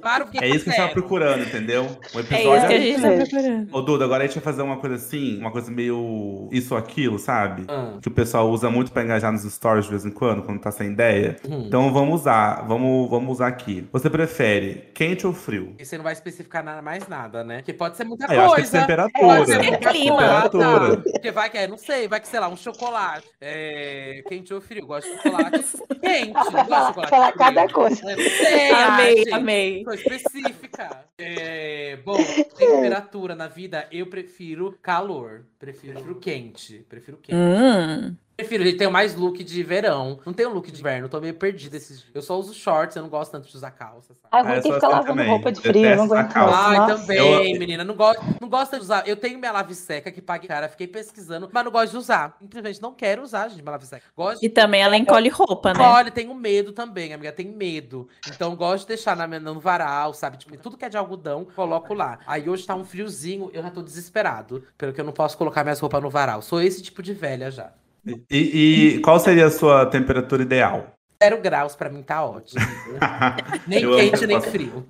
Claro 0.01 0.27
que 0.27 0.43
é 0.43 0.47
isso 0.47 0.63
que 0.63 0.69
a 0.69 0.73
gente 0.73 0.87
tá 0.87 0.93
procurando, 0.93 1.43
entendeu? 1.43 1.83
Um 2.13 2.19
episódio 2.19 2.71
é 2.71 2.77
isso 2.77 3.01
que 3.01 3.07
a 3.07 3.17
gente 3.17 3.29
tá 3.29 3.37
procurando. 3.37 3.75
Ô, 3.75 3.81
Duda, 3.81 4.05
agora 4.05 4.23
a 4.23 4.27
gente 4.27 4.35
vai 4.35 4.43
fazer 4.43 4.61
uma 4.61 4.77
coisa 4.77 4.95
assim, 4.95 5.39
uma 5.39 5.51
coisa 5.51 5.71
meio 5.71 6.47
isso 6.51 6.73
ou 6.73 6.79
aquilo, 6.79 7.19
sabe? 7.19 7.65
Hum. 7.69 7.99
Que 7.99 8.07
o 8.07 8.11
pessoal 8.11 8.49
usa 8.49 8.69
muito 8.69 8.91
pra 8.91 9.03
engajar 9.03 9.31
nos 9.31 9.41
stories 9.43 9.85
de 9.85 9.91
vez 9.91 10.05
em 10.05 10.11
quando, 10.11 10.43
quando 10.43 10.61
tá 10.61 10.71
sem 10.71 10.91
ideia. 10.91 11.35
Hum. 11.47 11.63
Então 11.67 11.91
vamos 11.91 12.21
usar, 12.21 12.65
vamos, 12.67 13.09
vamos 13.09 13.31
usar 13.33 13.47
aqui. 13.47 13.87
Você 13.91 14.09
prefere 14.09 14.89
quente 14.93 15.25
ou 15.25 15.33
frio? 15.33 15.75
E 15.79 15.85
você 15.85 15.97
não 15.97 16.03
vai 16.03 16.13
especificar 16.13 16.63
nada, 16.63 16.81
mais 16.81 17.07
nada, 17.07 17.43
né? 17.43 17.61
Que 17.61 17.73
pode 17.73 17.97
ser 17.97 18.03
muita 18.03 18.25
é, 18.25 18.27
coisa. 18.27 18.61
Acho 18.61 18.71
que 18.71 18.77
é 18.77 18.79
temperatura. 18.79 19.27
Pode 19.27 19.45
ser 19.51 19.63
muita 19.63 19.91
temperatura. 19.91 20.97
Porque 20.97 21.31
vai 21.31 21.49
que 21.49 21.57
é, 21.57 21.67
não 21.67 21.77
sei, 21.77 22.07
vai 22.07 22.19
que, 22.19 22.27
sei 22.27 22.39
lá, 22.39 22.47
um 22.47 22.57
chocolate. 22.57 23.27
É, 23.41 24.06
quente 24.27 24.53
ou 24.53 24.61
frio? 24.61 24.85
Gosto 24.85 25.09
de 25.09 25.21
chocolate 25.21 25.63
quente. 26.01 26.31
Gosto 26.31 26.51
de 26.51 26.87
chocolate 26.87 27.09
Falar 27.09 27.31
cada 27.33 27.69
coisa. 27.69 28.11
É, 28.11 28.71
amei, 28.71 29.31
amei 29.31 29.85
específica. 29.93 31.05
É, 31.17 31.97
bom, 32.03 32.17
temperatura 32.57 33.35
na 33.35 33.47
vida, 33.47 33.87
eu 33.91 34.07
prefiro 34.07 34.77
calor. 34.81 35.45
Prefiro 35.59 36.15
quente. 36.15 36.85
Prefiro 36.87 37.17
quente. 37.17 37.35
Hum. 37.35 38.15
Prefiro, 38.37 38.61
ele 38.61 38.73
tem 38.73 38.87
mais 38.87 39.15
look 39.15 39.43
de 39.43 39.63
verão. 39.63 40.19
Não 40.23 40.31
tem 40.31 40.45
um 40.45 40.53
look 40.53 40.71
de 40.71 40.79
inverno, 40.79 41.09
tô 41.09 41.19
meio 41.19 41.33
perdido 41.33 41.73
esses 41.73 42.05
Eu 42.13 42.21
só 42.21 42.37
uso 42.37 42.53
shorts, 42.53 42.95
eu 42.95 43.01
não 43.01 43.09
gosto 43.09 43.31
tanto 43.31 43.49
de 43.49 43.55
usar 43.55 43.71
calça. 43.71 44.13
Sabe? 44.13 44.27
Ah, 44.29 44.61
tem 44.61 44.71
que 44.71 44.73
ficar 44.75 44.89
lavando 44.89 45.07
também. 45.07 45.27
roupa 45.27 45.51
de 45.51 45.59
frio, 45.59 45.83
eu 45.83 45.95
não 45.95 46.03
aguento 46.03 46.37
Ai, 46.37 46.85
também, 46.85 47.17
eu... 47.17 47.59
menina. 47.59 47.83
Não 47.83 47.95
gosto, 47.95 48.23
não 48.39 48.47
gosto 48.47 48.75
de 48.75 48.81
usar. 48.83 49.07
Eu 49.07 49.15
tenho 49.15 49.39
minha 49.39 49.51
lave 49.51 49.73
seca 49.73 50.11
que 50.11 50.21
pague 50.21 50.47
cara, 50.47 50.69
fiquei 50.69 50.85
pesquisando, 50.85 51.49
mas 51.51 51.65
não 51.65 51.71
gosto 51.71 51.93
de 51.93 51.97
usar. 51.97 52.37
Simplesmente 52.39 52.79
não 52.79 52.93
quero 52.93 53.23
usar, 53.23 53.49
gente, 53.49 53.63
minha 53.63 53.71
lave 53.71 53.87
seca. 53.87 54.05
Gosto 54.15 54.45
e 54.45 54.49
também 54.49 54.83
ela 54.83 54.95
encolhe 54.95 55.29
roupa, 55.29 55.73
né? 55.73 55.83
Olha, 55.83 56.11
tenho 56.11 56.35
medo 56.35 56.71
também, 56.73 57.13
amiga, 57.13 57.31
tenho 57.31 57.57
medo. 57.57 58.07
Então 58.29 58.55
gosto 58.55 58.83
de 58.83 58.89
deixar 58.89 59.17
na 59.17 59.25
minha, 59.25 59.39
no 59.39 59.59
varal, 59.59 60.13
sabe? 60.13 60.37
Tipo, 60.37 60.55
tudo 60.57 60.77
que 60.77 60.85
é 60.85 60.89
de 60.89 60.97
algodão, 60.97 61.43
coloco 61.43 61.91
lá. 61.95 62.19
Aí 62.27 62.47
hoje 62.47 62.67
tá 62.67 62.75
um 62.75 62.85
friozinho, 62.85 63.49
eu 63.51 63.63
já 63.63 63.71
tô 63.71 63.81
desesperado, 63.81 64.63
pelo 64.77 64.93
que 64.93 65.01
eu 65.01 65.05
não 65.05 65.11
posso 65.11 65.35
colocar 65.35 65.46
minhas 65.63 65.79
roupas 65.79 66.01
no 66.01 66.09
varal. 66.09 66.41
Sou 66.41 66.61
esse 66.61 66.81
tipo 66.81 67.01
de 67.01 67.13
velha 67.13 67.51
já. 67.51 67.71
E, 68.29 68.95
e 68.95 68.99
qual 69.01 69.19
seria 69.19 69.47
a 69.47 69.51
sua 69.51 69.85
temperatura 69.85 70.43
ideal? 70.43 70.96
Zero 71.21 71.41
graus 71.41 71.75
para 71.75 71.89
mim 71.89 72.03
tá 72.03 72.23
ótimo. 72.23 72.61
nem 73.67 73.81
quente, 73.81 74.27
nem 74.27 74.39
frio. 74.39 74.85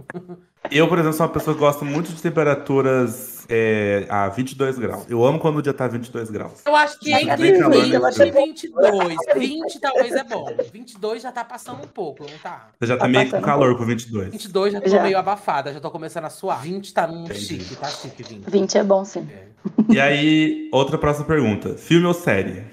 Eu, 0.70 0.88
por 0.88 1.00
exemplo, 1.00 1.16
sou 1.16 1.26
uma 1.26 1.32
pessoa 1.32 1.54
que 1.54 1.60
gosta 1.60 1.86
muito 1.86 2.12
de 2.12 2.22
temperaturas 2.22 3.46
é, 3.50 4.06
a 4.10 4.28
22 4.28 4.78
graus. 4.78 5.06
Eu 5.10 5.24
amo 5.24 5.40
quando 5.40 5.58
o 5.58 5.62
dia 5.62 5.74
tá 5.74 5.88
22 5.88 6.30
graus. 6.30 6.62
Eu 6.66 6.76
acho 6.76 7.00
que 7.00 7.13
entre 7.13 7.54
20 7.54 8.63
e 8.63 8.70
22. 8.70 9.16
20 9.36 9.80
talvez 9.80 10.12
é 10.13 10.24
bom. 10.24 10.46
22 10.74 11.22
já 11.22 11.32
tá 11.32 11.46
passando 11.46 11.84
um 11.84 11.88
pouco, 11.88 12.26
não 12.30 12.38
tá? 12.40 12.70
Você 12.80 12.88
já 12.88 12.98
tá, 12.98 13.06
tá 13.06 13.08
meio 13.08 13.30
com 13.30 13.42
calor 13.42 13.78
com 13.78 13.86
22. 13.86 14.32
22 14.32 14.74
já 14.74 14.82
tô 14.82 14.90
já. 14.90 15.04
meio 15.04 15.18
abafada, 15.18 15.74
já 15.74 15.80
tô 15.80 15.90
começando 15.90 16.26
a 16.26 16.30
suar. 16.30 16.62
20 16.62 16.94
tá 16.94 17.08
num 17.08 17.24
Entendi. 17.24 17.40
chique, 17.40 17.76
tá 17.78 17.88
chique 17.88 18.24
20. 18.24 18.50
20 18.50 18.78
é 18.78 18.84
bom, 18.84 19.06
sim. 19.06 19.28
É. 19.32 19.48
E 19.90 20.00
aí, 20.00 20.70
outra 20.74 20.98
próxima 20.98 21.26
pergunta. 21.26 21.76
Filme 21.76 22.06
ou 22.06 22.13
série? 22.13 22.66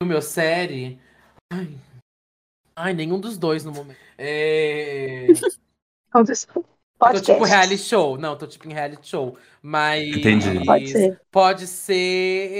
Filme 0.00 0.14
ou 0.14 0.22
série? 0.22 0.98
Ai, 1.52 1.68
Ai 2.76 2.92
nenhum 2.92 3.18
dos 3.18 3.38
dois 3.38 3.64
no 3.64 3.72
momento. 3.72 3.96
É... 4.18 5.28
Pode 6.98 7.20
tô 7.20 7.32
tipo 7.32 7.44
reality 7.44 7.78
show. 7.78 8.16
Não, 8.16 8.36
tô 8.36 8.46
tipo 8.46 8.66
em 8.68 8.72
reality 8.72 9.06
show. 9.08 9.36
Mas. 9.62 10.16
Entendi. 10.16 10.64
Pode 10.64 10.88
ser. 10.88 11.20
Pode 11.30 11.66
ser. 11.66 12.54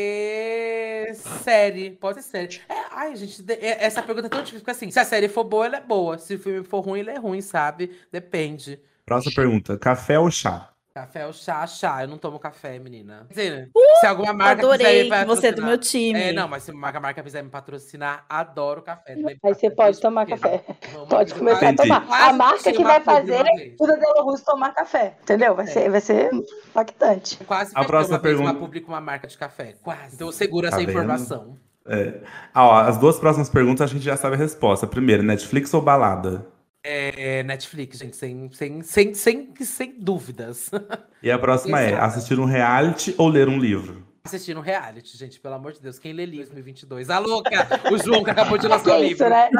Série. 1.42 1.90
Pode 1.92 2.22
ser 2.22 2.30
série. 2.30 2.60
É, 2.68 2.74
ai, 2.90 3.16
gente, 3.16 3.42
é, 3.50 3.84
essa 3.84 4.02
pergunta 4.02 4.26
é 4.26 4.30
tão 4.30 4.40
difícil. 4.40 4.60
Porque 4.60 4.72
assim, 4.72 4.90
se 4.90 4.98
a 4.98 5.04
série 5.04 5.28
for 5.28 5.44
boa, 5.44 5.66
ela 5.66 5.76
é 5.78 5.80
boa. 5.80 6.18
Se 6.18 6.34
o 6.34 6.38
filme 6.38 6.62
for 6.64 6.80
ruim, 6.80 7.00
ele 7.00 7.10
é 7.10 7.18
ruim, 7.18 7.40
sabe? 7.40 7.96
Depende. 8.12 8.78
Próxima 9.06 9.34
pergunta: 9.34 9.78
café 9.78 10.18
ou 10.18 10.30
chá? 10.30 10.70
Café 10.96 11.26
ou 11.26 11.32
chá, 11.34 11.66
chá. 11.66 12.04
Eu 12.04 12.08
não 12.08 12.16
tomo 12.16 12.38
café, 12.38 12.78
menina. 12.78 13.26
Quer 13.28 13.34
dizer, 13.34 13.70
uh, 13.76 14.00
se 14.00 14.06
alguma 14.06 14.32
marca 14.32 14.62
adorei 14.62 15.04
quiser 15.04 15.18
me 15.20 15.26
você 15.26 15.48
é 15.48 15.52
do 15.52 15.62
meu 15.62 15.76
time. 15.76 16.18
É, 16.18 16.32
não, 16.32 16.48
mas 16.48 16.62
se 16.62 16.72
uma 16.72 16.90
marca 16.90 17.22
quiser 17.22 17.44
me 17.44 17.50
patrocinar, 17.50 18.24
adoro 18.26 18.80
café. 18.80 19.12
Aí 19.12 19.54
você 19.54 19.68
pode 19.68 20.00
tomar 20.00 20.24
café. 20.24 20.64
Vamos 20.94 21.08
pode 21.10 21.34
começar 21.34 21.68
a 21.68 21.74
tomar. 21.74 22.06
A 22.10 22.32
marca 22.32 22.72
que 22.72 22.82
vai 22.82 22.98
fazer 23.02 23.44
o 23.78 23.86
Delo 23.86 24.22
Russo 24.22 24.42
tomar 24.42 24.72
café. 24.72 25.18
Entendeu? 25.20 25.54
Vai, 25.54 25.66
é. 25.66 25.68
ser, 25.68 25.90
vai 25.90 26.00
ser 26.00 26.32
impactante. 26.32 27.44
Quase 27.44 27.72
a 27.74 27.84
próxima 27.84 28.18
pergunta. 28.18 28.54
publica 28.54 28.88
uma 28.88 29.00
marca 29.00 29.28
de 29.28 29.36
café. 29.36 29.74
Quase. 29.82 30.14
Então 30.14 30.28
eu 30.28 30.32
seguro 30.32 30.62
tá 30.62 30.68
essa 30.68 30.78
vendo? 30.78 30.92
informação. 30.92 31.58
É. 31.86 32.20
Ah, 32.54 32.66
ó, 32.66 32.80
as 32.80 32.96
duas 32.96 33.18
próximas 33.18 33.50
perguntas 33.50 33.90
a 33.90 33.92
gente 33.92 34.02
já 34.02 34.16
sabe 34.16 34.36
a 34.36 34.38
resposta. 34.38 34.86
Primeiro, 34.86 35.22
Netflix 35.22 35.74
ou 35.74 35.82
balada? 35.82 36.55
É, 36.88 37.42
Netflix, 37.42 37.98
gente, 37.98 38.14
sem, 38.14 38.48
sem, 38.52 38.80
sem, 38.82 39.12
sem, 39.12 39.54
sem 39.60 39.94
dúvidas. 39.98 40.70
E 41.22 41.30
a 41.30 41.36
próxima 41.36 41.80
é 41.80 41.98
assistir 41.98 42.38
um 42.38 42.44
reality 42.44 43.12
ou 43.18 43.26
ler 43.26 43.48
um 43.48 43.58
livro? 43.58 44.06
Assistir 44.24 44.56
um 44.56 44.60
reality, 44.60 45.16
gente, 45.16 45.40
pelo 45.40 45.54
amor 45.54 45.72
de 45.72 45.80
Deus. 45.80 45.98
Quem 45.98 46.12
lê 46.12 46.24
livro 46.24 46.46
2022? 46.46 47.10
A 47.10 47.18
louca! 47.18 47.68
O 47.90 47.98
João 47.98 48.22
que 48.22 48.30
acabou 48.30 48.56
de 48.56 48.68
lançar 48.68 48.96
o 48.96 49.02
livro. 49.02 49.24
Isso, 49.24 49.28
né? 49.28 49.50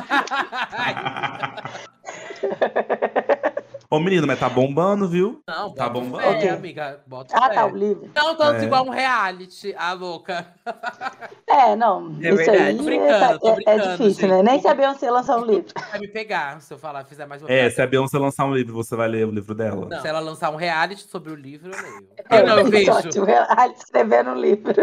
Ô, 3.97 4.01
menino, 4.01 4.27
mas 4.27 4.39
tá 4.39 4.47
bombando, 4.47 5.09
viu? 5.09 5.41
Não, 5.49 5.73
tá 5.73 5.89
bombando. 5.89 6.23
É, 6.23 6.37
okay. 6.37 6.49
amiga. 6.51 7.01
Bota 7.07 7.35
ah, 7.35 7.49
tá, 7.49 7.65
o 7.65 7.75
livro. 7.75 8.11
Não, 8.15 8.37
tanto 8.37 8.61
é. 8.61 8.65
igual 8.65 8.85
um 8.85 8.91
reality, 8.91 9.75
a 9.77 9.93
louca. 9.95 10.47
É, 11.49 11.77
não. 11.77 12.17
É 12.21 12.29
isso 12.29 12.37
verdade. 12.37 12.63
aí 12.63 12.77
tô 12.77 12.83
brincando, 12.83 13.39
tô 13.39 13.55
brincando, 13.55 13.83
é, 13.83 13.89
difícil, 13.93 14.11
gente. 14.11 14.27
né? 14.27 14.43
Nem 14.43 14.61
se 14.61 14.69
a 14.69 14.75
Beyoncé 14.75 15.11
lançar 15.11 15.39
um 15.39 15.45
livro. 15.45 15.73
Vai 15.91 16.01
me 16.01 16.09
pegar 16.09 16.61
se 16.61 16.75
eu 16.75 16.79
falar, 16.79 17.05
fizer 17.05 17.25
mais 17.25 17.41
uma 17.41 17.51
É, 17.51 17.71
se 17.71 17.81
a 17.81 17.87
Beyoncé 17.87 18.19
lançar 18.19 18.45
um 18.45 18.53
livro, 18.53 18.75
você 18.75 18.97
vai 18.97 19.09
ler 19.09 19.27
o 19.27 19.31
livro 19.31 19.55
dela. 19.55 19.87
Não, 19.89 20.01
se 20.01 20.09
ela 20.09 20.19
lançar 20.19 20.51
um 20.51 20.57
reality 20.57 21.09
sobre 21.09 21.33
o 21.33 21.37
livro, 21.37 21.71
eu 21.73 21.83
leio. 21.83 22.09
É, 22.29 22.41
eu 22.41 22.47
não, 22.47 22.59
eu 22.59 22.65
vejo. 22.67 22.91
Ótimo, 22.91 23.25
reality 23.25 23.79
escrevendo 23.79 24.31
um 24.31 24.41
livro. 24.41 24.75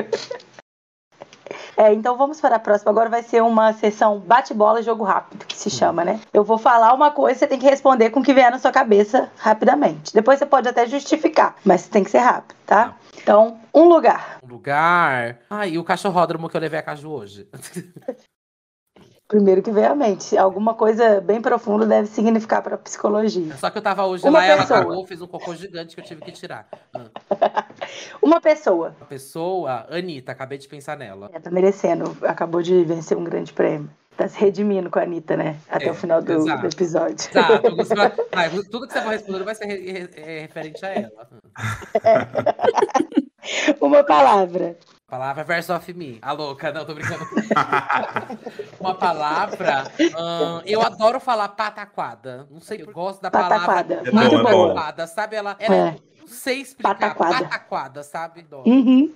É, 1.75 1.93
então 1.93 2.17
vamos 2.17 2.39
para 2.39 2.55
a 2.55 2.59
próxima. 2.59 2.91
Agora 2.91 3.09
vai 3.09 3.23
ser 3.23 3.41
uma 3.41 3.73
sessão 3.73 4.19
bate-bola 4.19 4.79
e 4.79 4.83
jogo 4.83 5.03
rápido, 5.03 5.45
que 5.45 5.57
se 5.57 5.69
chama, 5.69 6.03
né? 6.03 6.19
Eu 6.33 6.43
vou 6.43 6.57
falar 6.57 6.93
uma 6.93 7.11
coisa, 7.11 7.39
você 7.39 7.47
tem 7.47 7.59
que 7.59 7.65
responder 7.65 8.09
com 8.09 8.19
o 8.19 8.23
que 8.23 8.33
vier 8.33 8.51
na 8.51 8.59
sua 8.59 8.71
cabeça 8.71 9.31
rapidamente. 9.37 10.13
Depois 10.13 10.39
você 10.39 10.45
pode 10.45 10.67
até 10.67 10.85
justificar, 10.85 11.55
mas 11.65 11.87
tem 11.87 12.03
que 12.03 12.11
ser 12.11 12.19
rápido, 12.19 12.55
tá? 12.65 12.95
Então, 13.21 13.59
um 13.73 13.85
lugar. 13.85 14.39
Um 14.43 14.47
lugar. 14.47 15.39
Ah, 15.49 15.65
e 15.67 15.77
o 15.77 15.83
cachorródromo 15.83 16.49
que 16.49 16.57
eu 16.57 16.61
levei 16.61 16.79
a 16.79 16.83
Caju 16.83 17.09
hoje. 17.09 17.47
Primeiro 19.33 19.63
que 19.63 19.71
veio 19.71 19.91
à 19.91 19.95
mente. 19.95 20.37
Alguma 20.37 20.75
coisa 20.75 21.19
bem 21.19 21.41
profunda 21.41 21.87
deve 21.87 22.07
significar 22.07 22.61
para 22.61 22.77
psicologia. 22.77 23.57
Só 23.57 23.71
que 23.71 23.79
eu 23.79 23.81
tava 23.81 24.05
hoje 24.05 24.27
Uma 24.27 24.37
lá 24.37 24.45
e 24.45 24.49
ela 24.51 24.63
cagou, 24.63 25.07
fez 25.07 25.19
um 25.23 25.25
cocô 25.25 25.55
gigante 25.55 25.95
que 25.95 26.01
eu 26.01 26.05
tive 26.05 26.21
que 26.21 26.31
tirar. 26.31 26.67
Hum. 26.95 27.05
Uma 28.21 28.39
pessoa. 28.39 28.95
Uma 28.99 29.07
pessoa, 29.07 29.87
Anitta, 29.89 30.31
acabei 30.31 30.59
de 30.59 30.67
pensar 30.67 30.95
nela. 30.95 31.31
É, 31.33 31.39
tá 31.39 31.49
merecendo. 31.49 32.15
Acabou 32.21 32.61
de 32.61 32.83
vencer 32.83 33.17
um 33.17 33.23
grande 33.23 33.51
prêmio. 33.51 33.89
Tá 34.15 34.27
se 34.27 34.39
redimindo 34.39 34.91
com 34.91 34.99
a 34.99 35.01
Anitta, 35.01 35.35
né? 35.35 35.57
Até 35.67 35.87
é, 35.87 35.91
o 35.91 35.95
final 35.95 36.21
do, 36.21 36.45
do, 36.45 36.67
episódio. 36.67 37.27
Exato. 37.31 38.27
Vai, 38.31 38.51
tudo 38.51 38.85
que 38.85 38.93
você 38.93 39.01
vai 39.01 39.15
responder 39.15 39.43
vai 39.43 39.55
ser 39.55 39.65
re, 39.65 39.91
re, 39.91 40.09
re, 40.13 40.39
referente 40.41 40.85
a 40.85 40.89
ela. 40.89 41.27
Uma 43.81 44.03
palavra. 44.03 44.77
Palavra 45.13 45.43
verso 45.43 45.71
of 45.75 45.93
me. 45.93 46.17
A 46.23 46.31
louca, 46.31 46.71
não, 46.71 46.83
tô 46.85 46.95
brincando. 46.95 47.23
Uma 48.81 48.95
palavra. 48.95 49.83
eu 50.65 50.81
adoro 50.81 51.19
falar 51.19 51.49
pataquada. 51.49 52.47
Não 52.49 52.59
sei, 52.59 52.81
eu 52.81 52.91
gosto 52.91 53.21
da 53.21 53.29
pataquada. 53.29 53.97
palavra. 53.97 54.11
Muito 54.11 54.35
é 54.35 54.43
pataquada, 54.43 55.05
sabe? 55.05 55.35
Ela, 55.35 55.55
ela 55.59 55.75
é. 55.75 55.95
não 56.19 56.27
sei 56.27 56.61
explicar. 56.61 56.95
Pataquada, 56.95 57.43
pataquada 57.43 58.01
sabe? 58.01 58.43
Uhum. 58.65 59.13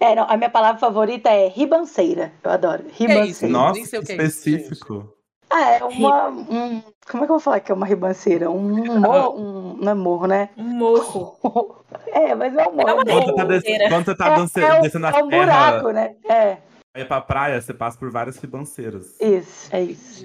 É, 0.00 0.14
não, 0.14 0.24
a 0.30 0.34
minha 0.38 0.48
palavra 0.48 0.80
favorita 0.80 1.28
é 1.28 1.46
ribanceira. 1.48 2.32
Eu 2.42 2.50
adoro. 2.50 2.84
Ribanceira. 2.90 3.46
É 3.46 3.52
Nossa, 3.52 4.00
que 4.00 4.12
específico. 4.12 5.14
Ah, 5.54 5.70
é 5.70 5.84
uma. 5.84 6.28
Um, 6.30 6.82
como 7.08 7.22
é 7.22 7.26
que 7.26 7.32
eu 7.32 7.36
vou 7.36 7.38
falar 7.38 7.60
que 7.60 7.70
é 7.70 7.74
uma 7.74 7.86
ribanceira? 7.86 8.50
Um 8.50 8.98
morro. 8.98 9.40
Um, 9.40 9.76
não 9.76 9.92
é 9.92 9.94
morro, 9.94 10.26
né? 10.26 10.50
Um 10.56 10.64
morro. 10.64 11.38
É, 12.08 12.34
mas 12.34 12.56
é 12.56 12.68
um 12.68 12.72
morro. 12.72 12.88
É 12.88 12.94
uma 12.94 13.04
quando, 13.04 13.34
tá 13.34 13.44
des, 13.44 13.62
quando 13.88 14.04
você 14.04 14.14
tá 14.16 14.32
é, 14.32 14.36
dançando, 14.36 14.66
é, 14.66 14.80
descendo 14.80 15.06
a 15.06 15.10
é 15.10 15.22
um 15.22 15.28
terra, 15.28 15.44
buraco, 15.44 15.90
né? 15.90 16.14
É. 16.28 16.56
Aí 16.92 17.04
pra 17.04 17.20
praia, 17.20 17.60
você 17.60 17.72
passa 17.72 17.96
por 17.96 18.10
várias 18.10 18.36
ribanceiras. 18.36 19.20
Isso, 19.20 19.68
é 19.70 19.82
isso. 19.82 20.24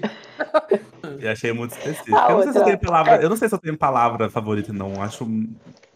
e 1.18 1.28
achei 1.28 1.52
muito 1.52 1.72
específico. 1.72 2.16
eu 2.16 2.30
não, 2.30 2.42
sei 2.42 2.52
se 2.52 2.58
eu, 2.58 2.64
tenho 2.64 2.78
palavra, 2.78 3.16
é. 3.16 3.24
eu 3.24 3.28
não 3.28 3.36
sei 3.36 3.48
se 3.48 3.54
eu 3.54 3.58
tenho 3.58 3.78
palavra 3.78 4.30
favorita, 4.30 4.72
não. 4.72 5.00
Acho. 5.00 5.28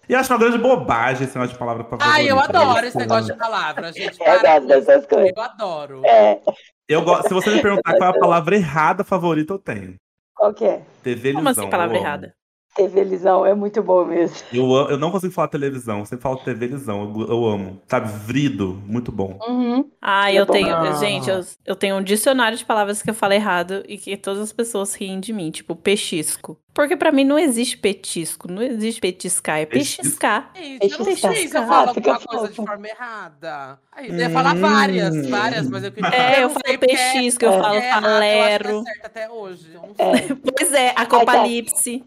E 0.08 0.14
acho 0.14 0.32
uma 0.32 0.38
grande 0.38 0.58
bobagem 0.58 1.26
esse 1.26 1.34
negócio 1.34 1.54
de 1.54 1.58
palavra 1.58 1.84
favorita. 1.84 2.14
Ah, 2.14 2.22
eu 2.22 2.38
adoro 2.38 2.86
esse 2.86 2.98
negócio 2.98 3.32
de 3.32 3.38
palavra, 3.38 3.92
gente. 3.92 4.18
Eu 4.20 4.40
gosto 4.40 4.66
dessas 4.66 5.06
coisas. 5.06 5.32
Eu 5.36 5.42
adoro. 5.42 6.04
É. 6.04 6.40
Eu 6.88 7.02
gosto, 7.02 7.28
se 7.28 7.34
você 7.34 7.50
me 7.50 7.62
perguntar 7.62 7.96
qual 7.96 8.12
é 8.12 8.16
a 8.16 8.18
palavra 8.20 8.56
errada 8.56 9.02
favorita, 9.04 9.54
eu 9.54 9.58
tenho. 9.58 9.96
Qual 10.34 10.52
que 10.52 10.64
é? 10.64 10.84
TV 11.02 11.32
Como 11.32 11.48
assim, 11.48 11.70
palavra 11.70 11.96
errada? 11.96 12.34
TV-lisão 12.74 13.46
é 13.46 13.54
muito 13.54 13.82
bom 13.82 14.04
mesmo. 14.04 14.36
Eu, 14.52 14.90
eu 14.90 14.98
não 14.98 15.10
consigo 15.10 15.32
falar 15.32 15.48
televisão, 15.48 16.00
eu 16.00 16.06
sempre 16.06 16.22
falo 16.22 16.36
TV-lisão, 16.36 17.14
eu, 17.16 17.28
eu, 17.28 17.46
amo. 17.46 17.80
Sabe, 17.86 18.10
vrido, 18.26 18.82
muito 18.86 19.12
bom. 19.12 19.38
Uhum. 19.46 19.90
Ah, 20.02 20.30
é 20.32 20.40
eu 20.40 20.46
bom. 20.46 20.52
tenho, 20.52 20.74
ah. 20.74 20.92
gente, 20.94 21.30
eu, 21.30 21.40
eu 21.64 21.76
tenho 21.76 21.96
um 21.96 22.02
dicionário 22.02 22.58
de 22.58 22.64
palavras 22.64 23.00
que 23.00 23.08
eu 23.08 23.14
falo 23.14 23.32
errado 23.32 23.82
e 23.88 23.96
que 23.96 24.16
todas 24.16 24.40
as 24.40 24.52
pessoas 24.52 24.94
riem 24.94 25.20
de 25.20 25.32
mim, 25.32 25.50
tipo 25.50 25.76
pechisco. 25.76 26.58
Porque 26.74 26.96
pra 26.96 27.12
mim 27.12 27.22
não 27.22 27.38
existe 27.38 27.78
petisco, 27.78 28.50
não 28.50 28.60
existe 28.60 29.00
petiscar, 29.00 29.60
é 29.60 29.66
pechiscar. 29.66 30.50
É 30.56 30.84
isso, 30.84 31.00
eu 31.00 31.06
não 31.06 31.16
sei 31.16 31.46
se 31.46 31.56
eu 31.56 31.66
falo 31.68 31.90
alguma 31.90 32.18
coisa 32.18 32.48
de 32.48 32.56
forma 32.56 32.88
errada. 32.88 33.78
Aí, 33.92 34.08
eu 34.08 34.16
ia 34.16 34.28
falar 34.28 34.56
várias, 34.56 35.14
hum. 35.14 35.30
várias, 35.30 35.70
mas 35.70 35.84
eu 35.84 35.92
queria... 35.92 36.10
É, 36.10 36.38
eu, 36.38 36.42
eu 36.42 36.50
falo 36.50 36.78
petisco, 36.80 37.44
eu 37.44 37.52
é, 37.52 37.60
falo 37.60 37.80
falero. 38.02 38.68
Eu 38.70 38.80
acho 38.80 38.84
que 38.84 39.00
é 39.00 39.06
até 39.06 39.30
hoje, 39.30 39.68
é. 39.98 40.34
Pois 40.34 40.72
é, 40.72 40.92
acopalipse. 40.96 42.04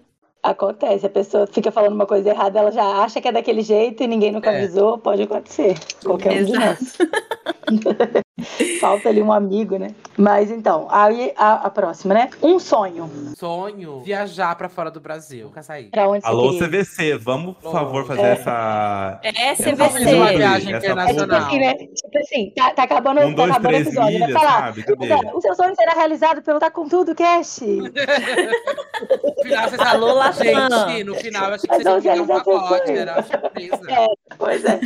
Acontece, 0.48 1.06
a 1.06 1.10
pessoa 1.10 1.46
fica 1.46 1.70
falando 1.74 1.94
uma 1.94 2.06
coisa 2.06 2.30
errada, 2.30 2.60
ela 2.60 2.72
já 2.72 3.04
acha 3.04 3.20
que 3.20 3.28
é 3.28 3.34
daquele 3.34 3.62
jeito 3.62 4.02
e 4.02 4.08
ninguém 4.08 4.32
nunca 4.32 4.50
é. 4.50 4.64
avisou, 4.64 4.98
pode 4.98 5.24
acontecer. 5.24 5.76
Qualquer 6.06 6.42
um 6.42 6.46
de 6.46 6.54
nós. 6.54 6.98
Falta 8.80 9.10
ali 9.10 9.22
um 9.22 9.34
amigo, 9.34 9.78
né? 9.78 9.90
Mas 10.18 10.50
então, 10.50 10.88
aí 10.90 11.32
a, 11.38 11.68
a, 11.68 11.70
próxima, 11.70 12.16
né? 12.16 12.30
Um 12.42 12.60
sonho. 12.60 13.08
Sonho? 13.38 14.02
Viajar 14.02 14.56
pra 14.56 14.68
fora 14.68 14.90
do 14.90 15.00
Brasil. 15.00 15.46
Nunca 15.46 15.62
sair. 15.62 15.92
Pra 15.92 16.10
onde 16.10 16.26
Alô, 16.26 16.58
CVC, 16.58 17.16
vamos, 17.18 17.56
por 17.58 17.72
favor, 17.72 18.04
fazer 18.06 18.22
é. 18.22 18.32
essa. 18.32 19.20
É, 19.22 19.54
CVC. 19.54 20.16
Uma 20.16 20.30
viagem 20.30 20.76
internacional. 20.76 21.08
É 21.08 21.14
tipo 21.14 21.36
assim, 21.36 21.60
né? 21.60 21.74
Tipo 21.76 22.18
assim, 22.18 22.52
tá, 22.56 22.72
tá 22.72 22.84
acabando, 22.84 23.22
um, 23.22 23.30
tá 23.30 23.36
dois, 23.36 23.52
acabando 23.52 23.76
o 23.76 23.80
episódio. 23.80 24.16
Ilhas, 24.16 24.34
vai 24.34 24.44
falar. 24.44 24.74
Sabe? 24.74 24.86
O 25.34 25.42
seu 25.42 25.56
sonho 25.56 25.76
será 25.76 25.94
realizado 25.94 26.42
pelo 26.42 26.60
Tá 26.60 26.72
Com 26.72 26.90
Tudo 26.90 27.14
Cash. 27.14 27.60
no 27.62 29.44
final, 29.44 29.70
vocês 29.70 29.82
Alô, 29.82 30.14
lá, 30.14 30.32
gente. 30.32 31.04
No 31.04 31.14
final, 31.14 31.54
achei 31.54 31.70
que 31.70 31.84
vocês 31.84 32.06
iam 32.06 32.24
um 32.24 32.28
pacote, 32.28 32.92
era 32.92 33.22
surpresa. 33.22 33.82
É, 33.88 34.08
pois 34.36 34.66
é. 34.66 34.80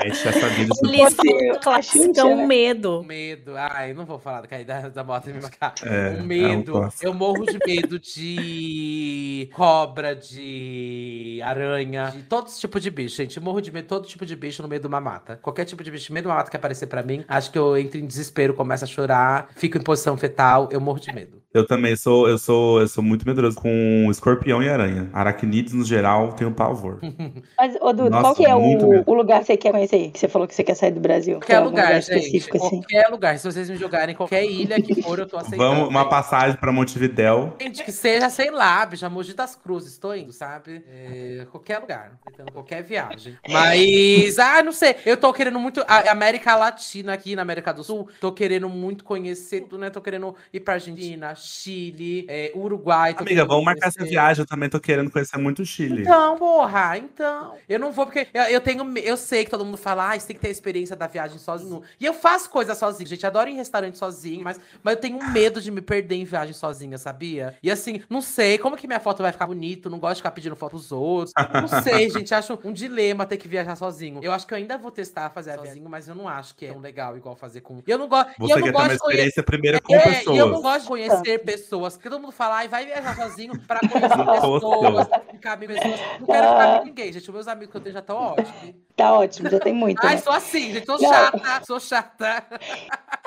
Fecha 0.00 0.28
essa 0.30 0.48
vida. 0.48 0.74
Eles 0.82 1.14
falam 1.14 1.60
clássico, 1.60 2.26
um 2.26 2.46
medo. 2.46 3.04
Medo. 3.04 3.54
Ai, 3.56 3.92
não 3.92 4.06
vou 4.06 4.18
falar 4.18 4.40
da 4.40 4.48
caída 4.54 4.90
da 4.90 5.02
moto 5.02 5.26
me 5.26 5.40
matar. 5.40 5.74
É, 5.82 6.22
medo. 6.22 6.76
É 6.76 6.86
um 6.86 6.90
eu 7.02 7.14
morro 7.14 7.44
de 7.44 7.58
medo 7.66 7.98
de 7.98 9.50
cobra, 9.52 10.14
de 10.14 11.40
aranha, 11.42 12.10
de 12.10 12.22
todo 12.22 12.48
tipo 12.50 12.78
de 12.78 12.90
bicho, 12.90 13.16
gente. 13.16 13.36
Eu 13.36 13.42
morro 13.42 13.60
de 13.60 13.72
medo 13.72 13.84
de 13.84 13.88
todo 13.88 14.06
tipo 14.06 14.24
de 14.24 14.36
bicho 14.36 14.62
no 14.62 14.68
meio 14.68 14.80
de 14.80 14.86
uma 14.86 15.00
mata. 15.00 15.38
Qualquer 15.42 15.64
tipo 15.64 15.82
de 15.82 15.90
bicho 15.90 16.10
no 16.10 16.14
meio 16.14 16.22
de 16.22 16.28
uma 16.28 16.36
mata 16.36 16.50
que 16.50 16.56
aparecer 16.56 16.86
pra 16.86 17.02
mim, 17.02 17.24
acho 17.26 17.50
que 17.50 17.58
eu 17.58 17.76
entro 17.76 17.98
em 17.98 18.06
desespero, 18.06 18.54
começo 18.54 18.84
a 18.84 18.86
chorar, 18.86 19.48
fico 19.56 19.76
em 19.76 19.82
posição 19.82 20.16
fetal, 20.16 20.68
eu 20.70 20.80
morro 20.80 21.00
de 21.00 21.12
medo. 21.12 21.44
Eu 21.54 21.64
também 21.64 21.94
sou, 21.94 22.28
eu 22.28 22.36
sou, 22.36 22.80
eu 22.80 22.88
sou 22.88 23.02
muito 23.02 23.24
medroso 23.24 23.56
com 23.56 24.08
escorpião 24.10 24.60
e 24.60 24.68
aranha. 24.68 25.08
Aracnídeos, 25.12 25.72
no 25.72 25.84
geral, 25.84 26.32
tenho 26.32 26.50
pavor. 26.50 26.98
Mas, 27.56 27.76
ô 27.80 27.92
Dudu, 27.92 28.10
qual 28.10 28.34
que 28.34 28.44
é 28.44 28.52
o, 28.52 29.04
o, 29.06 29.14
lugar 29.14 29.38
que 29.38 29.46
você 29.46 29.56
quer 29.56 29.70
conhecer? 29.70 30.10
Que 30.10 30.18
você 30.18 30.26
falou 30.26 30.48
que 30.48 30.54
você 30.54 30.64
quer 30.64 30.74
sair 30.74 30.90
do 30.90 30.98
Brasil? 30.98 31.34
Qualquer 31.34 31.60
lugar, 31.60 31.84
lugar 31.84 31.98
específico, 32.00 32.58
gente. 32.58 32.66
Assim? 32.66 32.80
Qualquer 32.80 33.08
lugar. 33.08 33.38
Se 33.38 33.52
vocês 33.52 33.70
me 33.70 33.76
jogarem 33.76 34.14
em 34.14 34.16
qualquer 34.44 34.50
ilha 34.50 34.82
que 34.82 35.02
for, 35.02 35.18
eu 35.18 35.26
tô 35.26 35.36
aceitando. 35.38 35.62
Vamos, 35.62 35.88
uma 35.88 36.08
passagem 36.08 36.56
pra 36.56 36.72
Montevidéu. 36.72 37.56
Gente, 37.60 37.82
que 37.82 37.92
seja, 37.92 38.28
sei 38.30 38.50
lá, 38.50 38.84
bicho, 38.86 39.08
Mogi 39.10 39.34
das 39.34 39.56
Cruzes, 39.56 39.92
estou 39.92 40.16
indo, 40.16 40.32
sabe? 40.32 40.84
É, 40.88 41.46
qualquer 41.50 41.78
lugar, 41.78 42.12
qualquer 42.52 42.82
viagem. 42.82 43.38
Mas, 43.48 44.38
ah, 44.38 44.62
não 44.62 44.72
sei, 44.72 44.96
eu 45.04 45.16
tô 45.16 45.32
querendo 45.32 45.58
muito, 45.58 45.84
a 45.86 46.10
América 46.10 46.56
Latina 46.56 47.12
aqui 47.12 47.36
na 47.36 47.42
América 47.42 47.72
do 47.72 47.84
Sul, 47.84 48.08
tô 48.20 48.32
querendo 48.32 48.68
muito 48.68 49.04
conhecer 49.04 49.62
tudo, 49.62 49.78
né? 49.78 49.90
Tô 49.90 50.00
querendo 50.00 50.34
ir 50.52 50.60
pra 50.60 50.74
Argentina, 50.74 51.34
Chile, 51.34 52.26
é, 52.28 52.52
Uruguai. 52.54 53.14
Amiga, 53.16 53.44
vamos 53.44 53.64
marcar 53.64 53.88
essa 53.88 54.04
viagem. 54.04 54.42
Eu 54.42 54.46
também 54.46 54.68
tô 54.68 54.80
querendo 54.80 55.10
conhecer 55.10 55.38
muito 55.38 55.62
o 55.62 55.66
Chile. 55.66 56.02
Então, 56.02 56.36
porra, 56.36 56.98
então. 56.98 57.54
Eu 57.68 57.78
não 57.78 57.92
vou 57.92 58.06
porque 58.06 58.26
eu, 58.32 58.42
eu, 58.44 58.60
tenho. 58.60 58.98
Eu 58.98 59.16
sei 59.16 59.44
que 59.44 59.50
todo 59.50 59.64
mundo 59.64 59.76
fala, 59.76 60.12
ah, 60.12 60.18
você 60.18 60.26
tem 60.26 60.36
que 60.36 60.42
ter 60.42 60.48
a 60.48 60.52
experiência 60.52 60.96
da 60.96 61.06
viagem 61.06 61.38
sozinho. 61.38 61.82
E 61.98 62.04
eu 62.04 62.14
faço 62.14 62.50
coisas 62.50 62.76
sozinho, 62.76 63.08
gente. 63.08 63.26
Adoro 63.26 63.48
ir 63.48 63.52
em 63.52 63.56
restaurante 63.56 63.98
sozinho, 63.98 64.33
mas, 64.42 64.60
mas 64.82 64.94
eu 64.94 65.00
tenho 65.00 65.30
medo 65.30 65.60
de 65.60 65.70
me 65.70 65.80
perder 65.80 66.16
em 66.16 66.24
viagem 66.24 66.54
sozinha, 66.54 66.98
sabia? 66.98 67.56
E 67.62 67.70
assim, 67.70 68.02
não 68.08 68.20
sei 68.20 68.58
como 68.58 68.76
que 68.76 68.86
minha 68.86 69.00
foto 69.00 69.22
vai 69.22 69.32
ficar 69.32 69.46
bonita. 69.46 69.88
Não 69.88 69.98
gosto 69.98 70.16
de 70.16 70.20
ficar 70.20 70.30
pedindo 70.30 70.56
foto 70.56 70.70
pros 70.70 70.92
outros. 70.92 71.32
Não 71.52 71.82
sei, 71.82 72.08
gente. 72.10 72.34
Acho 72.34 72.58
um 72.64 72.72
dilema 72.72 73.26
ter 73.26 73.36
que 73.36 73.46
viajar 73.46 73.76
sozinho. 73.76 74.20
Eu 74.22 74.32
acho 74.32 74.46
que 74.46 74.54
eu 74.54 74.58
ainda 74.58 74.76
vou 74.76 74.90
testar 74.90 75.30
fazer 75.30 75.52
a 75.52 75.58
sozinho, 75.58 75.88
mas 75.88 76.08
eu 76.08 76.14
não 76.14 76.28
acho 76.28 76.54
que 76.54 76.66
é 76.66 76.72
tão 76.72 76.80
legal 76.80 77.16
igual 77.16 77.36
fazer 77.36 77.60
com. 77.60 77.82
E 77.86 77.90
eu 77.90 77.98
não 77.98 78.08
gosto. 78.08 78.30
Você 78.38 78.52
eu 78.52 78.56
não 78.56 78.64
quer 78.64 78.72
gosto 78.72 78.86
ter 78.86 78.88
uma 78.88 78.94
experiência 78.94 79.42
conhe... 79.42 79.46
primeiro 79.46 79.82
com 79.82 79.94
é, 79.94 80.00
pessoas. 80.00 80.36
E 80.36 80.38
eu 80.38 80.48
não 80.48 80.62
gosto 80.62 80.82
de 80.82 80.88
conhecer 80.88 81.38
pessoas. 81.44 81.94
Porque 81.94 82.10
todo 82.10 82.20
mundo 82.20 82.32
fala, 82.32 82.56
ai, 82.56 82.68
vai 82.68 82.86
viajar 82.86 83.16
sozinho 83.16 83.58
pra 83.60 83.80
conhecer 83.88 84.08
pessoas, 84.08 85.08
ficar 85.30 85.52
amigo 85.52 85.74
pessoas. 85.74 86.00
Não 86.20 86.26
quero 86.26 86.48
ficar 86.48 86.64
amigo 86.70 86.84
ninguém, 86.86 87.12
gente. 87.12 87.28
Os 87.28 87.34
meus 87.34 87.48
amigos 87.48 87.70
que 87.70 87.76
eu 87.76 87.80
tenho 87.80 87.92
já 87.92 88.00
estão 88.00 88.16
ótimos. 88.16 88.74
Tá 88.96 89.12
ótimo, 89.12 89.50
já 89.50 89.60
tem 89.60 89.72
muito. 89.72 90.04
Ai, 90.04 90.16
né? 90.16 90.20
sou 90.20 90.32
assim, 90.32 90.72
gente. 90.72 90.86
Sou 90.86 91.00
não. 91.00 91.08
chata, 91.08 91.64
sou 91.64 91.80
chata. 91.80 92.44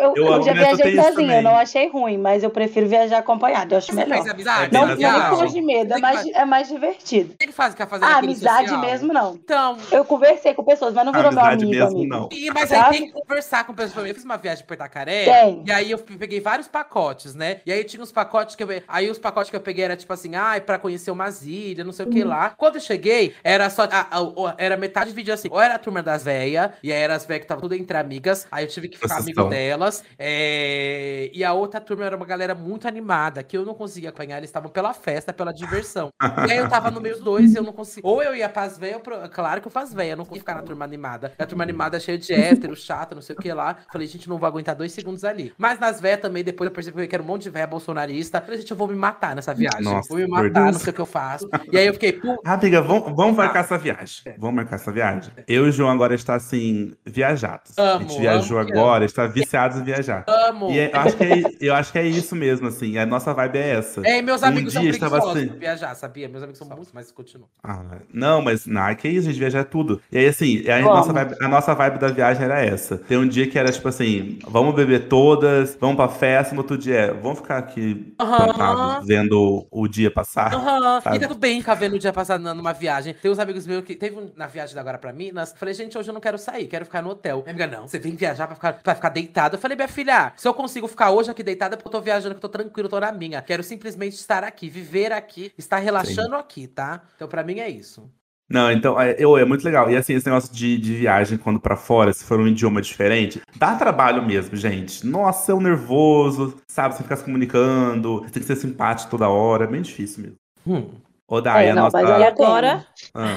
Eu, 0.00 0.14
eu, 0.16 0.26
eu 0.26 0.42
já 0.42 0.52
viajei 0.52 1.00
sozinha, 1.00 1.36
eu 1.36 1.42
não 1.42 1.56
achei 1.56 1.88
ruim, 1.88 2.18
mas 2.18 2.42
eu 2.42 2.50
prefiro 2.50 2.86
viajar 2.86 3.18
acompanhado, 3.18 3.74
eu 3.74 3.78
acho 3.78 3.94
melhor. 3.94 4.18
Mas 4.18 4.28
amizade, 4.28 4.72
não, 4.72 4.86
não 4.86 5.46
de 5.46 5.62
medo, 5.62 5.94
é 5.94 5.98
mais, 5.98 6.26
é 6.26 6.44
mais 6.44 6.68
divertido. 6.68 7.34
O 7.34 7.36
que 7.36 7.52
faz? 7.52 7.74
Quer 7.74 7.88
fazer 7.88 8.04
ah, 8.04 8.18
amizade 8.18 8.68
social? 8.68 8.80
mesmo 8.80 9.12
não. 9.12 9.34
Então. 9.34 9.78
Eu 9.90 10.04
conversei 10.04 10.54
com 10.54 10.64
pessoas, 10.64 10.94
mas 10.94 11.04
não 11.04 11.12
virou 11.12 11.32
meu 11.32 11.44
amigo. 11.44 11.70
Mesmo, 11.70 11.98
amigo. 11.98 12.06
não. 12.06 12.28
E, 12.32 12.50
mas 12.50 12.72
aí 12.72 12.90
tem 12.90 13.06
que 13.06 13.12
conversar 13.12 13.64
com 13.64 13.74
pessoas. 13.74 14.06
Eu 14.06 14.14
fiz 14.14 14.24
uma 14.24 14.36
viagem 14.36 14.64
para 14.64 14.74
Itacaré. 14.74 15.24
Tem. 15.24 15.62
E 15.66 15.72
aí 15.72 15.90
eu 15.90 15.98
peguei 15.98 16.40
vários 16.40 16.68
pacotes, 16.68 17.34
né? 17.34 17.60
E 17.64 17.72
aí 17.72 17.84
tinha 17.84 18.02
uns 18.02 18.12
pacotes 18.12 18.56
que 18.56 18.62
eu. 18.62 18.68
Aí 18.86 19.10
os 19.10 19.18
pacotes 19.18 19.50
que 19.50 19.56
eu 19.56 19.60
peguei 19.60 19.84
era 19.84 19.96
tipo 19.96 20.12
assim, 20.12 20.34
ai, 20.34 20.58
ah, 20.58 20.60
pra 20.60 20.78
conhecer 20.78 21.10
umas 21.10 21.46
ilhas, 21.46 21.84
não 21.84 21.92
sei 21.92 22.06
uhum. 22.06 22.10
o 22.10 22.14
que 22.14 22.24
lá. 22.24 22.50
Quando 22.56 22.76
eu 22.76 22.80
cheguei, 22.80 23.34
era 23.42 23.68
só. 23.70 23.84
A, 23.84 24.06
a, 24.10 24.18
a, 24.18 24.54
era 24.58 24.76
metade 24.76 25.12
vídeo 25.12 25.32
assim. 25.32 25.48
Ou 25.50 25.60
era 25.60 25.74
a 25.74 25.78
turma 25.78 26.02
das 26.02 26.24
velhas, 26.24 26.70
e 26.82 26.92
aí 26.92 27.00
era 27.00 27.14
as 27.14 27.24
velhas 27.24 27.40
que 27.40 27.44
estavam 27.44 27.62
tudo 27.62 27.74
entre 27.74 27.96
amigas. 27.96 28.46
Aí 28.50 28.64
eu 28.64 28.68
tive 28.68 28.88
que 28.88 28.98
ficar 28.98 29.20
amigo 29.32 29.44
delas. 29.44 30.04
É... 30.18 31.09
E 31.34 31.44
a 31.44 31.52
outra 31.52 31.80
turma 31.80 32.04
era 32.04 32.16
uma 32.16 32.26
galera 32.26 32.54
muito 32.54 32.86
animada, 32.86 33.42
que 33.42 33.56
eu 33.56 33.64
não 33.64 33.74
conseguia 33.74 34.10
apanhar. 34.10 34.38
Eles 34.38 34.50
estavam 34.50 34.70
pela 34.70 34.92
festa, 34.92 35.32
pela 35.32 35.52
diversão. 35.52 36.10
e 36.46 36.52
aí 36.52 36.58
eu 36.58 36.68
tava 36.68 36.90
no 36.90 37.00
meio 37.00 37.14
dos 37.14 37.24
dois 37.24 37.54
e 37.54 37.56
eu 37.56 37.62
não 37.62 37.72
conseguia. 37.72 38.08
Ou 38.08 38.22
eu 38.22 38.34
ia 38.34 38.48
pras 38.48 38.78
velhas, 38.78 39.00
pro... 39.00 39.16
claro 39.30 39.60
que 39.60 39.66
eu 39.66 39.72
faço 39.72 39.94
velha, 39.94 40.12
eu 40.12 40.16
não 40.16 40.24
conseguia 40.24 40.40
ficar 40.40 40.54
na 40.54 40.62
turma 40.62 40.84
animada. 40.84 41.32
A 41.38 41.46
turma 41.46 41.64
animada 41.64 41.96
é 41.96 42.00
cheia 42.00 42.18
de 42.18 42.32
hétero, 42.32 42.74
chata, 42.76 43.14
não 43.14 43.22
sei 43.22 43.36
o 43.36 43.38
que 43.38 43.52
lá. 43.52 43.76
Falei, 43.92 44.06
gente, 44.06 44.28
não 44.28 44.38
vou 44.38 44.46
aguentar 44.46 44.74
dois 44.74 44.92
segundos 44.92 45.24
ali. 45.24 45.52
Mas 45.56 45.78
nas 45.78 46.00
velhas 46.00 46.20
também, 46.20 46.42
depois 46.42 46.68
eu 46.68 46.74
percebi 46.74 47.06
que 47.06 47.14
era 47.14 47.22
um 47.22 47.26
monte 47.26 47.42
de 47.42 47.50
velha 47.50 47.66
bolsonarista. 47.66 48.40
Falei, 48.40 48.60
gente, 48.60 48.70
eu 48.70 48.76
vou 48.76 48.88
me 48.88 48.94
matar 48.94 49.34
nessa 49.34 49.54
viagem. 49.54 49.82
Nossa, 49.82 50.08
vou 50.08 50.18
me 50.18 50.26
matar, 50.26 50.72
não 50.72 50.78
sei 50.78 50.90
o 50.90 50.94
que 50.94 51.00
eu 51.00 51.06
faço. 51.06 51.48
E 51.70 51.78
aí 51.78 51.86
eu 51.86 51.94
fiquei, 51.94 52.12
pô. 52.12 52.40
Amiga, 52.44 52.82
vamos, 52.82 53.14
vamos 53.14 53.36
marcar 53.36 53.60
essa 53.60 53.78
viagem. 53.78 54.34
Vamos 54.38 54.56
marcar 54.56 54.76
essa 54.76 54.92
viagem. 54.92 55.32
Eu 55.46 55.66
e 55.66 55.68
o 55.68 55.72
João 55.72 55.90
agora 55.90 56.14
está 56.14 56.34
assim, 56.34 56.94
viajados. 57.04 57.76
Amo, 57.76 57.96
a 57.96 57.98
gente 58.08 58.20
viajou 58.20 58.58
agora, 58.58 59.04
está 59.04 59.26
viciados 59.26 59.78
em 59.78 59.84
viajar. 59.84 60.24
Amo. 60.28 60.70
E 60.70 60.78
é, 60.78 60.90
eu, 60.92 61.00
acho 61.00 61.16
que 61.20 61.64
é, 61.64 61.68
eu 61.68 61.74
acho 61.74 61.92
que 61.92 61.98
é 61.98 62.06
isso 62.06 62.34
mesmo, 62.34 62.68
assim. 62.68 62.98
A 62.98 63.06
nossa 63.06 63.32
vibe 63.32 63.58
é 63.58 63.70
essa. 63.76 64.06
É, 64.06 64.20
meus 64.22 64.42
amigos 64.42 64.74
um 64.74 64.80
dia 64.80 64.92
são 64.92 65.08
estava 65.08 65.30
assim... 65.30 65.46
viajar, 65.58 65.94
sabia? 65.94 66.28
Meus 66.28 66.42
amigos 66.42 66.58
são 66.58 66.68
muito, 66.68 66.90
mas 66.92 67.10
continuam. 67.10 67.48
Ah, 67.62 67.82
não, 68.12 68.42
mas 68.42 68.66
não, 68.66 68.94
que 68.94 69.08
isso, 69.08 69.28
a 69.28 69.32
gente 69.32 69.40
viajar 69.40 69.60
é 69.60 69.64
tudo. 69.64 70.00
E 70.10 70.18
aí, 70.18 70.26
assim, 70.26 70.68
a 70.68 70.80
nossa, 70.80 71.12
vibe, 71.12 71.36
a 71.40 71.48
nossa 71.48 71.74
vibe 71.74 71.98
da 71.98 72.08
viagem 72.08 72.44
era 72.44 72.64
essa. 72.64 72.98
Tem 72.98 73.16
um 73.16 73.26
dia 73.26 73.46
que 73.46 73.58
era 73.58 73.70
tipo 73.70 73.88
assim: 73.88 74.38
vamos 74.46 74.74
beber 74.74 75.08
todas, 75.08 75.76
vamos 75.80 75.96
pra 75.96 76.08
festa, 76.08 76.54
no 76.54 76.60
outro 76.60 76.76
dia 76.76 76.96
é, 76.96 77.12
vamos 77.12 77.38
ficar 77.38 77.58
aqui 77.58 78.14
uhum. 78.20 79.06
vendo 79.06 79.66
o 79.70 79.88
dia 79.88 80.10
passar. 80.10 80.54
Uhum. 80.54 81.14
E 81.14 81.18
tá 81.18 81.28
tudo 81.28 81.38
bem 81.38 81.60
ficar 81.60 81.74
vendo 81.74 81.94
o 81.94 81.98
dia 81.98 82.12
passar 82.12 82.38
numa 82.38 82.72
viagem. 82.72 83.14
Tem 83.14 83.30
uns 83.30 83.38
amigos 83.38 83.66
meus 83.66 83.84
que 83.84 83.94
teve 83.94 84.16
um, 84.16 84.30
na 84.36 84.46
viagem 84.46 84.74
da 84.74 84.80
agora 84.80 84.98
pra 84.98 85.12
Minas. 85.12 85.54
Falei, 85.56 85.74
gente, 85.74 85.96
hoje 85.96 86.10
eu 86.10 86.14
não 86.14 86.20
quero 86.20 86.38
sair, 86.38 86.66
quero 86.66 86.84
ficar 86.84 87.02
no 87.02 87.10
hotel. 87.10 87.42
Minha 87.42 87.50
amiga, 87.50 87.66
não, 87.66 87.86
você 87.86 87.98
vem 87.98 88.14
viajar 88.14 88.46
pra 88.46 88.56
ficar, 88.56 88.72
pra 88.74 88.94
ficar 88.94 89.08
deitada. 89.10 89.56
Eu 89.56 89.60
falei, 89.60 89.76
minha 89.76 89.88
filha, 89.88 90.32
se 90.36 90.48
eu 90.48 90.54
consigo 90.54 90.88
ficar 90.88 91.09
hoje 91.10 91.30
aqui 91.30 91.42
deitada, 91.42 91.76
porque 91.76 91.88
eu 91.88 91.92
tô 91.92 92.00
viajando, 92.00 92.34
que 92.34 92.38
eu 92.38 92.48
tô 92.48 92.48
tranquilo, 92.48 92.88
tô 92.88 93.00
na 93.00 93.12
minha. 93.12 93.42
Quero 93.42 93.62
simplesmente 93.62 94.14
estar 94.14 94.44
aqui, 94.44 94.68
viver 94.68 95.12
aqui, 95.12 95.52
estar 95.56 95.78
relaxando 95.78 96.36
Sim. 96.36 96.40
aqui, 96.40 96.66
tá? 96.66 97.02
Então, 97.16 97.28
pra 97.28 97.42
mim 97.42 97.58
é 97.60 97.68
isso. 97.68 98.10
Não, 98.50 98.72
então, 98.72 99.00
é, 99.00 99.14
eu, 99.16 99.38
é 99.38 99.44
muito 99.44 99.64
legal. 99.64 99.88
E 99.88 99.96
assim, 99.96 100.14
esse 100.14 100.26
negócio 100.26 100.52
de, 100.52 100.76
de 100.76 100.96
viagem 100.96 101.38
quando 101.38 101.60
para 101.60 101.76
fora, 101.76 102.12
se 102.12 102.24
for 102.24 102.40
um 102.40 102.48
idioma 102.48 102.82
diferente, 102.82 103.40
dá 103.54 103.76
trabalho 103.76 104.26
mesmo, 104.26 104.56
gente. 104.56 105.06
Nossa, 105.06 105.52
é 105.52 105.54
um 105.54 105.60
nervoso, 105.60 106.56
sabe? 106.68 106.96
Você 106.96 107.04
ficar 107.04 107.16
se 107.16 107.24
comunicando, 107.24 108.22
tem 108.22 108.42
que 108.42 108.44
ser 108.44 108.56
simpático 108.56 109.08
toda 109.08 109.28
hora, 109.28 109.64
é 109.64 109.68
bem 109.68 109.82
difícil 109.82 110.24
mesmo. 110.24 110.36
Hum. 110.66 110.90
Ô, 111.30 111.40
Dai, 111.40 111.68
é, 111.68 111.70
a 111.70 111.74
não, 111.76 111.84
nossa... 111.84 112.02
Mas 112.02 112.22
agora, 112.22 112.84
ah. 113.14 113.36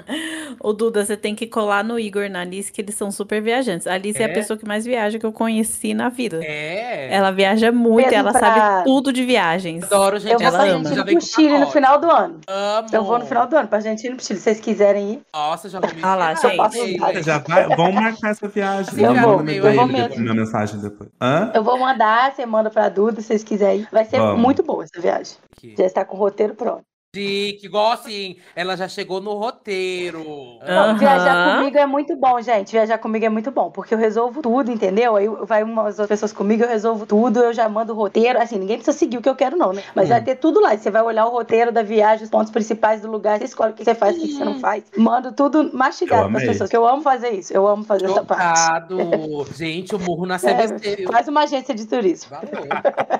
o 0.64 0.72
Duda, 0.72 1.04
você 1.04 1.14
tem 1.14 1.34
que 1.34 1.46
colar 1.46 1.84
no 1.84 1.98
Igor 1.98 2.30
na 2.30 2.40
Alice, 2.40 2.72
que 2.72 2.80
eles 2.80 2.94
são 2.94 3.10
super 3.10 3.42
viajantes. 3.42 3.86
A 3.86 3.92
Alice 3.92 4.18
é, 4.18 4.22
é 4.22 4.30
a 4.30 4.32
pessoa 4.32 4.56
que 4.56 4.66
mais 4.66 4.86
viaja 4.86 5.18
que 5.18 5.26
eu 5.26 5.32
conheci 5.32 5.92
na 5.92 6.08
vida. 6.08 6.40
É. 6.42 7.14
Ela 7.14 7.30
viaja 7.30 7.70
muito, 7.70 8.06
Mesmo 8.06 8.18
ela 8.18 8.32
pra... 8.32 8.40
sabe 8.40 8.84
tudo 8.84 9.12
de 9.12 9.22
viagens. 9.26 9.84
Adoro, 9.84 10.18
gente. 10.18 10.32
Eu 10.32 10.38
vou 10.38 10.48
ela 10.48 10.64
ama. 10.64 11.04
pro 11.04 11.20
Chile 11.20 11.58
no 11.58 11.70
final 11.70 12.00
do 12.00 12.10
ano. 12.10 12.40
Amo. 12.48 12.88
Eu 12.90 13.04
vou 13.04 13.18
no 13.18 13.26
final 13.26 13.46
do 13.46 13.54
ano 13.58 13.68
pra 13.68 13.80
gente 13.80 14.06
ir 14.06 14.10
no 14.10 14.18
Chile, 14.18 14.38
se 14.38 14.44
vocês 14.44 14.60
quiserem 14.60 15.12
ir. 15.12 15.22
Nossa, 15.34 15.68
já 15.68 15.80
vou 15.80 15.94
me 15.94 16.02
Ah 16.02 16.14
lá, 16.14 16.34
gente. 16.34 17.22
Já 17.22 17.38
vai, 17.40 17.68
vamos 17.76 17.94
marcar 17.94 18.30
essa 18.30 18.48
viagem. 18.48 19.04
Eu 19.04 19.14
vou, 19.16 19.46
eu 19.46 19.74
vou 19.74 19.86
mesmo. 19.86 20.18
Minha 20.18 20.34
mensagem 20.34 20.80
depois. 20.80 21.10
Hã? 21.20 21.52
Eu 21.54 21.62
vou 21.62 21.78
mandar, 21.78 22.32
você 22.32 22.46
manda 22.46 22.70
pra 22.70 22.88
Duda, 22.88 23.20
se 23.20 23.26
vocês 23.26 23.44
quiserem 23.44 23.80
ir. 23.80 23.88
Vai 23.92 24.06
ser 24.06 24.18
vamos. 24.18 24.40
muito 24.40 24.62
boa 24.62 24.84
essa 24.84 24.98
viagem. 24.98 25.36
Já 25.76 25.84
está 25.84 26.06
com 26.06 26.16
o 26.16 26.18
roteiro 26.18 26.54
pronto. 26.54 26.82
Chique, 27.14 27.66
igual 27.66 27.92
assim, 27.92 28.36
ela 28.56 28.76
já 28.76 28.88
chegou 28.88 29.20
no 29.20 29.34
roteiro. 29.34 30.20
Uhum. 30.20 30.98
Viajar 30.98 31.58
comigo 31.58 31.78
é 31.78 31.86
muito 31.86 32.16
bom, 32.16 32.40
gente. 32.40 32.72
Viajar 32.72 32.98
comigo 32.98 33.24
é 33.24 33.28
muito 33.28 33.52
bom, 33.52 33.70
porque 33.70 33.94
eu 33.94 33.98
resolvo 33.98 34.42
tudo, 34.42 34.70
entendeu? 34.70 35.14
Aí 35.14 35.28
vai 35.42 35.62
umas 35.62 35.98
outras 35.98 36.08
pessoas 36.08 36.32
comigo, 36.32 36.64
eu 36.64 36.68
resolvo 36.68 37.06
tudo, 37.06 37.38
eu 37.38 37.52
já 37.52 37.68
mando 37.68 37.92
o 37.92 37.96
roteiro. 37.96 38.40
Assim, 38.40 38.58
ninguém 38.58 38.76
precisa 38.76 38.96
seguir 38.96 39.18
o 39.18 39.22
que 39.22 39.28
eu 39.28 39.36
quero, 39.36 39.56
não, 39.56 39.72
né? 39.72 39.82
Mas 39.94 40.06
hum. 40.06 40.08
vai 40.10 40.22
ter 40.22 40.34
tudo 40.36 40.60
lá. 40.60 40.76
Você 40.76 40.90
vai 40.90 41.02
olhar 41.02 41.26
o 41.26 41.30
roteiro 41.30 41.70
da 41.70 41.82
viagem, 41.82 42.24
os 42.24 42.30
pontos 42.30 42.50
principais 42.50 43.00
do 43.00 43.10
lugar, 43.10 43.38
você 43.38 43.44
escolhe 43.44 43.72
o 43.72 43.74
que 43.74 43.84
você 43.84 43.94
faz, 43.94 44.16
o 44.16 44.20
que 44.20 44.32
você 44.32 44.44
não 44.44 44.58
faz. 44.58 44.84
Mando 44.96 45.30
tudo 45.32 45.70
mastigado 45.72 46.28
para 46.30 46.38
as 46.38 46.44
pessoas, 46.44 46.70
que 46.70 46.76
eu 46.76 46.86
amo 46.86 47.02
fazer 47.02 47.30
isso. 47.30 47.52
Eu 47.52 47.66
amo 47.68 47.84
fazer 47.84 48.08
Chocado. 48.08 48.32
essa 48.32 48.80
parte. 48.80 49.54
gente, 49.56 49.94
o 49.94 50.00
murro 50.00 50.26
na 50.26 50.38
CBC. 50.38 51.04
É, 51.04 51.12
faz 51.12 51.28
uma 51.28 51.42
agência 51.42 51.74
de 51.74 51.86
turismo. 51.86 52.30
Valeu. 52.30 52.64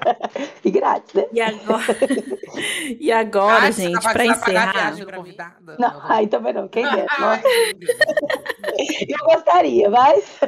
e 0.64 0.70
grátis, 0.70 1.14
né? 1.14 1.24
E 1.32 1.40
agora, 1.40 1.96
e 3.00 3.12
agora 3.12 3.70
gente? 3.70 3.83
Gente, 3.88 4.12
para 4.12 4.26
encerrar. 4.26 4.94
Não, 5.78 6.00
aí 6.02 6.26
também 6.26 6.52
não, 6.52 6.68
quem 6.68 6.84
der. 6.90 7.06
Eu 9.08 9.18
gostaria, 9.24 9.90
mas. 9.90 10.38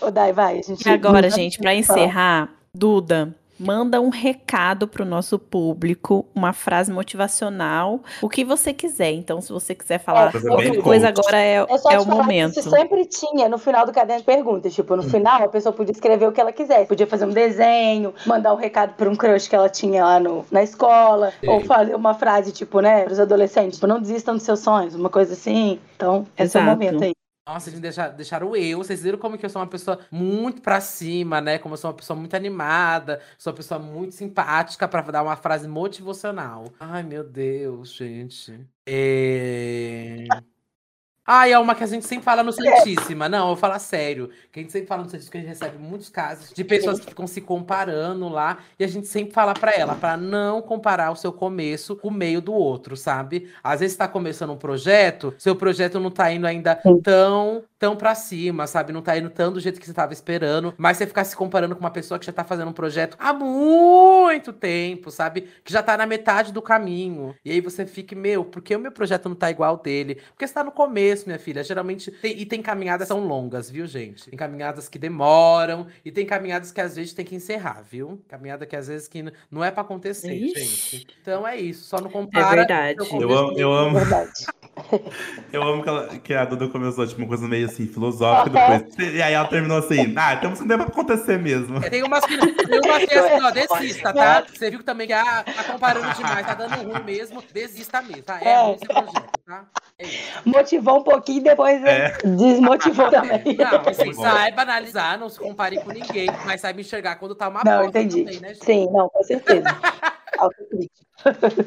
Ô, 0.00 0.10
Dai, 0.10 0.32
vai. 0.32 0.58
A 0.58 0.62
gente... 0.62 0.86
E 0.86 0.90
agora, 0.90 1.28
gente, 1.30 1.58
para 1.58 1.74
encerrar, 1.74 2.50
Duda, 2.74 3.34
manda 3.60 4.00
um 4.00 4.08
recado 4.08 4.88
para 4.88 5.02
o 5.02 5.06
nosso 5.06 5.38
público, 5.38 6.26
uma 6.34 6.54
frase 6.54 6.90
motivacional, 6.90 8.00
o 8.22 8.28
que 8.28 8.42
você 8.42 8.72
quiser. 8.72 9.12
Então, 9.12 9.40
se 9.42 9.52
você 9.52 9.74
quiser 9.74 9.98
falar 9.98 10.32
é, 10.34 10.76
coisa, 10.80 11.08
agora 11.08 11.36
é, 11.36 11.56
é, 11.56 11.94
é 11.94 12.00
o 12.00 12.06
momento. 12.06 12.58
Isso 12.58 12.70
sempre 12.70 13.04
tinha 13.04 13.48
no 13.50 13.58
final 13.58 13.84
do 13.84 13.92
caderno 13.92 14.20
de 14.20 14.26
perguntas. 14.26 14.74
Tipo, 14.74 14.96
no 14.96 15.02
hum. 15.02 15.10
final, 15.10 15.44
a 15.44 15.48
pessoa 15.48 15.74
podia 15.74 15.92
escrever 15.92 16.26
o 16.26 16.32
que 16.32 16.40
ela 16.40 16.52
quisesse. 16.52 16.86
Podia 16.86 17.06
fazer 17.06 17.26
um 17.26 17.30
desenho, 17.30 18.14
mandar 18.26 18.54
um 18.54 18.56
recado 18.56 18.94
para 18.94 19.10
um 19.10 19.14
crush 19.14 19.46
que 19.46 19.54
ela 19.54 19.68
tinha 19.68 20.02
lá 20.02 20.18
no, 20.18 20.46
na 20.50 20.62
escola, 20.62 21.32
Sim. 21.40 21.48
ou 21.48 21.60
fazer 21.60 21.94
uma 21.94 22.14
frase, 22.14 22.52
tipo, 22.52 22.80
né, 22.80 23.02
para 23.04 23.12
os 23.12 23.20
adolescentes, 23.20 23.74
tipo, 23.74 23.86
não 23.86 24.00
desistam 24.00 24.34
dos 24.34 24.42
seus 24.42 24.60
sonhos, 24.60 24.94
uma 24.94 25.10
coisa 25.10 25.34
assim. 25.34 25.78
Então, 25.96 26.26
esse 26.34 26.56
Exato. 26.56 26.64
é 26.64 26.68
o 26.68 26.70
momento 26.72 27.04
aí. 27.04 27.12
Nossa, 27.52 27.68
eles 27.68 27.80
deixaram, 27.80 28.14
deixaram 28.14 28.54
eu. 28.56 28.78
Vocês 28.78 29.02
viram 29.02 29.18
como 29.18 29.36
que 29.36 29.44
eu 29.44 29.50
sou 29.50 29.60
uma 29.60 29.66
pessoa 29.66 29.98
muito 30.08 30.62
pra 30.62 30.80
cima, 30.80 31.40
né? 31.40 31.58
Como 31.58 31.74
eu 31.74 31.76
sou 31.76 31.90
uma 31.90 31.96
pessoa 31.96 32.16
muito 32.16 32.36
animada, 32.36 33.20
sou 33.36 33.50
uma 33.50 33.56
pessoa 33.56 33.80
muito 33.80 34.14
simpática 34.14 34.86
para 34.86 35.02
dar 35.10 35.24
uma 35.24 35.34
frase 35.34 35.66
motivacional. 35.66 36.64
Ai, 36.78 37.02
meu 37.02 37.24
Deus, 37.24 37.92
gente. 37.92 38.64
É... 38.86 40.28
Ah, 41.26 41.48
é 41.48 41.58
uma 41.58 41.74
que 41.74 41.84
a 41.84 41.86
gente 41.86 42.06
sempre 42.06 42.24
fala 42.24 42.42
no 42.42 42.52
Santíssima. 42.52 43.28
Não, 43.28 43.40
eu 43.40 43.46
vou 43.48 43.56
falar 43.56 43.78
sério. 43.78 44.30
Que 44.50 44.60
a 44.60 44.62
gente 44.62 44.72
sempre 44.72 44.88
fala 44.88 45.04
no 45.04 45.10
Santíssima 45.10 45.32
que 45.32 45.38
a 45.38 45.40
gente 45.40 45.50
recebe 45.50 45.78
muitos 45.78 46.08
casos 46.08 46.52
de 46.52 46.64
pessoas 46.64 46.98
que 46.98 47.06
ficam 47.06 47.26
se 47.26 47.40
comparando 47.40 48.28
lá. 48.28 48.58
E 48.78 48.84
a 48.84 48.88
gente 48.88 49.06
sempre 49.06 49.32
fala 49.32 49.54
para 49.54 49.72
ela, 49.72 49.94
para 49.94 50.16
não 50.16 50.60
comparar 50.60 51.10
o 51.10 51.16
seu 51.16 51.32
começo 51.32 51.94
com 51.94 52.08
o 52.08 52.12
meio 52.12 52.40
do 52.40 52.52
outro, 52.52 52.96
sabe? 52.96 53.48
Às 53.62 53.80
vezes 53.80 53.94
está 53.94 54.08
começando 54.08 54.50
um 54.50 54.56
projeto, 54.56 55.34
seu 55.38 55.54
projeto 55.54 56.00
não 56.00 56.10
tá 56.10 56.32
indo 56.32 56.46
ainda 56.46 56.74
tão 57.02 57.62
tão 57.80 57.96
pra 57.96 58.14
cima, 58.14 58.66
sabe? 58.66 58.92
Não 58.92 59.00
tá 59.00 59.16
indo 59.16 59.30
tão 59.30 59.50
do 59.50 59.58
jeito 59.58 59.80
que 59.80 59.86
você 59.86 59.94
tava 59.94 60.12
esperando, 60.12 60.74
mas 60.76 60.98
você 60.98 61.06
ficar 61.06 61.24
se 61.24 61.34
comparando 61.34 61.74
com 61.74 61.80
uma 61.80 61.90
pessoa 61.90 62.18
que 62.18 62.26
já 62.26 62.32
tá 62.32 62.44
fazendo 62.44 62.68
um 62.68 62.74
projeto 62.74 63.16
há 63.18 63.32
muito 63.32 64.52
tempo, 64.52 65.10
sabe? 65.10 65.48
Que 65.64 65.72
já 65.72 65.82
tá 65.82 65.96
na 65.96 66.04
metade 66.04 66.52
do 66.52 66.60
caminho. 66.60 67.34
E 67.42 67.50
aí 67.50 67.60
você 67.62 67.86
fica, 67.86 68.14
meu, 68.14 68.44
por 68.44 68.60
que 68.60 68.76
o 68.76 68.78
meu 68.78 68.92
projeto 68.92 69.30
não 69.30 69.34
tá 69.34 69.50
igual 69.50 69.70
ao 69.70 69.82
dele? 69.82 70.16
Porque 70.28 70.46
você 70.46 70.52
tá 70.52 70.62
no 70.62 70.70
começo, 70.70 71.09
minha 71.26 71.38
filha. 71.38 71.62
Geralmente, 71.62 72.10
tem, 72.10 72.38
e 72.38 72.46
tem 72.46 72.62
caminhadas 72.62 73.08
que 73.08 73.14
são 73.14 73.24
longas, 73.26 73.70
viu, 73.70 73.86
gente? 73.86 74.30
Tem 74.30 74.38
caminhadas 74.38 74.88
que 74.88 74.98
demoram, 74.98 75.86
e 76.04 76.10
tem 76.10 76.26
caminhadas 76.26 76.72
que 76.72 76.80
às 76.80 76.96
vezes 76.96 77.12
tem 77.12 77.24
que 77.24 77.34
encerrar, 77.34 77.82
viu? 77.82 78.20
Caminhada 78.28 78.66
que 78.66 78.76
às 78.76 78.88
vezes 78.88 79.08
que 79.08 79.24
não 79.50 79.64
é 79.64 79.70
pra 79.70 79.82
acontecer, 79.82 80.34
Ixi. 80.34 80.64
gente. 80.64 81.06
Então 81.22 81.46
é 81.46 81.56
isso, 81.56 81.84
só 81.84 82.00
não 82.00 82.10
compara. 82.10 82.46
É 82.46 82.56
verdade. 82.56 82.98
Eu 83.10 83.30
amo, 83.30 83.58
eu 83.58 83.72
amo. 83.72 83.96
É 83.96 84.00
verdade. 84.00 84.32
Eu 85.52 85.62
amo 85.62 85.82
que, 85.82 85.88
ela, 85.88 86.06
que, 86.18 86.34
a 86.34 86.44
Duda 86.44 86.68
começou, 86.68 87.06
tipo, 87.06 87.20
uma 87.20 87.28
coisa 87.28 87.46
meio 87.48 87.66
assim, 87.66 87.86
filosófica 87.86 88.50
depois. 88.50 89.14
E 89.14 89.22
aí 89.22 89.32
ela 89.32 89.46
terminou 89.48 89.78
assim, 89.78 90.12
ah, 90.16 90.36
temos 90.36 90.60
que 90.60 90.68
tempo 90.68 90.84
pra 90.84 90.92
acontecer 90.92 91.38
mesmo. 91.38 91.78
É, 91.78 91.90
tem 91.90 92.02
umas 92.02 92.24
que 92.24 92.36
tem 92.36 92.80
umas 92.84 93.04
que 93.04 93.14
assim, 93.14 93.42
ó, 93.42 93.50
desista, 93.50 94.12
tá? 94.12 94.44
Você 94.52 94.70
viu 94.70 94.82
também 94.82 95.06
que 95.06 95.12
ah, 95.12 95.44
tá 95.44 95.64
comparando 95.64 96.14
demais, 96.14 96.46
tá 96.46 96.54
dando 96.54 96.74
ruim 96.76 97.02
mesmo, 97.04 97.42
desista 97.52 98.00
mesmo, 98.02 98.22
tá? 98.22 98.38
É, 98.40 98.48
é. 98.48 98.74
esse 98.74 98.86
projeto, 98.86 99.40
tá? 99.46 99.64
É 99.98 100.06
Motivou 100.44 101.00
um 101.00 101.02
pouquinho, 101.02 101.42
depois 101.42 101.82
é. 101.84 102.16
desmotivou 102.24 103.10
também. 103.10 103.56
Não, 103.56 103.88
assim, 103.88 104.12
saiba 104.14 104.62
analisar, 104.62 105.18
não 105.18 105.28
se 105.28 105.38
compare 105.38 105.80
com 105.82 105.90
ninguém, 105.90 106.28
mas 106.46 106.60
saiba 106.60 106.80
enxergar 106.80 107.16
quando 107.16 107.34
tá 107.34 107.48
uma 107.48 107.62
Não, 107.64 107.84
entendi. 107.84 108.24
Também, 108.24 108.40
né, 108.40 108.54
Sim, 108.54 108.88
não, 108.90 109.08
com 109.08 109.22
certeza. 109.24 109.68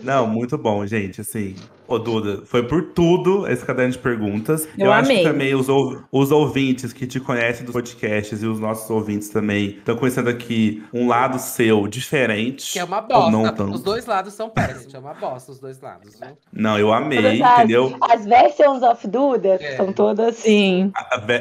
Não, 0.04 0.28
muito 0.28 0.58
bom, 0.58 0.86
gente. 0.86 1.22
Assim, 1.22 1.56
Ô, 1.88 2.00
Duda, 2.00 2.42
foi 2.46 2.64
por 2.64 2.94
tudo 2.94 3.48
esse 3.48 3.64
caderno 3.66 3.92
de 3.92 4.00
perguntas. 4.00 4.68
Eu, 4.78 4.88
Eu 4.88 4.94
acho 4.94 5.10
que 5.10 5.24
também 5.24 5.54
os, 5.54 5.68
os 6.12 6.32
ouvintes 6.32 6.94
que 6.94 7.06
te 7.06 7.20
conhecem 7.20 7.66
dos 7.66 7.74
podcasts 7.74 8.42
e 8.42 8.48
os 8.48 8.60
nossos 8.60 8.90
ouvintes 8.90 9.30
também 9.30 9.78
estão 9.78 9.96
conhecendo 9.98 10.30
aqui 10.30 10.84
um 10.94 11.08
lado 11.08 11.38
seu 11.40 11.88
diferente. 11.88 12.74
Que 12.74 12.80
é 12.80 12.84
uma 12.84 13.02
bosta. 13.02 13.64
Os 13.66 13.82
dois 13.82 14.06
lados 14.06 14.34
são 14.34 14.50
péssimos. 14.50 14.94
É 14.94 15.00
uma 15.00 15.14
bosta 15.14 15.52
os 15.52 15.60
dois 15.60 15.80
lados, 15.82 16.18
viu? 16.18 16.38
Não, 16.52 16.80
eu 16.80 16.94
amei, 16.94 17.42
entendeu? 17.42 17.96
As 18.02 18.26
versions 18.26 18.82
of 18.82 19.06
Duda 19.08 19.60
é. 19.62 19.76
são 19.76 19.92
todas. 19.92 20.38
Sim. 20.38 20.92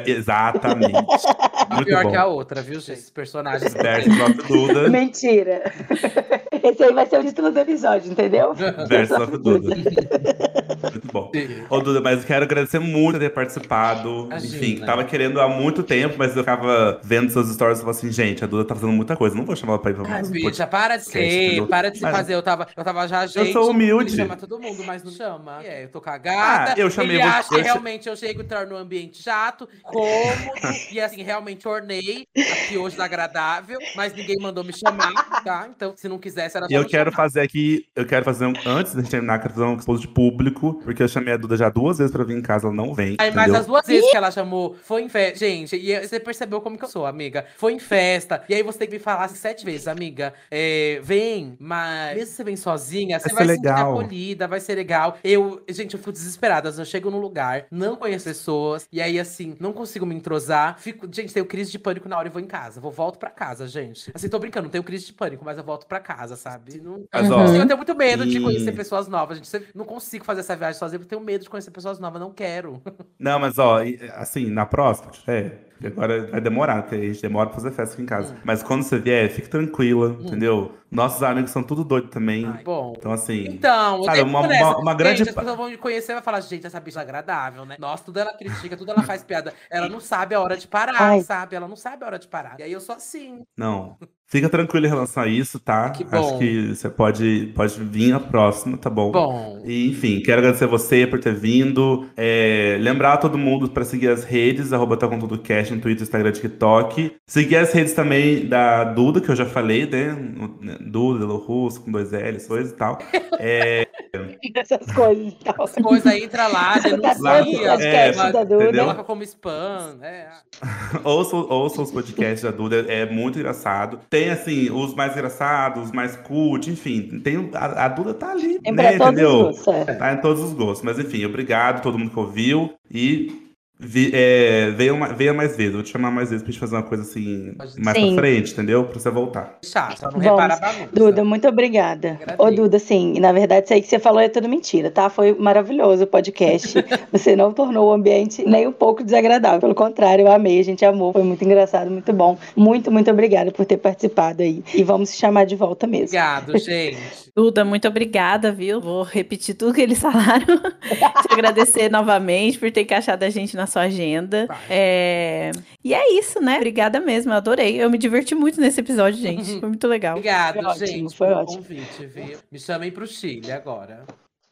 Exatamente. 0.05 0.91
Muito 1.71 1.85
pior 1.85 2.03
bom. 2.03 2.11
que 2.11 2.17
a 2.17 2.25
outra, 2.25 2.61
viu, 2.61 2.79
gente? 2.79 2.93
Esses 2.93 3.09
personagens. 3.09 3.73
Versions 3.73 4.19
of 4.21 4.33
Duda. 4.47 4.89
Mentira. 4.89 5.63
Esse 6.63 6.83
aí 6.83 6.93
vai 6.93 7.05
ser 7.05 7.19
o 7.19 7.23
título 7.23 7.51
do 7.51 7.59
episódio, 7.59 8.02
entendeu? 8.05 8.53
Versions 8.87 9.21
of 9.21 9.37
Duda. 9.37 9.75
Muito 10.91 11.07
bom. 11.11 11.31
Ô, 11.69 11.79
Duda, 11.79 12.01
mas 12.01 12.21
eu 12.21 12.27
quero 12.27 12.43
agradecer 12.43 12.79
muito 12.79 13.13
por 13.13 13.19
ter 13.19 13.29
participado. 13.29 14.25
Imagina. 14.25 14.55
Enfim, 14.55 14.85
tava 14.85 15.03
querendo 15.05 15.39
há 15.39 15.47
muito 15.47 15.81
tempo, 15.81 16.15
mas 16.17 16.35
eu 16.35 16.43
ficava 16.43 16.99
vendo 17.03 17.31
suas 17.31 17.49
histórias 17.49 17.79
e 17.79 17.81
falava 17.81 17.97
assim, 17.97 18.11
gente, 18.11 18.43
a 18.43 18.47
Duda 18.47 18.65
tá 18.65 18.75
fazendo 18.75 18.91
muita 18.91 19.15
coisa. 19.15 19.35
Não 19.35 19.45
vou 19.45 19.55
chamar 19.55 19.73
ela 19.73 19.81
pra 19.81 19.91
ir 19.91 19.93
pra 19.93 20.03
mais. 20.03 20.29
Bicha, 20.29 20.67
para 20.67 20.97
de 20.97 21.05
ser, 21.05 21.65
para 21.67 21.89
de 21.89 21.99
se 21.99 22.01
fazer. 22.01 22.33
Eu 22.33 22.41
tava, 22.41 22.67
eu 22.75 22.83
tava 22.83 23.07
já, 23.07 23.25
gente. 23.25 23.47
Eu 23.47 23.53
sou 23.53 23.69
humilde. 23.71 24.15
chama 24.15 24.35
todo 24.35 24.59
mundo, 24.59 24.83
mas 24.83 25.03
não 25.03 25.11
chama. 25.11 25.63
É, 25.63 25.85
eu 25.85 25.89
tô 25.89 26.01
cagada. 26.01 26.73
Ah, 26.73 26.75
eu 26.77 26.89
chamei 26.89 27.15
Ele 27.15 27.21
acha 27.21 27.49
que 27.49 27.61
realmente 27.61 28.09
eu 28.09 28.15
chego 28.15 28.41
e 28.41 28.43
torno 28.43 28.75
um 28.75 28.77
ambiente 28.77 29.21
chato, 29.21 29.67
cômodo. 29.83 30.51
e 30.91 30.99
assim, 30.99 31.23
realmente 31.23 31.67
ornei 31.67 32.27
aqui 32.35 32.77
hoje 32.77 32.97
da 32.97 33.05
agradável, 33.05 33.79
mas 33.95 34.13
ninguém 34.13 34.37
mandou 34.41 34.63
me 34.63 34.73
chamar, 34.73 35.22
tá? 35.43 35.67
Então, 35.75 35.93
se 35.95 36.07
não 36.07 36.17
quisesse, 36.19 36.57
era 36.57 36.67
só 36.67 36.71
E 36.71 36.73
eu 36.73 36.85
quero 36.85 37.11
chamar. 37.11 37.23
fazer 37.23 37.41
aqui, 37.41 37.85
eu 37.95 38.05
quero 38.05 38.23
fazer 38.25 38.45
um, 38.45 38.53
antes 38.65 38.93
de 38.95 39.03
terminar, 39.09 39.39
quero 39.39 39.53
fazer 39.53 39.65
um 39.65 39.75
expose 39.77 40.01
de 40.01 40.07
público, 40.07 40.81
porque 40.83 41.03
eu 41.03 41.07
chamei 41.07 41.33
a 41.33 41.37
Duda 41.37 41.57
já 41.57 41.69
duas 41.69 41.97
vezes 41.97 42.11
pra 42.11 42.23
vir 42.23 42.37
em 42.37 42.41
casa, 42.41 42.67
ela 42.67 42.75
não 42.75 42.93
vem. 42.93 43.15
Aí, 43.19 43.31
mas 43.31 43.53
as 43.53 43.65
duas 43.65 43.85
vezes 43.85 44.09
que 44.09 44.17
ela 44.17 44.31
chamou 44.31 44.75
foi 44.83 45.03
em 45.03 45.09
festa. 45.09 45.39
Gente, 45.39 45.75
e 45.75 46.07
você 46.07 46.19
percebeu 46.19 46.61
como 46.61 46.77
que 46.77 46.85
eu 46.85 46.89
sou, 46.89 47.05
amiga. 47.05 47.45
Foi 47.57 47.73
em 47.73 47.79
festa. 47.79 48.43
E 48.47 48.53
aí 48.55 48.63
você 48.63 48.79
tem 48.79 48.87
que 48.87 48.93
me 48.95 48.99
falar 48.99 49.25
assim, 49.25 49.35
sete 49.35 49.65
vezes, 49.65 49.87
amiga. 49.87 50.33
É, 50.49 50.99
vem, 51.03 51.55
mas 51.59 52.15
mesmo 52.15 52.27
se 52.27 52.33
você 52.35 52.43
vem 52.43 52.55
sozinha, 52.55 53.19
você 53.19 53.29
vai, 53.29 53.45
vai 53.45 53.55
se 53.55 53.61
sentir 53.61 53.67
acolhida, 53.69 54.47
vai 54.47 54.59
ser 54.59 54.75
legal. 54.75 55.17
Eu, 55.23 55.63
gente, 55.69 55.93
eu 55.93 55.99
fico 55.99 56.11
desesperada. 56.11 56.69
Eu 56.69 56.85
chego 56.85 57.09
num 57.09 57.19
lugar, 57.19 57.65
não 57.71 57.95
conheço 57.95 58.25
pessoas, 58.25 58.87
e 58.91 59.01
aí, 59.01 59.19
assim, 59.19 59.55
não 59.59 59.73
consigo 59.73 60.05
me 60.05 60.15
entrosar. 60.15 60.77
Fico, 60.79 61.07
gente, 61.11 61.33
tenho 61.33 61.45
crise 61.45 61.71
de 61.71 61.79
pânico 61.79 62.07
na 62.07 62.17
hora 62.17 62.27
e 62.27 62.31
vou 62.31 62.41
em 62.41 62.45
casa. 62.47 62.79
Vou 62.79 62.91
volto 62.91 63.17
pra 63.17 63.29
casa, 63.29 63.67
gente. 63.67 64.11
Assim, 64.13 64.29
tô 64.29 64.37
brincando, 64.39 64.69
tenho 64.69 64.83
crise 64.83 65.05
de 65.05 65.13
pânico, 65.13 65.32
mas 65.43 65.57
eu 65.57 65.63
volto 65.63 65.87
pra 65.87 65.99
casa, 65.99 66.35
sabe? 66.35 66.81
Não... 66.81 67.05
Ó, 67.13 67.55
eu 67.55 67.65
tenho 67.65 67.77
muito 67.77 67.95
medo 67.95 68.25
e... 68.25 68.29
de 68.29 68.39
conhecer 68.39 68.71
pessoas 68.73 69.07
novas, 69.07 69.37
gente. 69.37 69.67
Não 69.73 69.85
consigo 69.85 70.25
fazer 70.25 70.41
essa 70.41 70.55
viagem 70.55 70.77
sozinha, 70.77 70.99
porque 70.99 71.15
tenho 71.15 71.25
medo 71.25 71.43
de 71.43 71.49
conhecer 71.49 71.71
pessoas 71.71 71.99
novas, 71.99 72.21
não 72.21 72.31
quero. 72.31 72.81
Não, 73.19 73.39
mas 73.39 73.57
ó, 73.57 73.79
assim, 74.15 74.49
na 74.49 74.65
próxima, 74.65 75.11
é, 75.27 75.51
agora 75.87 76.27
vai 76.27 76.41
demorar, 76.41 76.83
porque 76.83 76.95
a 76.95 76.99
gente 76.99 77.21
demora 77.21 77.47
pra 77.47 77.55
fazer 77.55 77.71
festa 77.71 77.93
aqui 77.93 78.03
em 78.03 78.05
casa. 78.05 78.33
Hum. 78.33 78.37
Mas 78.43 78.61
quando 78.61 78.83
você 78.83 78.99
vier, 78.99 79.29
fique 79.29 79.49
tranquila, 79.49 80.09
hum. 80.09 80.25
entendeu? 80.25 80.75
Nossos 80.93 81.23
amigos 81.23 81.49
são 81.49 81.63
tudo 81.63 81.83
doidos 81.83 82.11
também. 82.11 82.45
Ai, 82.45 82.63
bom. 82.63 82.93
Então, 82.95 83.11
assim. 83.11 83.45
Então, 83.47 84.03
sabe, 84.03 84.21
uma, 84.21 84.41
uma, 84.41 84.77
uma, 84.77 84.93
grande. 84.93 85.19
Gente, 85.19 85.29
as 85.29 85.35
pessoas 85.35 85.57
vão 85.57 85.69
me 85.69 85.77
conhecer 85.77 86.11
e 86.11 86.15
vai 86.15 86.23
falar, 86.23 86.39
gente, 86.41 86.67
essa 86.67 86.79
bicha 86.79 86.99
é 86.99 87.01
agradável, 87.01 87.65
né? 87.65 87.75
Nossa, 87.79 88.03
tudo 88.03 88.19
ela 88.19 88.33
critica, 88.33 88.77
tudo 88.77 88.91
ela 88.91 89.01
faz 89.01 89.23
piada. 89.23 89.53
Ela 89.71 89.89
não 89.89 89.99
sabe 89.99 90.35
a 90.35 90.41
hora 90.41 90.55
de 90.55 90.67
parar, 90.67 91.01
Ai. 91.01 91.21
sabe? 91.21 91.55
Ela 91.55 91.67
não 91.67 91.75
sabe 91.75 92.03
a 92.03 92.07
hora 92.07 92.19
de 92.19 92.27
parar. 92.27 92.59
E 92.59 92.63
aí 92.63 92.71
eu 92.71 92.79
sou 92.79 92.95
assim. 92.95 93.43
Não. 93.57 93.97
Fica 94.33 94.49
tranquilo 94.49 94.87
em 94.87 94.89
relação 94.89 95.21
a 95.21 95.27
isso, 95.27 95.59
tá? 95.59 95.91
Que 95.91 96.03
bom. 96.03 96.17
Acho 96.17 96.39
que 96.39 96.73
você 96.73 96.89
pode, 96.89 97.51
pode 97.53 97.79
vir 97.83 98.13
a 98.13 98.19
próxima, 98.19 98.75
tá 98.75 98.89
bom? 98.89 99.11
Bom. 99.11 99.61
E, 99.63 99.91
enfim, 99.91 100.21
quero 100.21 100.39
agradecer 100.39 100.65
você 100.65 101.05
por 101.05 101.19
ter 101.19 101.35
vindo. 101.35 102.07
É, 102.17 102.75
lembrar 102.81 103.17
todo 103.17 103.37
mundo 103.37 103.69
para 103.69 103.85
seguir 103.85 104.07
as 104.07 104.23
redes, 104.23 104.73
arroba 104.73 104.97
tá 104.97 105.07
com 105.07 105.19
tudo 105.19 105.37
cash 105.37 105.69
no 105.69 105.79
Twitter, 105.79 106.01
Instagram, 106.01 106.31
TikTok. 106.31 107.15
Seguir 107.27 107.57
as 107.57 107.71
redes 107.73 107.93
também 107.93 108.47
da 108.47 108.83
Duda, 108.85 109.21
que 109.21 109.29
eu 109.29 109.35
já 109.35 109.45
falei, 109.45 109.85
né? 109.85 110.17
né 110.59 110.77
Duda, 110.81 111.19
Delo 111.19 111.37
Russo, 111.37 111.81
com 111.81 111.91
dois 111.91 112.11
L's, 112.11 112.47
coisas 112.47 112.71
e 112.71 112.75
tal. 112.75 112.97
É... 113.37 113.87
Essas 114.55 114.91
coisas 114.93 115.27
e 115.27 115.35
tal. 115.43 115.63
As 115.63 115.75
coisas, 115.75 116.11
entra 116.11 116.47
lá, 116.47 116.79
denuncia. 116.79 117.73
É, 117.79 118.11
da 118.31 118.43
Duda. 118.43 118.79
Coloca 118.79 119.03
como 119.03 119.21
spam, 119.21 119.95
né? 119.99 120.29
ouça, 121.03 121.35
ouça 121.35 121.81
os 121.83 121.91
podcasts 121.91 122.41
da 122.41 122.49
Duda, 122.49 122.83
é 122.87 123.05
muito 123.05 123.37
engraçado. 123.37 123.99
Tem, 124.09 124.22
assim, 124.29 124.69
os 124.69 124.93
mais 124.93 125.13
engraçados, 125.13 125.85
os 125.85 125.91
mais 125.91 126.15
cult, 126.15 126.69
enfim. 126.69 127.19
Tem, 127.19 127.49
a, 127.53 127.85
a 127.85 127.87
Duda 127.87 128.13
tá 128.13 128.31
ali, 128.31 128.59
é 128.63 128.71
né, 128.71 128.95
entendeu? 128.95 129.51
É. 129.67 129.93
Tá 129.93 130.13
em 130.13 130.17
todos 130.17 130.43
os 130.43 130.53
gostos. 130.53 130.83
Mas, 130.83 130.99
enfim, 130.99 131.25
obrigado 131.25 131.77
a 131.77 131.79
todo 131.79 131.97
mundo 131.97 132.11
que 132.11 132.19
ouviu. 132.19 132.73
E 132.89 133.42
Vi, 133.79 134.11
é, 134.13 134.69
venha, 134.71 134.93
uma, 134.93 135.07
venha 135.07 135.33
mais 135.33 135.57
vezes, 135.57 135.73
vou 135.73 135.81
te 135.81 135.89
chamar 135.89 136.11
mais 136.11 136.29
vezes 136.29 136.43
pra 136.43 136.51
gente 136.51 136.59
fazer 136.59 136.75
uma 136.75 136.83
coisa 136.83 137.03
assim, 137.03 137.53
mais 137.57 137.97
Sim. 137.97 138.13
pra 138.13 138.23
frente, 138.23 138.53
entendeu? 138.53 138.85
Pra 138.85 138.99
você 138.99 139.09
voltar. 139.09 139.57
Chato, 139.63 140.11
não 140.13 140.19
repara 140.19 140.53
a 140.53 140.59
bagunça. 140.59 140.89
Duda, 140.93 141.23
muito 141.23 141.47
obrigada. 141.47 142.19
Ô, 142.37 142.51
Duda, 142.51 142.77
sim, 142.77 143.19
na 143.19 143.31
verdade, 143.31 143.65
isso 143.65 143.73
aí 143.73 143.81
que 143.81 143.87
você 143.87 143.97
falou 143.97 144.21
é 144.21 144.29
tudo 144.29 144.47
mentira, 144.47 144.91
tá? 144.91 145.09
Foi 145.09 145.33
maravilhoso 145.33 146.03
o 146.03 146.07
podcast. 146.07 146.73
você 147.11 147.35
não 147.35 147.51
tornou 147.51 147.89
o 147.89 147.91
ambiente 147.91 148.45
nem 148.45 148.67
um 148.67 148.71
pouco 148.71 149.03
desagradável. 149.03 149.59
Pelo 149.59 149.75
contrário, 149.75 150.27
eu 150.27 150.31
amei, 150.31 150.59
a 150.59 150.63
gente 150.63 150.85
amou. 150.85 151.11
Foi 151.11 151.23
muito 151.23 151.43
engraçado, 151.43 151.89
muito 151.89 152.13
bom. 152.13 152.37
Muito, 152.55 152.91
muito 152.91 153.09
obrigada 153.09 153.51
por 153.51 153.65
ter 153.65 153.77
participado 153.77 154.43
aí. 154.43 154.63
E 154.73 154.83
vamos 154.83 155.09
se 155.09 155.17
chamar 155.17 155.45
de 155.45 155.55
volta 155.55 155.87
mesmo. 155.87 156.05
Obrigado, 156.05 156.57
gente. 156.61 156.97
Duda, 157.35 157.65
muito 157.65 157.87
obrigada, 157.87 158.51
viu? 158.51 158.79
Vou 158.79 159.01
repetir 159.01 159.55
tudo 159.55 159.73
que 159.73 159.81
eles 159.81 159.99
falaram. 159.99 160.45
te 160.85 161.33
agradecer 161.33 161.89
novamente 161.89 162.59
por 162.59 162.71
ter 162.71 162.81
encaixado 162.81 163.25
a 163.25 163.29
gente 163.29 163.55
na 163.55 163.62
sua 163.67 163.83
agenda. 163.83 164.47
É... 164.69 165.51
E 165.83 165.93
é 165.93 166.13
isso, 166.17 166.39
né? 166.41 166.57
Obrigada 166.57 166.99
mesmo, 166.99 167.31
eu 167.31 167.37
adorei. 167.37 167.81
Eu 167.81 167.89
me 167.89 167.97
diverti 167.97 168.35
muito 168.35 168.59
nesse 168.59 168.79
episódio, 168.79 169.19
gente. 169.19 169.57
Foi 169.59 169.69
muito 169.69 169.87
legal. 169.87 170.17
Obrigado, 170.17 170.61
foi 170.61 170.87
gente, 170.87 170.93
ótimo, 170.93 171.09
foi 171.11 171.27
ótimo. 171.29 171.57
convite, 171.63 172.05
viu? 172.05 172.39
Me 172.51 172.59
chamem 172.59 172.91
pro 172.91 173.07
Chile 173.07 173.51
agora. 173.51 174.05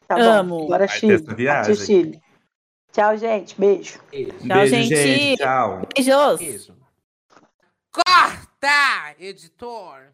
Tá 0.06 0.16
Amo. 0.16 0.64
Agora 0.64 0.86
Chile. 0.88 1.16
Viagem. 1.34 1.74
Chile. 1.74 2.20
Tchau, 2.92 3.16
gente. 3.16 3.58
Beijo. 3.58 3.98
Beijo. 4.10 4.32
Tchau, 4.32 4.48
Beijo, 4.48 4.74
gente. 4.74 4.96
gente. 4.96 5.36
Tchau. 5.38 5.88
Beijos. 5.94 6.38
Beijo. 6.38 6.76
Corta, 7.90 9.14
editor. 9.18 10.12